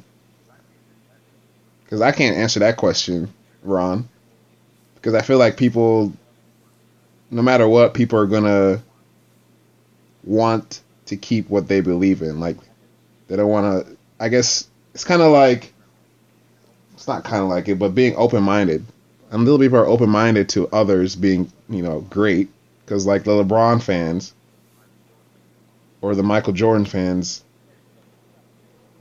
Because 1.84 2.02
I 2.02 2.12
can't 2.12 2.36
answer 2.36 2.60
that 2.62 2.78
question, 2.78 3.32
Ron. 3.64 4.10
Because 4.96 5.14
I 5.14 5.22
feel 5.22 5.38
like 5.38 5.58
people, 5.58 6.12
no 7.30 7.44
matter 7.44 7.68
what, 7.68 7.94
people 7.94 8.18
are 8.18 8.26
gonna 8.26 8.82
want 10.24 10.82
to 11.06 11.18
keep 11.18 11.48
what 11.50 11.68
they 11.68 11.82
believe 11.82 12.24
in. 12.24 12.40
Like, 12.40 12.58
they 13.28 13.36
don't 13.36 13.50
want 13.50 13.86
to. 13.86 13.98
I 14.20 14.30
guess 14.30 14.68
it's 14.96 15.04
kind 15.04 15.22
of 15.22 15.32
like. 15.32 15.72
It's 16.96 17.08
not 17.08 17.26
kind 17.26 17.44
of 17.44 17.50
like 17.50 17.68
it, 17.68 17.78
but 17.78 17.90
being 17.90 18.16
open 18.16 18.42
minded. 18.42 18.84
And 19.30 19.44
little 19.44 19.60
people 19.60 19.78
are 19.78 19.86
open 19.86 20.10
minded 20.10 20.50
to 20.50 20.68
others 20.70 21.16
being, 21.16 21.52
you 21.70 21.84
know, 21.84 22.00
great 22.10 22.50
because 22.86 23.06
like 23.06 23.24
the 23.24 23.32
LeBron 23.32 23.82
fans 23.82 24.34
or 26.02 26.16
the 26.16 26.24
Michael 26.24 26.54
Jordan 26.54 26.86
fans, 26.86 27.44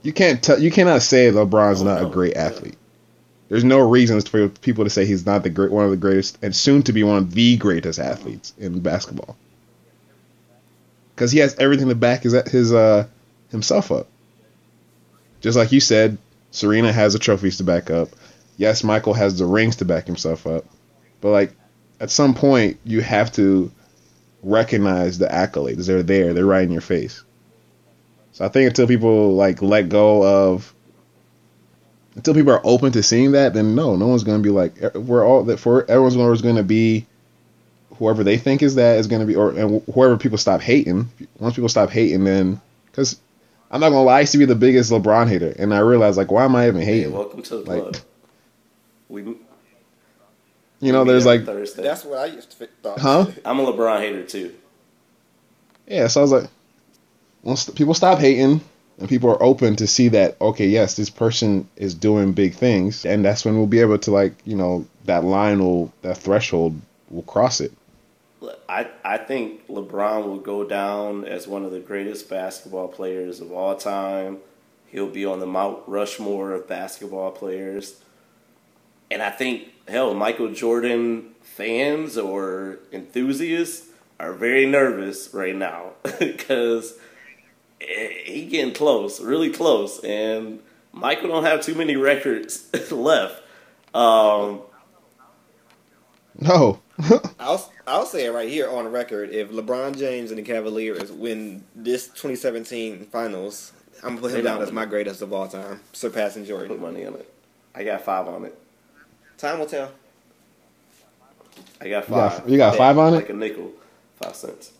you 0.01 0.13
can't 0.13 0.41
tell 0.43 0.59
you 0.59 0.71
cannot 0.71 1.01
say 1.01 1.31
LeBron's 1.31 1.81
Oh, 1.81 1.85
not 1.85 2.01
no. 2.01 2.07
a 2.07 2.11
great 2.11 2.35
athlete. 2.35 2.77
There's 3.47 3.63
no 3.63 3.79
reasons 3.87 4.27
for 4.27 4.49
people 4.49 4.85
to 4.85 4.89
say 4.89 5.05
he's 5.05 5.25
not 5.25 5.43
the 5.43 5.49
great 5.51 5.71
one 5.71 5.85
of 5.85 5.91
the 5.91 5.97
greatest 5.97 6.37
and 6.41 6.55
soon 6.55 6.81
to 6.83 6.93
be 6.93 7.03
one 7.03 7.17
of 7.17 7.31
the 7.33 7.57
greatest 7.57 7.99
athletes 7.99 8.53
in 8.57 8.79
basketball. 8.79 9.35
Because 11.13 11.31
he 11.31 11.39
has 11.39 11.55
everything 11.59 11.87
to 11.89 11.95
back 11.95 12.23
his 12.23 12.33
his 12.49 12.73
uh 12.73 13.07
himself 13.51 13.91
up. 13.91 14.07
Just 15.41 15.57
like 15.57 15.71
you 15.71 15.79
said, 15.79 16.17
Serena 16.51 16.91
has 16.91 17.13
the 17.13 17.19
trophies 17.19 17.57
to 17.57 17.63
back 17.63 17.91
up. 17.91 18.09
Yes, 18.57 18.83
Michael 18.83 19.13
has 19.13 19.37
the 19.37 19.45
rings 19.45 19.75
to 19.77 19.85
back 19.85 20.07
himself 20.07 20.47
up. 20.47 20.65
But 21.21 21.29
like 21.29 21.51
at 21.99 22.09
some 22.11 22.33
point 22.33 22.79
you 22.83 23.01
have 23.01 23.31
to 23.33 23.71
recognize 24.45 25.17
the 25.17 25.27
accolades. 25.27 25.87
They're 25.87 26.03
there. 26.03 26.33
They're 26.33 26.45
right 26.45 26.63
in 26.63 26.71
your 26.71 26.81
face. 26.81 27.23
So 28.33 28.45
I 28.45 28.49
think 28.49 28.67
until 28.69 28.87
people 28.87 29.33
like 29.35 29.61
let 29.61 29.89
go 29.89 30.23
of 30.53 30.73
until 32.15 32.33
people 32.33 32.53
are 32.53 32.61
open 32.63 32.91
to 32.93 33.03
seeing 33.03 33.31
that, 33.33 33.53
then 33.53 33.75
no, 33.75 33.95
no 33.95 34.07
one's 34.07 34.23
gonna 34.23 34.43
be 34.43 34.49
like 34.49 34.75
we're 34.93 35.25
all 35.25 35.43
that 35.43 35.57
for 35.59 35.83
everyone's 35.89 36.15
always 36.15 36.41
gonna 36.41 36.63
be 36.63 37.05
whoever 37.97 38.23
they 38.23 38.37
think 38.37 38.61
is 38.61 38.75
that 38.75 38.97
is 38.99 39.07
gonna 39.07 39.25
be 39.25 39.35
or 39.35 39.51
and 39.51 39.81
whoever 39.93 40.17
people 40.17 40.37
stop 40.37 40.61
hating. 40.61 41.09
Once 41.39 41.55
people 41.55 41.69
stop 41.69 41.89
hating, 41.89 42.23
then 42.23 42.61
because 42.87 43.19
I'm 43.71 43.81
not 43.81 43.89
gonna 43.89 44.03
lie, 44.03 44.17
I 44.17 44.19
used 44.21 44.33
to 44.33 44.37
be 44.37 44.45
the 44.45 44.55
biggest 44.55 44.91
LeBron 44.91 45.27
hater, 45.27 45.53
and 45.57 45.73
I 45.73 45.79
realized 45.79 46.17
like 46.17 46.31
why 46.31 46.45
am 46.45 46.55
I 46.55 46.67
even 46.67 46.81
Hey, 46.81 46.97
hating? 46.99 47.13
welcome 47.13 47.41
to 47.41 47.57
the 47.57 47.69
Like- 47.69 47.81
club. 47.81 47.97
We, 49.07 49.21
You 50.85 50.91
know, 50.91 51.03
there's 51.03 51.25
like 51.25 51.45
Thursday. 51.45 51.83
That's 51.83 52.05
what 52.05 52.19
I 52.19 52.25
used 52.25 52.51
to 52.51 52.67
thought. 52.83 52.99
Huh? 52.99 53.25
I'm 53.43 53.59
a 53.59 53.65
LeBron 53.65 53.99
hater 53.99 54.23
too. 54.23 54.53
Yeah, 55.87 56.07
so 56.07 56.21
I 56.21 56.23
was 56.23 56.31
like, 56.31 56.49
once 57.43 57.69
people 57.69 57.93
stop 57.93 58.19
hating 58.19 58.61
and 58.99 59.09
people 59.09 59.29
are 59.29 59.41
open 59.41 59.75
to 59.77 59.87
see 59.87 60.09
that, 60.09 60.39
okay, 60.39 60.67
yes, 60.67 60.95
this 60.95 61.09
person 61.09 61.67
is 61.75 61.93
doing 61.93 62.33
big 62.33 62.53
things, 62.53 63.05
and 63.05 63.25
that's 63.25 63.43
when 63.43 63.57
we'll 63.57 63.67
be 63.67 63.81
able 63.81 63.97
to 63.99 64.11
like, 64.11 64.33
you 64.45 64.55
know, 64.55 64.85
that 65.05 65.23
line 65.23 65.59
will, 65.59 65.91
that 66.01 66.17
threshold 66.17 66.79
will 67.09 67.23
cross 67.23 67.61
it. 67.61 67.71
I, 68.69 68.87
I 69.03 69.17
think 69.17 69.67
LeBron 69.67 70.25
will 70.25 70.39
go 70.39 70.63
down 70.63 71.25
as 71.25 71.47
one 71.47 71.65
of 71.65 71.71
the 71.71 71.79
greatest 71.79 72.29
basketball 72.29 72.87
players 72.87 73.41
of 73.41 73.51
all 73.51 73.75
time. 73.75 74.37
He'll 74.87 75.09
be 75.09 75.25
on 75.25 75.39
the 75.39 75.45
Mount 75.45 75.79
Rushmore 75.87 76.51
of 76.51 76.67
basketball 76.67 77.31
players. 77.31 78.01
And 79.11 79.21
I 79.21 79.29
think, 79.29 79.69
hell, 79.87 80.13
Michael 80.13 80.51
Jordan 80.53 81.31
fans 81.41 82.17
or 82.17 82.79
enthusiasts 82.91 83.87
are 84.19 84.33
very 84.33 84.65
nervous 84.65 85.33
right 85.33 85.55
now 85.55 85.91
because 86.19 86.95
he 87.79 88.47
getting 88.49 88.73
close, 88.73 89.21
really 89.21 89.49
close, 89.51 89.99
and 90.03 90.59
Michael 90.91 91.29
don't 91.29 91.43
have 91.43 91.61
too 91.61 91.75
many 91.75 91.95
records 91.95 92.67
left. 92.91 93.41
Um, 93.93 94.61
No. 96.39 96.79
I'll 97.39 97.71
I'll 97.85 98.05
say 98.05 98.25
it 98.25 98.31
right 98.31 98.47
here 98.47 98.69
on 98.69 98.87
record. 98.87 99.29
If 99.31 99.51
LeBron 99.51 99.97
James 99.97 100.31
and 100.31 100.37
the 100.39 100.43
Cavaliers 100.43 101.11
win 101.11 101.65
this 101.75 102.07
2017 102.07 103.05
Finals, 103.07 103.73
I'm 104.01 104.15
gonna 104.15 104.21
put 104.21 104.31
him 104.31 104.43
down 104.43 104.61
as 104.61 104.71
my 104.71 104.85
greatest 104.85 105.21
of 105.21 105.33
all 105.33 105.47
time, 105.47 105.81
surpassing 105.91 106.45
Jordan. 106.45 106.69
put 106.69 106.79
Jordan. 106.79 106.93
money 106.93 107.05
on 107.05 107.15
it. 107.15 107.29
I 107.73 107.83
got 107.83 108.01
five 108.01 108.27
on 108.27 108.45
it. 108.45 108.57
Time 109.37 109.59
will 109.59 109.65
tell. 109.65 109.91
I 111.81 111.89
got 111.89 112.07
You 112.09 112.15
got, 112.15 112.33
five. 112.33 112.49
you 112.49 112.57
got 112.57 112.75
five 112.75 112.97
on 112.97 113.13
like 113.13 113.25
it? 113.29 113.31
a 113.31 113.37
nickel, 113.37 113.71
five 114.15 114.35
cents. 114.35 114.71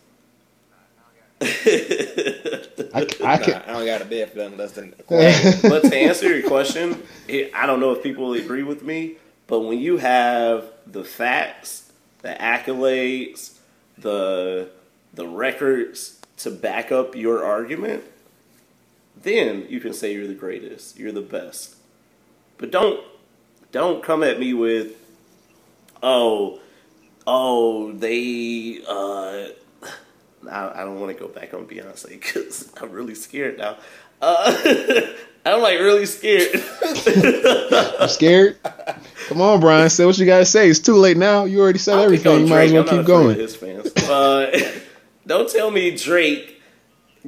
I, 2.93 3.07
I 3.23 3.37
Nah. 3.37 3.61
I 3.67 3.73
don't 3.73 3.85
got 3.85 4.01
a 4.01 4.05
bid 4.05 4.29
for 4.31 4.37
nothing 4.39 4.57
less 4.57 4.71
than. 4.73 4.93
but 5.07 5.83
to 5.83 5.95
answer 5.95 6.35
your 6.37 6.47
question, 6.47 7.03
I 7.29 7.65
don't 7.65 7.79
know 7.79 7.91
if 7.91 8.01
people 8.03 8.25
will 8.27 8.33
agree 8.33 8.63
with 8.63 8.83
me, 8.83 9.17
but 9.47 9.61
when 9.61 9.79
you 9.79 9.97
have 9.97 10.65
the 10.87 11.03
facts, 11.03 11.91
the 12.21 12.29
accolades, 12.39 13.57
the 13.97 14.69
the 15.13 15.27
records 15.27 16.19
to 16.37 16.51
back 16.51 16.91
up 16.91 17.15
your 17.15 17.43
argument, 17.43 18.03
then 19.21 19.65
you 19.69 19.79
can 19.79 19.93
say 19.93 20.13
you're 20.13 20.27
the 20.27 20.33
greatest, 20.33 20.97
you're 20.99 21.11
the 21.11 21.21
best. 21.21 21.75
But 22.57 22.71
don't 22.71 23.01
don't 23.75 24.01
come 24.01 24.23
at 24.23 24.39
me 24.39 24.53
with, 24.53 24.93
oh, 26.01 26.61
oh, 27.27 27.91
they. 27.91 28.79
Uh, 28.87 29.49
I, 30.49 30.81
I 30.81 30.85
don't 30.85 31.01
want 31.01 31.15
to 31.15 31.21
go 31.21 31.27
back 31.27 31.53
on 31.53 31.65
Beyonce 31.65 32.07
because 32.07 32.71
I'm 32.81 32.91
really 32.91 33.15
scared 33.15 33.57
now. 33.57 33.75
Uh, 34.21 35.01
I'm 35.45 35.61
like 35.61 35.79
really 35.79 36.05
scared. 36.05 36.53
You 38.05 38.07
scared? 38.07 38.57
Come 39.27 39.41
on, 39.41 39.59
Brian. 39.59 39.89
Say 39.89 40.05
what 40.05 40.17
you 40.17 40.25
gotta 40.25 40.45
say. 40.45 40.69
It's 40.69 40.79
too 40.79 40.93
late 40.93 41.17
now. 41.17 41.43
You 41.45 41.59
already 41.59 41.79
said 41.79 41.95
I'll 41.95 42.03
everything. 42.03 42.41
You 42.41 42.47
might 42.47 42.65
as 42.65 42.73
well 42.73 42.83
keep 42.83 43.05
going. 43.05 43.37
His 43.37 43.55
fans. 43.55 43.87
Uh, 43.97 44.79
don't 45.25 45.49
tell 45.49 45.71
me 45.71 45.95
Drake 45.95 46.61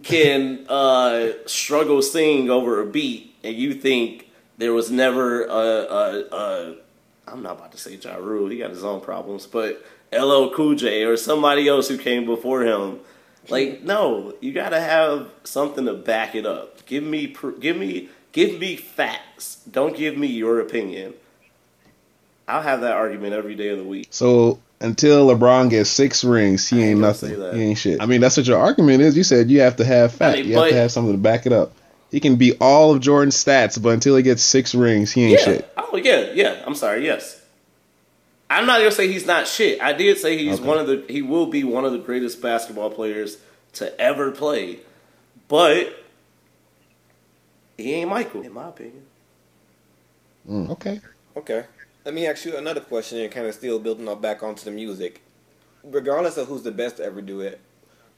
can 0.03 0.65
uh, 0.69 1.31
struggle 1.45 2.01
sing 2.01 2.49
over 2.49 2.79
a 2.81 2.85
beat, 2.85 3.35
and 3.43 3.55
you 3.55 3.73
think 3.73 4.26
there 4.57 4.73
was 4.73 4.91
never 4.91 5.45
a. 5.45 5.51
a, 5.51 6.35
a 6.35 6.75
I'm 7.27 7.43
not 7.43 7.57
about 7.57 7.73
to 7.73 7.77
say 7.77 7.95
Ja 7.95 8.15
Rule. 8.15 8.49
He 8.49 8.57
got 8.57 8.69
his 8.69 8.85
own 8.85 9.01
problems, 9.01 9.45
but 9.45 9.85
LL 10.13 10.49
Cool 10.49 10.75
J 10.75 11.03
or 11.03 11.17
somebody 11.17 11.67
else 11.67 11.89
who 11.89 11.97
came 11.97 12.25
before 12.25 12.63
him. 12.63 12.99
Like, 13.49 13.83
no, 13.83 14.33
you 14.41 14.53
got 14.53 14.69
to 14.69 14.79
have 14.79 15.29
something 15.43 15.85
to 15.85 15.93
back 15.93 16.35
it 16.35 16.45
up. 16.45 16.85
Give 16.85 17.03
me, 17.03 17.35
give 17.59 17.77
me, 17.77 18.09
give 18.31 18.59
me 18.59 18.75
facts. 18.75 19.63
Don't 19.69 19.95
give 19.95 20.17
me 20.17 20.27
your 20.27 20.59
opinion. 20.59 21.13
I'll 22.47 22.61
have 22.61 22.81
that 22.81 22.93
argument 22.93 23.33
every 23.33 23.55
day 23.55 23.69
of 23.69 23.77
the 23.77 23.83
week. 23.83 24.07
So 24.09 24.59
until 24.79 25.27
LeBron 25.27 25.69
gets 25.69 25.89
six 25.89 26.23
rings, 26.23 26.67
he 26.67 26.77
ain't 26.77 26.85
ain't 26.85 26.99
nothing. 26.99 27.29
He 27.55 27.63
ain't 27.63 27.77
shit. 27.77 28.01
I 28.01 28.05
mean, 28.05 28.21
that's 28.21 28.37
what 28.37 28.47
your 28.47 28.59
argument 28.59 29.01
is. 29.01 29.17
You 29.17 29.23
said 29.23 29.49
you 29.49 29.61
have 29.61 29.77
to 29.77 29.85
have 29.85 30.13
fact. 30.13 30.37
mean, 30.37 30.47
you 30.47 30.55
have 30.55 30.69
to 30.69 30.75
have 30.75 30.91
something 30.91 31.13
to 31.13 31.17
back 31.17 31.45
it 31.45 31.53
up. 31.53 31.73
He 32.11 32.19
can 32.19 32.37
beat 32.37 32.57
all 32.61 32.93
of 32.93 33.01
Jordan's 33.01 33.35
stats, 33.35 33.81
but 33.81 33.89
until 33.89 34.15
he 34.15 34.23
gets 34.23 34.41
six 34.41 34.73
rings, 34.73 35.11
he 35.11 35.23
ain't 35.25 35.39
yeah. 35.39 35.45
shit. 35.45 35.73
Oh 35.77 35.97
yeah, 35.97 36.31
yeah. 36.33 36.63
I'm 36.65 36.75
sorry. 36.75 37.03
Yes. 37.05 37.41
I'm 38.49 38.65
not 38.65 38.77
gonna 38.79 38.91
say 38.91 39.11
he's 39.11 39.25
not 39.25 39.45
shit. 39.47 39.81
I 39.81 39.91
did 39.93 40.17
say 40.17 40.37
he's 40.37 40.59
Okay. 40.59 40.67
one 40.67 40.77
of 40.77 40.87
the. 40.87 41.03
He 41.09 41.21
will 41.21 41.47
be 41.47 41.63
one 41.65 41.83
of 41.83 41.91
the 41.91 41.97
greatest 41.97 42.41
basketball 42.41 42.89
players 42.89 43.37
to 43.73 43.99
ever 43.99 44.31
play, 44.31 44.79
but 45.49 46.01
he 47.77 47.93
ain't 47.95 48.09
Michael, 48.09 48.41
in 48.41 48.53
my 48.53 48.69
opinion. 48.69 49.03
Mm, 50.49 50.69
okay. 50.71 51.01
Okay. 51.35 51.65
Let 52.05 52.13
me 52.13 52.25
ask 52.25 52.45
you 52.45 52.55
another 52.55 52.79
question 52.79 53.19
and 53.19 53.29
kind 53.31 53.45
of 53.47 53.53
still 53.53 53.79
building 53.79 54.07
up 54.07 54.21
back 54.21 54.41
onto 54.41 54.63
the 54.63 54.71
music. 54.71 55.21
Regardless 55.83 56.37
of 56.37 56.47
who's 56.47 56.63
the 56.63 56.71
best 56.71 56.97
to 56.97 57.03
ever 57.03 57.21
do 57.21 57.41
it, 57.41 57.59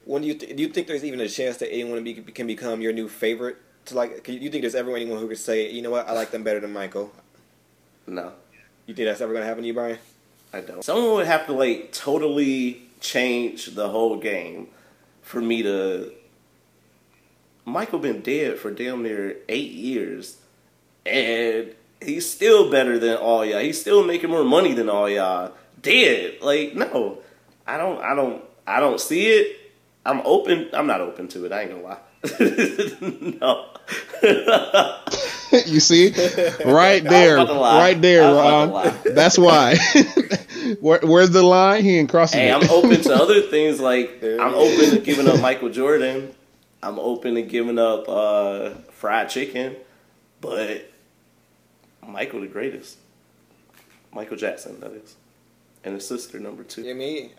when 0.05 0.21
do 0.21 0.27
you 0.27 0.35
th- 0.35 0.55
do 0.55 0.61
you 0.61 0.69
think 0.69 0.85
there's 0.87 1.03
even 1.03 1.19
a 1.19 1.27
chance 1.27 1.57
that 1.57 1.71
anyone 1.73 2.03
be- 2.03 2.13
can 2.13 2.45
become 2.45 2.81
your 2.81 2.93
new 2.93 3.09
favorite? 3.09 3.57
To 3.89 3.95
like, 3.95 4.27
you, 4.27 4.49
think 4.49 4.61
there's 4.61 4.75
ever 4.75 4.95
anyone 4.95 5.19
who 5.19 5.27
could 5.27 5.37
say, 5.37 5.71
you 5.71 5.81
know 5.81 5.91
what, 5.91 6.07
I 6.07 6.13
like 6.13 6.31
them 6.31 6.43
better 6.43 6.59
than 6.59 6.71
Michael? 6.71 7.11
No, 8.07 8.33
You 8.87 8.95
think 8.95 9.07
that's 9.07 9.21
ever 9.21 9.33
gonna 9.33 9.45
happen 9.45 9.61
to 9.61 9.67
you, 9.67 9.73
Brian? 9.73 9.99
I 10.51 10.61
don't. 10.61 10.83
Someone 10.83 11.13
would 11.15 11.27
have 11.27 11.45
to 11.45 11.53
like 11.53 11.91
totally 11.91 12.81
change 12.99 13.67
the 13.67 13.89
whole 13.89 14.17
game 14.17 14.67
for 15.21 15.41
me 15.41 15.61
to. 15.63 16.11
Michael 17.65 17.99
been 17.99 18.21
dead 18.21 18.57
for 18.57 18.71
damn 18.71 19.03
near 19.03 19.37
eight 19.47 19.71
years, 19.71 20.37
and 21.05 21.75
he's 22.01 22.27
still 22.29 22.71
better 22.71 22.97
than 22.97 23.17
all 23.17 23.45
y'all. 23.45 23.59
He's 23.59 23.79
still 23.79 24.03
making 24.03 24.31
more 24.31 24.43
money 24.43 24.73
than 24.73 24.89
all 24.89 25.07
y'all. 25.07 25.53
Dead, 25.79 26.41
like 26.41 26.73
no, 26.73 27.19
I 27.67 27.77
don't, 27.77 28.01
I 28.01 28.15
don't, 28.15 28.43
I 28.65 28.79
don't 28.79 28.99
see 28.99 29.27
it. 29.27 29.71
I'm 30.03 30.21
open. 30.25 30.69
I'm 30.73 30.87
not 30.87 31.01
open 31.01 31.27
to 31.29 31.45
it. 31.45 31.51
I 31.51 31.61
ain't 31.61 31.71
gonna 31.71 31.83
lie. 31.83 31.99
no. 33.01 33.65
you 35.65 35.79
see, 35.79 36.09
right 36.65 37.03
there, 37.03 37.37
about 37.37 37.47
to 37.47 37.53
lie. 37.53 37.79
right 37.79 38.01
there, 38.01 38.23
I 38.23 38.31
was 38.31 38.69
about 38.69 38.85
Ron. 38.85 38.95
That's 39.15 39.37
why. 39.37 39.75
Where, 40.81 40.99
where's 41.01 41.31
the 41.31 41.41
line? 41.43 41.83
He 41.83 41.97
ain't 41.97 42.09
crossing 42.09 42.41
Hey, 42.41 42.49
it. 42.49 42.55
I'm 42.55 42.69
open 42.69 43.01
to 43.01 43.13
other 43.15 43.41
things. 43.43 43.79
Like 43.79 44.21
I'm 44.23 44.53
open 44.53 44.89
to 44.91 44.99
giving 44.99 45.27
up 45.27 45.39
Michael 45.41 45.69
Jordan. 45.69 46.33
I'm 46.83 46.99
open 46.99 47.35
to 47.35 47.41
giving 47.41 47.79
up 47.79 48.07
uh, 48.07 48.69
fried 48.91 49.29
chicken, 49.29 49.75
but 50.41 50.91
Michael 52.05 52.41
the 52.41 52.47
greatest. 52.47 52.97
Michael 54.13 54.37
Jackson, 54.37 54.79
that 54.79 54.91
is, 54.91 55.15
and 55.83 55.93
his 55.95 56.07
sister 56.07 56.39
number 56.39 56.63
two. 56.63 56.81
Yeah, 56.83 56.93
me. 56.93 57.31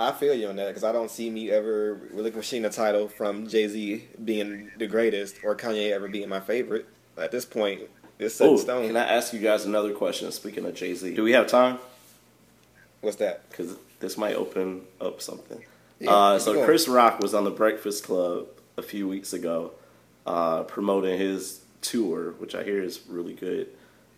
I 0.00 0.12
feel 0.12 0.34
you 0.34 0.48
on 0.48 0.56
that 0.56 0.68
because 0.68 0.84
I 0.84 0.92
don't 0.92 1.10
see 1.10 1.30
me 1.30 1.50
ever 1.50 2.00
relinquishing 2.12 2.62
the 2.62 2.70
title 2.70 3.08
from 3.08 3.46
Jay 3.46 3.68
Z 3.68 4.04
being 4.24 4.70
the 4.78 4.86
greatest 4.86 5.36
or 5.44 5.54
Kanye 5.56 5.92
ever 5.92 6.08
being 6.08 6.28
my 6.28 6.40
favorite. 6.40 6.86
At 7.16 7.30
this 7.30 7.44
point, 7.44 7.82
it's 8.18 8.34
set 8.34 8.48
in 8.48 8.54
Oh, 8.54 8.56
stone. 8.56 8.86
can 8.86 8.96
I 8.96 9.04
ask 9.04 9.32
you 9.32 9.38
guys 9.40 9.64
another 9.64 9.92
question? 9.92 10.32
Speaking 10.32 10.64
of 10.64 10.74
Jay 10.74 10.94
Z, 10.94 11.14
do 11.14 11.22
we 11.22 11.32
have 11.32 11.46
time? 11.46 11.78
What's 13.00 13.16
that? 13.16 13.48
Because 13.50 13.76
this 14.00 14.16
might 14.16 14.34
open 14.34 14.82
up 15.00 15.20
something. 15.20 15.62
Yeah, 16.00 16.10
uh, 16.14 16.38
so 16.38 16.54
going. 16.54 16.64
Chris 16.64 16.88
Rock 16.88 17.20
was 17.20 17.34
on 17.34 17.44
the 17.44 17.50
Breakfast 17.50 18.04
Club 18.04 18.46
a 18.76 18.82
few 18.82 19.06
weeks 19.06 19.32
ago, 19.32 19.72
uh, 20.26 20.62
promoting 20.64 21.18
his 21.18 21.60
tour, 21.80 22.32
which 22.38 22.54
I 22.54 22.62
hear 22.64 22.82
is 22.82 23.00
really 23.08 23.34
good. 23.34 23.68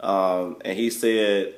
Um, 0.00 0.56
and 0.64 0.78
he 0.78 0.90
said 0.90 1.54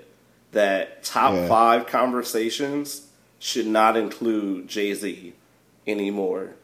that 0.52 1.02
top 1.04 1.34
Yeah. 1.34 1.48
five 1.48 1.86
conversations 1.86 3.05
should 3.38 3.66
not 3.66 3.96
include 3.96 4.68
Jay 4.68 4.94
Z 4.94 5.34
anymore 5.86 6.54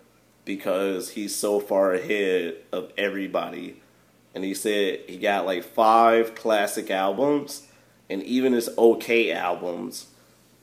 because 0.45 1.11
he's 1.11 1.35
so 1.35 1.61
far 1.61 1.93
ahead 1.95 2.57
of 2.73 2.93
everybody. 2.99 3.81
And 4.35 4.45
he 4.45 4.55
said 4.55 5.01
he 5.09 5.18
got 5.18 5.47
like 5.47 5.62
five 5.62 6.35
classic 6.35 6.91
albums, 6.91 7.66
and 8.09 8.23
even 8.23 8.53
his 8.53 8.70
okay 8.79 9.31
albums 9.31 10.07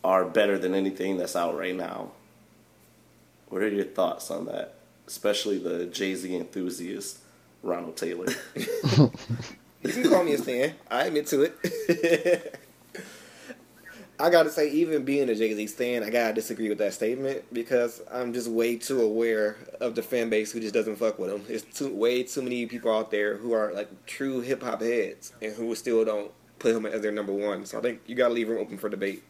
are 0.03 0.25
better 0.25 0.57
than 0.57 0.73
anything 0.73 1.17
that's 1.17 1.35
out 1.35 1.57
right 1.57 1.75
now. 1.75 2.11
What 3.49 3.61
are 3.61 3.69
your 3.69 3.85
thoughts 3.85 4.31
on 4.31 4.45
that? 4.45 4.75
Especially 5.07 5.57
the 5.57 5.85
Jay 5.85 6.15
Z 6.15 6.35
enthusiast, 6.35 7.19
Ronald 7.63 7.97
Taylor. 7.97 8.27
You 9.81 9.93
can 9.93 10.09
call 10.09 10.23
me 10.23 10.33
a 10.33 10.37
fan. 10.37 10.75
I 10.91 11.05
admit 11.05 11.27
to 11.27 11.43
it. 11.43 12.55
I 14.21 14.29
gotta 14.29 14.49
say, 14.49 14.69
even 14.71 15.05
being 15.05 15.29
a 15.29 15.35
Jay 15.35 15.53
Z 15.53 15.67
stan, 15.67 16.03
I 16.03 16.09
gotta 16.09 16.33
disagree 16.33 16.67
with 16.67 16.79
that 16.79 16.93
statement 16.93 17.45
because 17.53 18.01
I'm 18.11 18.33
just 18.33 18.49
way 18.49 18.75
too 18.75 19.01
aware 19.01 19.55
of 19.79 19.95
the 19.95 20.03
fan 20.03 20.29
base 20.29 20.51
who 20.51 20.59
just 20.59 20.73
doesn't 20.73 20.97
fuck 20.97 21.17
with 21.17 21.31
him. 21.31 21.45
It's 21.47 21.63
too 21.77 21.93
way 21.95 22.23
too 22.23 22.41
many 22.41 22.65
people 22.65 22.93
out 22.93 23.11
there 23.11 23.37
who 23.37 23.53
are 23.53 23.71
like 23.73 24.05
true 24.05 24.41
hip 24.41 24.61
hop 24.61 24.81
heads 24.81 25.31
and 25.41 25.53
who 25.53 25.73
still 25.73 26.03
don't 26.03 26.31
put 26.59 26.75
him 26.75 26.85
as 26.85 27.01
their 27.01 27.13
number 27.13 27.31
one. 27.31 27.65
So 27.65 27.79
I 27.79 27.81
think 27.81 28.01
you 28.07 28.15
gotta 28.15 28.33
leave 28.33 28.49
room 28.49 28.59
open 28.59 28.77
for 28.77 28.89
debate. 28.89 29.23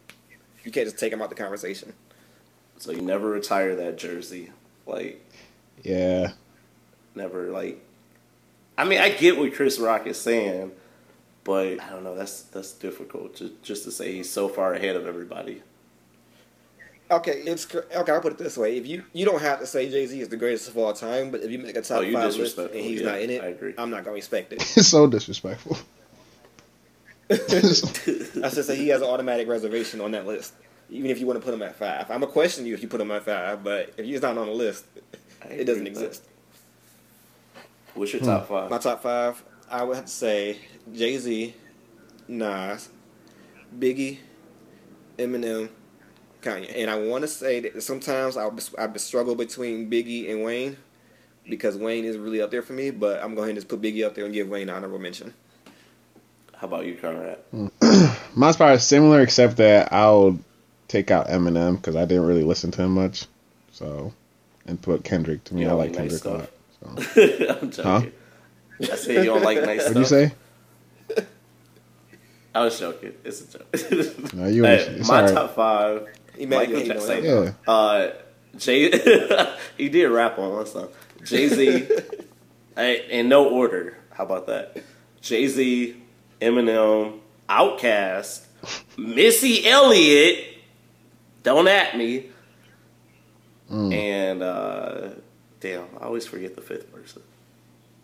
You 0.63 0.71
can't 0.71 0.87
just 0.87 0.97
take 0.97 1.13
him 1.13 1.21
out 1.21 1.29
the 1.29 1.35
conversation. 1.35 1.93
so 2.77 2.91
you 2.91 3.01
never 3.01 3.29
retire 3.29 3.75
that 3.75 3.97
jersey. 3.97 4.51
Like, 4.87 5.23
yeah. 5.83 6.31
never, 7.13 7.51
like. 7.51 7.85
I 8.77 8.85
mean, 8.85 8.99
I 8.99 9.09
get 9.09 9.37
what 9.37 9.53
Chris 9.53 9.77
Rock 9.77 10.07
is 10.07 10.19
saying, 10.19 10.71
but 11.43 11.79
I 11.81 11.89
don't 11.89 12.03
know. 12.03 12.15
That's 12.15 12.43
that's 12.43 12.73
difficult 12.73 13.35
just, 13.35 13.61
just 13.63 13.83
to 13.85 13.91
say 13.91 14.13
he's 14.13 14.29
so 14.29 14.47
far 14.47 14.73
ahead 14.73 14.95
of 14.95 15.07
everybody. 15.07 15.63
Okay, 17.11 17.41
it's 17.45 17.65
cr- 17.65 17.79
okay. 17.95 18.11
I'll 18.11 18.21
put 18.21 18.33
it 18.33 18.37
this 18.37 18.57
way: 18.57 18.77
if 18.77 18.85
you 18.85 19.03
you 19.13 19.25
don't 19.25 19.41
have 19.41 19.59
to 19.59 19.65
say 19.65 19.89
Jay 19.89 20.05
Z 20.05 20.19
is 20.19 20.29
the 20.29 20.37
greatest 20.37 20.69
of 20.69 20.77
all 20.77 20.93
time, 20.93 21.31
but 21.31 21.41
if 21.41 21.49
you 21.49 21.57
make 21.57 21.75
a 21.75 21.81
top 21.81 21.99
Oh, 21.99 22.01
you 22.01 22.13
five 22.13 22.35
list 22.35 22.57
and 22.57 22.73
he's 22.73 23.01
Yeah, 23.01 23.11
not 23.11 23.21
in 23.21 23.29
it, 23.31 23.43
I 23.43 23.47
agree. 23.47 23.73
I'm 23.77 23.89
not 23.89 24.03
gonna 24.03 24.15
respect 24.15 24.53
it. 24.53 24.61
It's 24.61 24.87
so 24.87 25.07
disrespectful. 25.07 25.77
I 27.31 27.35
should 27.35 28.65
say 28.65 28.75
he 28.75 28.89
has 28.89 29.01
an 29.01 29.07
automatic 29.07 29.47
reservation 29.47 30.01
on 30.01 30.11
that 30.11 30.25
list, 30.27 30.53
even 30.89 31.09
if 31.09 31.19
you 31.19 31.25
want 31.25 31.39
to 31.39 31.45
put 31.45 31.53
him 31.53 31.61
at 31.63 31.75
five. 31.75 32.11
I'm 32.11 32.21
gonna 32.21 32.27
question 32.27 32.65
you 32.65 32.73
if 32.75 32.81
you 32.81 32.87
put 32.87 33.01
him 33.01 33.11
at 33.11 33.23
five, 33.23 33.63
but 33.63 33.93
if 33.97 34.05
he's 34.05 34.21
not 34.21 34.37
on 34.37 34.47
the 34.47 34.53
list, 34.53 34.85
it 35.49 35.65
doesn't 35.65 35.87
agree 35.87 35.91
with 35.91 35.99
that. 35.99 36.05
exist. 36.07 36.23
What's 37.95 38.13
your 38.13 38.21
top 38.21 38.45
hmm. 38.45 38.53
five? 38.53 38.69
My 38.69 38.77
top 38.77 39.01
five, 39.01 39.43
I 39.69 39.83
would 39.83 39.95
have 39.95 40.05
to 40.05 40.11
say 40.11 40.57
Jay 40.93 41.17
Z, 41.17 41.53
Nas, 42.27 42.89
Biggie, 43.77 44.19
Eminem, 45.17 45.69
Kanye. 46.41 46.71
And 46.75 46.89
I 46.89 46.99
want 46.99 47.21
to 47.23 47.27
say 47.27 47.59
that 47.61 47.83
sometimes 47.83 48.37
I 48.37 48.49
I 48.77 48.97
struggle 48.97 49.35
between 49.35 49.89
Biggie 49.89 50.31
and 50.31 50.43
Wayne 50.43 50.77
because 51.47 51.77
Wayne 51.77 52.05
is 52.05 52.17
really 52.17 52.41
up 52.41 52.51
there 52.51 52.61
for 52.61 52.73
me. 52.73 52.91
But 52.91 53.23
I'm 53.23 53.35
going 53.35 53.49
to 53.49 53.55
just 53.55 53.67
put 53.67 53.81
Biggie 53.81 54.05
up 54.05 54.15
there 54.15 54.25
and 54.25 54.33
give 54.33 54.47
Wayne 54.49 54.69
an 54.69 54.75
honorable 54.75 54.99
mention. 54.99 55.33
How 56.55 56.67
about 56.67 56.85
you, 56.85 56.95
Conrad? 56.95 57.39
Mm. 57.53 57.71
Mine's 58.35 58.57
probably 58.57 58.79
similar, 58.79 59.21
except 59.21 59.57
that 59.57 59.93
I'll 59.93 60.37
take 60.87 61.09
out 61.11 61.27
Eminem 61.27 61.77
because 61.77 61.95
I 61.95 62.05
didn't 62.05 62.25
really 62.25 62.43
listen 62.43 62.71
to 62.71 62.81
him 62.83 62.91
much. 62.95 63.25
So, 63.71 64.13
and 64.65 64.81
put 64.81 65.03
Kendrick. 65.03 65.43
To 65.45 65.55
me, 65.55 65.61
You 65.61 65.69
I 65.69 65.73
like 65.73 65.91
like 65.95 65.99
nice 66.09 66.21
Kendrick 66.21 66.25
a 66.25 66.29
lot. 66.29 66.49
stuff? 67.05 67.13
So. 67.13 67.57
I'm 67.61 67.71
joking. 67.71 68.11
I 68.81 68.95
said 68.95 69.15
you 69.17 69.25
don't 69.25 69.43
like 69.43 69.61
nice 69.61 69.83
What'd 69.83 69.97
you 69.97 70.05
say? 70.05 70.33
I 72.53 72.63
was 72.63 72.79
joking. 72.79 73.13
It's 73.23 73.41
a 73.41 73.57
joke. 73.59 74.33
No, 74.33 74.47
you. 74.47 74.63
Hey, 74.63 74.77
it's 74.77 75.07
my 75.07 75.17
all 75.17 75.25
right. 75.25 75.33
top 75.33 75.55
five. 75.55 76.07
Imagine 76.37 76.49
Michael 76.49 76.75
hating 76.75 76.91
on 76.91 76.97
Jackson. 76.97 77.23
that. 77.23 77.55
Yeah. 77.67 77.71
Uh, 77.71 78.13
Jay, 78.57 79.55
he 79.77 79.89
did 79.89 80.07
rap 80.07 80.39
on 80.39 80.51
one 80.53 80.65
song. 80.65 80.89
Jay 81.23 81.47
Z, 81.47 81.87
in 82.77 83.29
no 83.29 83.49
order. 83.49 83.97
How 84.11 84.25
about 84.25 84.47
that? 84.47 84.81
Jay 85.21 85.47
Z, 85.47 86.01
Eminem, 86.41 87.19
Outkast, 87.47 88.45
Missy 88.97 89.67
Elliott. 89.67 90.45
Don't 91.43 91.67
at 91.67 91.97
me. 91.97 92.29
Mm. 93.71 93.93
And 93.93 94.43
uh, 94.43 95.09
damn, 95.59 95.85
I 95.99 96.05
always 96.05 96.25
forget 96.25 96.55
the 96.55 96.61
fifth 96.61 96.91
person. 96.91 97.21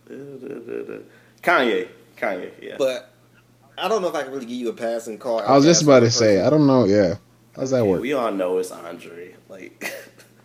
Kanye, 0.10 1.88
Kanye, 2.18 2.52
yeah. 2.62 2.76
But 2.78 3.12
I 3.78 3.88
don't 3.88 4.02
know 4.02 4.08
if 4.08 4.16
I 4.16 4.24
can 4.24 4.32
really 4.32 4.46
give 4.46 4.56
you 4.56 4.70
a 4.70 4.74
passing 4.74 5.18
call. 5.18 5.40
I 5.40 5.56
was 5.56 5.66
just 5.66 5.84
about 5.84 6.02
to 6.02 6.12
say. 6.12 6.42
I 6.42 6.50
don't 6.50 6.68
know. 6.68 6.86
Yeah. 6.86 7.16
How's 7.56 7.72
that 7.72 7.86
work? 7.86 8.02
We 8.02 8.14
all 8.14 8.32
know 8.32 8.58
it's 8.58 8.72
Andre. 8.72 9.36
Like, 9.48 9.94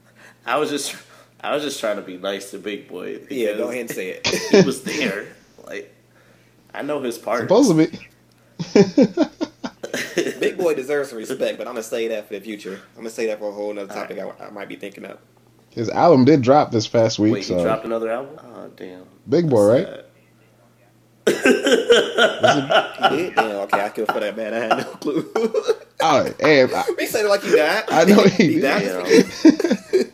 I 0.47 0.59
was 0.59 0.71
just, 0.71 0.97
I 1.41 1.55
was 1.55 1.63
just 1.63 1.81
trying 1.81 1.97
to 1.97 2.03
be 2.03 2.17
nice 2.17 2.51
to 2.53 2.59
Big 2.59 2.89
Boi. 2.89 3.21
Yeah, 3.31 3.55
go 3.57 3.69
ahead 3.69 3.83
and 3.83 3.91
say 3.91 4.11
it. 4.11 4.27
he 4.51 4.63
was 4.63 4.83
there. 4.83 5.27
Like, 5.65 5.93
I 6.73 6.83
know 6.83 7.01
his 7.03 7.19
part. 7.19 7.43
Supposed 7.43 7.71
to 7.71 7.77
be. 7.77 7.99
Big 10.41 10.57
Boi 10.57 10.75
deserves 10.75 11.11
some 11.11 11.19
respect, 11.19 11.59
but 11.59 11.67
I'm 11.67 11.75
gonna 11.75 11.83
say 11.83 12.09
that 12.09 12.29
for 12.29 12.35
the 12.35 12.41
future. 12.41 12.81
I'm 12.95 13.03
gonna 13.03 13.11
say 13.11 13.27
that 13.27 13.39
for 13.39 13.49
a 13.49 13.53
whole 13.53 13.77
other 13.77 13.93
topic 13.93 14.19
I, 14.19 14.47
I 14.47 14.51
might 14.51 14.69
be 14.69 14.77
thinking 14.77 15.05
of. 15.05 15.19
His 15.71 15.89
album 15.89 16.25
did 16.25 16.43
drop 16.43 16.73
this 16.73 16.89
past 16.89 17.19
week. 17.19 17.33
Wait, 17.35 17.45
he 17.45 17.55
dropped 17.55 17.85
another 17.85 18.11
album? 18.11 18.39
Oh, 18.43 18.69
damn. 18.77 19.05
Big 19.29 19.49
Boi, 19.49 19.67
right? 19.69 19.87
Sad. 19.87 20.05
He 23.11 23.17
did? 23.17 23.35
Damn, 23.35 23.57
okay, 23.63 23.81
I 23.85 23.89
feel 23.91 24.07
for 24.07 24.21
that 24.21 24.37
man. 24.37 24.53
I 24.55 24.59
had 24.59 24.79
no 24.79 24.85
clue. 24.95 25.33
Oh, 26.03 26.25
hey, 26.41 26.63
I, 26.65 26.85
he 26.99 27.05
said 27.07 27.27
it 27.27 27.29
like 27.29 27.43
he 27.43 27.55
died. 27.55 27.85
I 27.91 28.05
know 28.07 28.23
he 28.25 28.59
did. 28.59 28.63
died. 28.63 30.13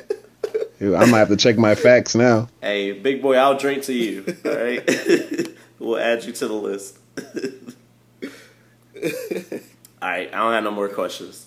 Damn. 0.81 0.97
I 0.97 1.05
might 1.07 1.19
have 1.19 1.29
to 1.29 1.37
check 1.37 1.57
my 1.59 1.77
facts 1.77 2.17
now. 2.17 2.49
Hey, 2.61 2.91
Big 2.91 3.23
Boi, 3.23 3.37
I'll 3.37 3.57
drink 3.57 3.85
to 3.85 3.93
you. 3.93 4.25
All 4.45 4.51
right, 4.57 5.49
we'll 5.79 5.99
add 5.99 6.25
you 6.25 6.33
to 6.33 6.49
the 6.49 6.55
list. 6.55 6.99
all 7.17 7.23
right, 10.03 10.29
I 10.35 10.37
don't 10.37 10.53
have 10.53 10.65
no 10.65 10.73
more 10.73 10.89
questions. 10.89 11.47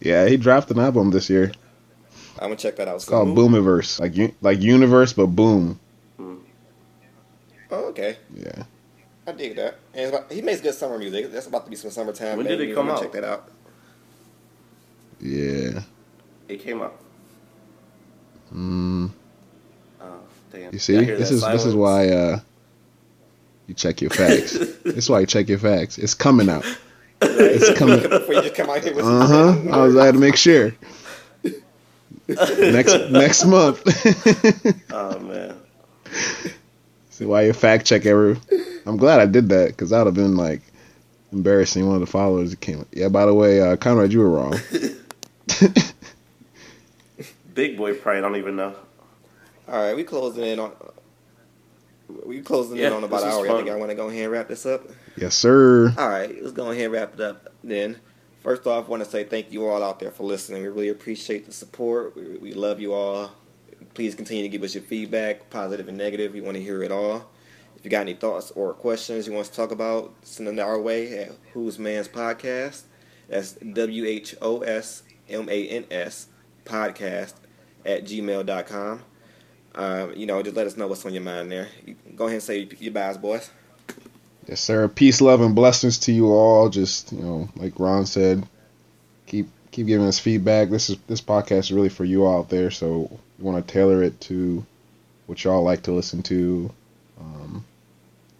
Yeah, 0.00 0.26
he 0.26 0.36
dropped 0.36 0.68
an 0.72 0.80
album 0.80 1.10
this 1.12 1.30
year. 1.30 1.52
I'm 2.38 2.48
gonna 2.48 2.56
check 2.56 2.76
that 2.76 2.88
out. 2.88 2.96
It's 2.96 3.04
called 3.04 3.36
Boomiverse, 3.36 4.00
like 4.00 4.16
u- 4.16 4.34
like 4.40 4.60
Universe, 4.60 5.12
but 5.12 5.26
Boom. 5.26 5.78
Oh, 7.70 7.86
okay. 7.86 8.18
Yeah. 8.34 8.64
I 9.26 9.32
dig 9.32 9.56
that. 9.56 9.76
And 9.94 10.02
it's 10.02 10.10
about, 10.14 10.30
he 10.30 10.42
makes 10.42 10.60
good 10.60 10.74
summer 10.74 10.98
music. 10.98 11.32
That's 11.32 11.46
about 11.46 11.64
to 11.64 11.70
be 11.70 11.76
some 11.76 11.90
summertime. 11.90 12.36
When 12.36 12.46
did 12.46 12.60
it 12.60 12.74
come 12.74 12.88
I'm 12.90 12.96
out? 12.96 13.00
Check 13.02 13.12
that 13.12 13.24
out. 13.24 13.48
Yeah. 15.20 15.80
It 16.48 16.60
came 16.60 16.82
out. 16.82 16.98
Hmm. 18.50 19.06
Oh, 20.02 20.20
damn. 20.52 20.72
you 20.72 20.78
see, 20.78 20.94
Y'all 20.94 21.02
hear 21.04 21.16
this 21.16 21.30
that 21.30 21.34
is 21.36 21.42
this 21.42 21.64
is 21.64 21.74
why 21.74 22.10
uh, 22.10 22.40
you 23.68 23.74
check 23.74 24.02
your 24.02 24.10
facts. 24.10 24.52
this 24.84 24.96
is 24.96 25.08
why 25.08 25.20
you 25.20 25.26
check 25.26 25.48
your 25.48 25.58
facts. 25.58 25.96
It's 25.98 26.14
coming 26.14 26.48
out. 26.48 26.64
It's 27.24 27.78
coming. 27.78 28.00
Before 28.10 28.34
you 28.34 28.42
just 28.42 28.56
come 28.56 28.68
out 28.68 28.82
here 28.82 28.94
with 28.96 29.04
Uh 29.04 29.26
huh. 29.26 29.70
I 29.70 29.76
was 29.84 29.94
glad 29.94 30.14
to 30.14 30.18
make 30.18 30.34
sure. 30.36 30.74
next 32.58 33.10
next 33.10 33.44
month. 33.44 33.82
Oh 34.92 35.18
man. 35.20 35.56
See 37.10 37.24
why 37.24 37.42
you 37.42 37.52
fact 37.52 37.86
check 37.86 38.06
every. 38.06 38.36
I'm 38.86 38.96
glad 38.96 39.20
I 39.20 39.26
did 39.26 39.48
that 39.50 39.68
because 39.68 39.90
that 39.90 39.98
would 39.98 40.06
have 40.06 40.14
been 40.14 40.36
like 40.36 40.62
embarrassing. 41.32 41.86
One 41.86 41.94
of 41.96 42.00
the 42.00 42.06
followers 42.06 42.50
that 42.50 42.60
came. 42.60 42.84
Yeah. 42.92 43.08
By 43.08 43.26
the 43.26 43.34
way, 43.34 43.60
uh, 43.60 43.76
Conrad, 43.76 44.12
you 44.12 44.20
were 44.20 44.30
wrong. 44.30 44.58
Big 47.54 47.76
Boi 47.76 47.94
probably 47.94 48.18
I 48.18 48.20
don't 48.22 48.36
even 48.36 48.56
know. 48.56 48.74
All 49.68 49.82
right, 49.82 49.94
we 49.94 50.04
closing 50.04 50.44
in 50.44 50.58
on. 50.58 50.72
We 52.26 52.40
closing 52.42 52.76
Yeah, 52.78 52.88
in 52.88 52.92
on 52.94 53.04
about 53.04 53.22
an 53.22 53.28
was 53.28 53.36
hour. 53.36 53.48
I 53.50 53.56
think. 53.58 53.70
I 53.70 53.76
want 53.76 53.90
to 53.90 53.94
go 53.94 54.08
ahead 54.08 54.24
and 54.24 54.32
wrap 54.32 54.48
this 54.48 54.66
up. 54.66 54.82
yes, 55.16 55.34
sir. 55.34 55.94
All 55.96 56.08
right, 56.08 56.34
let's 56.42 56.52
go 56.52 56.70
ahead 56.70 56.84
and 56.84 56.92
wrap 56.92 57.14
it 57.14 57.20
up 57.20 57.52
then. 57.62 57.98
First 58.42 58.66
off, 58.66 58.86
I 58.86 58.88
want 58.88 59.04
to 59.04 59.08
say 59.08 59.22
thank 59.22 59.52
you 59.52 59.68
all 59.68 59.84
out 59.84 60.00
there 60.00 60.10
for 60.10 60.24
listening. 60.24 60.62
We 60.62 60.68
really 60.68 60.88
appreciate 60.88 61.46
the 61.46 61.52
support. 61.52 62.16
We, 62.16 62.38
we 62.38 62.52
love 62.52 62.80
you 62.80 62.92
all. 62.92 63.30
Please 63.94 64.16
continue 64.16 64.42
to 64.42 64.48
give 64.48 64.64
us 64.64 64.74
your 64.74 64.82
feedback, 64.82 65.48
positive 65.48 65.86
and 65.86 65.96
negative. 65.96 66.32
We 66.32 66.40
want 66.40 66.56
to 66.56 66.62
hear 66.62 66.82
it 66.82 66.90
all. 66.90 67.30
If 67.76 67.84
you 67.84 67.90
got 67.90 68.00
any 68.00 68.14
thoughts 68.14 68.50
or 68.52 68.74
questions 68.74 69.28
you 69.28 69.32
want 69.32 69.46
to 69.46 69.52
talk 69.52 69.70
about, 69.70 70.12
send 70.22 70.48
them 70.48 70.58
our 70.58 70.80
way 70.80 71.18
at 71.18 71.32
Who's 71.52 71.78
Man's 71.78 72.08
Podcast. 72.08 72.82
That's 73.28 73.52
W 73.52 74.06
H 74.06 74.34
O 74.42 74.60
S 74.62 75.04
M 75.28 75.48
A 75.48 75.68
N 75.68 75.84
S 75.90 76.26
podcast 76.64 77.34
at 77.86 78.04
gmail.com. 78.04 79.02
Um, 79.74 80.12
you 80.16 80.26
know, 80.26 80.42
just 80.42 80.56
let 80.56 80.66
us 80.66 80.76
know 80.76 80.88
what's 80.88 81.06
on 81.06 81.14
your 81.14 81.22
mind 81.22 81.50
there. 81.50 81.68
Go 82.16 82.24
ahead 82.24 82.34
and 82.34 82.42
say 82.42 82.68
your 82.80 82.92
buys, 82.92 83.18
boys. 83.18 83.50
Yes, 84.48 84.60
sir. 84.60 84.88
Peace, 84.88 85.20
love, 85.20 85.40
and 85.40 85.54
blessings 85.54 85.98
to 86.00 86.12
you 86.12 86.32
all. 86.32 86.68
Just 86.68 87.12
you 87.12 87.20
know, 87.20 87.48
like 87.56 87.78
Ron 87.78 88.06
said, 88.06 88.46
keep 89.26 89.48
keep 89.70 89.86
giving 89.86 90.06
us 90.06 90.18
feedback. 90.18 90.68
This 90.68 90.90
is 90.90 90.98
this 91.06 91.20
podcast 91.20 91.58
is 91.58 91.72
really 91.72 91.88
for 91.88 92.04
you 92.04 92.28
out 92.28 92.48
there. 92.48 92.70
So 92.70 93.10
we 93.38 93.44
want 93.44 93.66
to 93.66 93.72
tailor 93.72 94.02
it 94.02 94.20
to 94.22 94.64
what 95.26 95.42
y'all 95.44 95.62
like 95.62 95.82
to 95.82 95.92
listen 95.92 96.22
to, 96.24 96.70
um, 97.20 97.64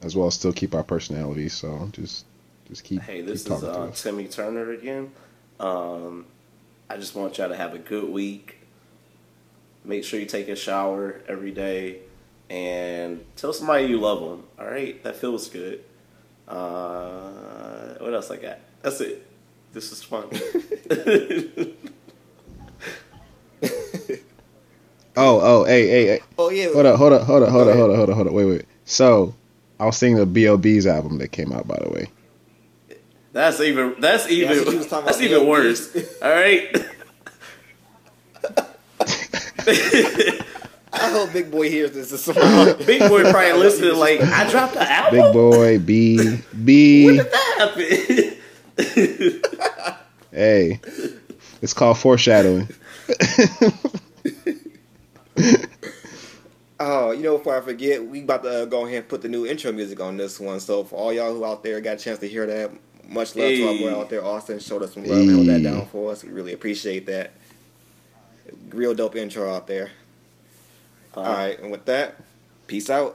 as 0.03 0.17
well 0.17 0.27
as 0.27 0.35
still 0.35 0.53
keep 0.53 0.75
our 0.75 0.83
personality. 0.83 1.49
So 1.49 1.89
just 1.93 2.27
just 2.69 2.85
keep. 2.85 3.03
Hey, 3.03 3.23
this 3.23 3.45
keep 3.45 3.53
is 3.59 3.65
uh. 3.65 3.91
Timmy 3.95 4.27
Turner 4.27 4.73
again. 4.73 5.13
Um, 5.61 6.27
I 6.91 6.97
just 6.97 7.15
want 7.15 7.39
y'all 7.39 7.49
to 7.49 7.57
have 7.57 7.75
a 7.75 7.79
good 7.79 8.09
week. 8.09 8.59
Make 9.85 10.05
sure 10.05 10.19
you 10.19 10.27
take 10.27 10.49
a 10.49 10.57
shower 10.57 11.21
every 11.29 11.51
day 11.51 12.01
and 12.51 13.25
tell 13.37 13.53
somebody 13.53 13.87
you 13.87 13.99
love 13.99 14.21
them. 14.21 14.45
All 14.59 14.67
right, 14.67 15.03
that 15.05 15.17
feels 15.17 15.49
good. 15.49 15.83
Uh, 16.49 17.95
what 17.99 18.14
else 18.14 18.30
I 18.30 18.36
got? 18.36 18.59
That's 18.82 19.01
it. 19.01 19.26
This 19.72 19.93
is 19.93 20.03
fun. 20.03 20.28
Oh, 25.14 25.40
oh, 25.43 25.64
hey, 25.64 25.88
hey, 25.88 26.07
hey. 26.07 26.20
Oh, 26.38 26.49
yeah. 26.49 26.72
Hold 26.72 26.86
up, 26.86 26.97
hold 26.97 27.12
up, 27.12 27.22
hold 27.22 27.43
up, 27.43 27.51
hold 27.51 27.66
Go 27.66 27.70
up, 27.70 27.76
hold 27.76 27.90
up, 27.90 27.97
hold 27.97 28.09
up, 28.09 28.16
hold 28.16 28.28
up. 28.28 28.32
Wait, 28.32 28.47
wait. 28.47 28.64
So, 28.86 29.34
I 29.78 29.84
was 29.84 29.99
singing 29.99 30.16
the 30.16 30.24
B.O.B.'s 30.24 30.86
album 30.86 31.18
that 31.18 31.32
came 31.32 31.53
out, 31.53 31.68
by 31.68 31.78
the 31.82 31.90
way. 31.90 32.09
that's 33.32 33.61
even. 33.61 33.97
That's 34.01 34.30
even. 34.30 34.57
what 34.57 34.72
you 34.72 34.78
was 34.78 34.86
talking 34.86 35.05
that's 35.05 35.18
about, 35.18 35.30
even 35.30 35.47
worse. 35.47 35.95
All 36.22 36.30
right. 36.30 36.74
I 40.93 41.11
hope 41.11 41.32
Big 41.32 41.51
Boi 41.51 41.68
hears 41.70 41.93
this 41.93 42.12
as 42.12 42.26
well. 42.36 42.74
Big 42.84 43.01
Boi 43.01 43.22
probably 43.30 43.53
listening. 43.55 43.97
Like 43.97 44.20
I 44.20 44.49
dropped 44.51 44.74
the 44.74 44.90
album. 44.90 45.20
Big 45.20 45.32
Boi, 45.32 45.78
B, 45.78 46.16
When 46.18 46.43
B. 46.64 47.16
did 47.16 47.30
that 47.30 48.38
happen? 48.76 49.43
Hey, 50.34 50.80
it's 51.61 51.74
called 51.74 51.99
foreshadowing. 51.99 52.66
Oh, 56.84 57.12
you 57.12 57.22
know, 57.22 57.38
before 57.38 57.57
I 57.57 57.61
forget, 57.61 58.05
we 58.05 58.22
about 58.22 58.43
to 58.43 58.62
uh, 58.62 58.64
go 58.64 58.84
ahead 58.86 58.99
and 58.99 59.09
put 59.09 59.22
the 59.22 59.28
new 59.28 59.47
intro 59.47 59.70
music 59.70 60.01
on 60.01 60.16
this 60.16 60.40
one. 60.40 60.59
So 60.59 60.82
for 60.82 60.97
all 60.97 61.12
y'all 61.12 61.32
who 61.32 61.45
out 61.45 61.62
there 61.62 61.80
got 61.80 62.01
a 62.01 62.01
chance 62.03 62.18
to 62.20 62.28
hear 62.28 62.45
that, 62.47 62.72
much 63.09 63.36
love 63.36 63.51
to 63.51 63.68
our 63.68 63.78
boy 63.78 64.01
out 64.01 64.11
there, 64.11 64.24
Austin. 64.24 64.59
Showed 64.59 64.82
us 64.82 64.95
some 64.95 65.05
love 65.05 65.18
and 65.18 65.30
held 65.30 65.47
that 65.47 65.62
down 65.62 65.86
for 65.86 66.11
us. 66.11 66.24
We 66.24 66.30
really 66.30 66.53
appreciate 66.53 67.07
that. 67.07 67.32
real 68.70 68.95
dope 68.95 69.14
intro 69.14 69.55
out 69.55 69.68
there. 69.68 69.90
All 71.15 71.25
right, 71.25 71.59
and 71.59 71.71
with 71.71 71.85
that, 71.87 72.17
peace 72.67 72.89
out. 72.91 73.11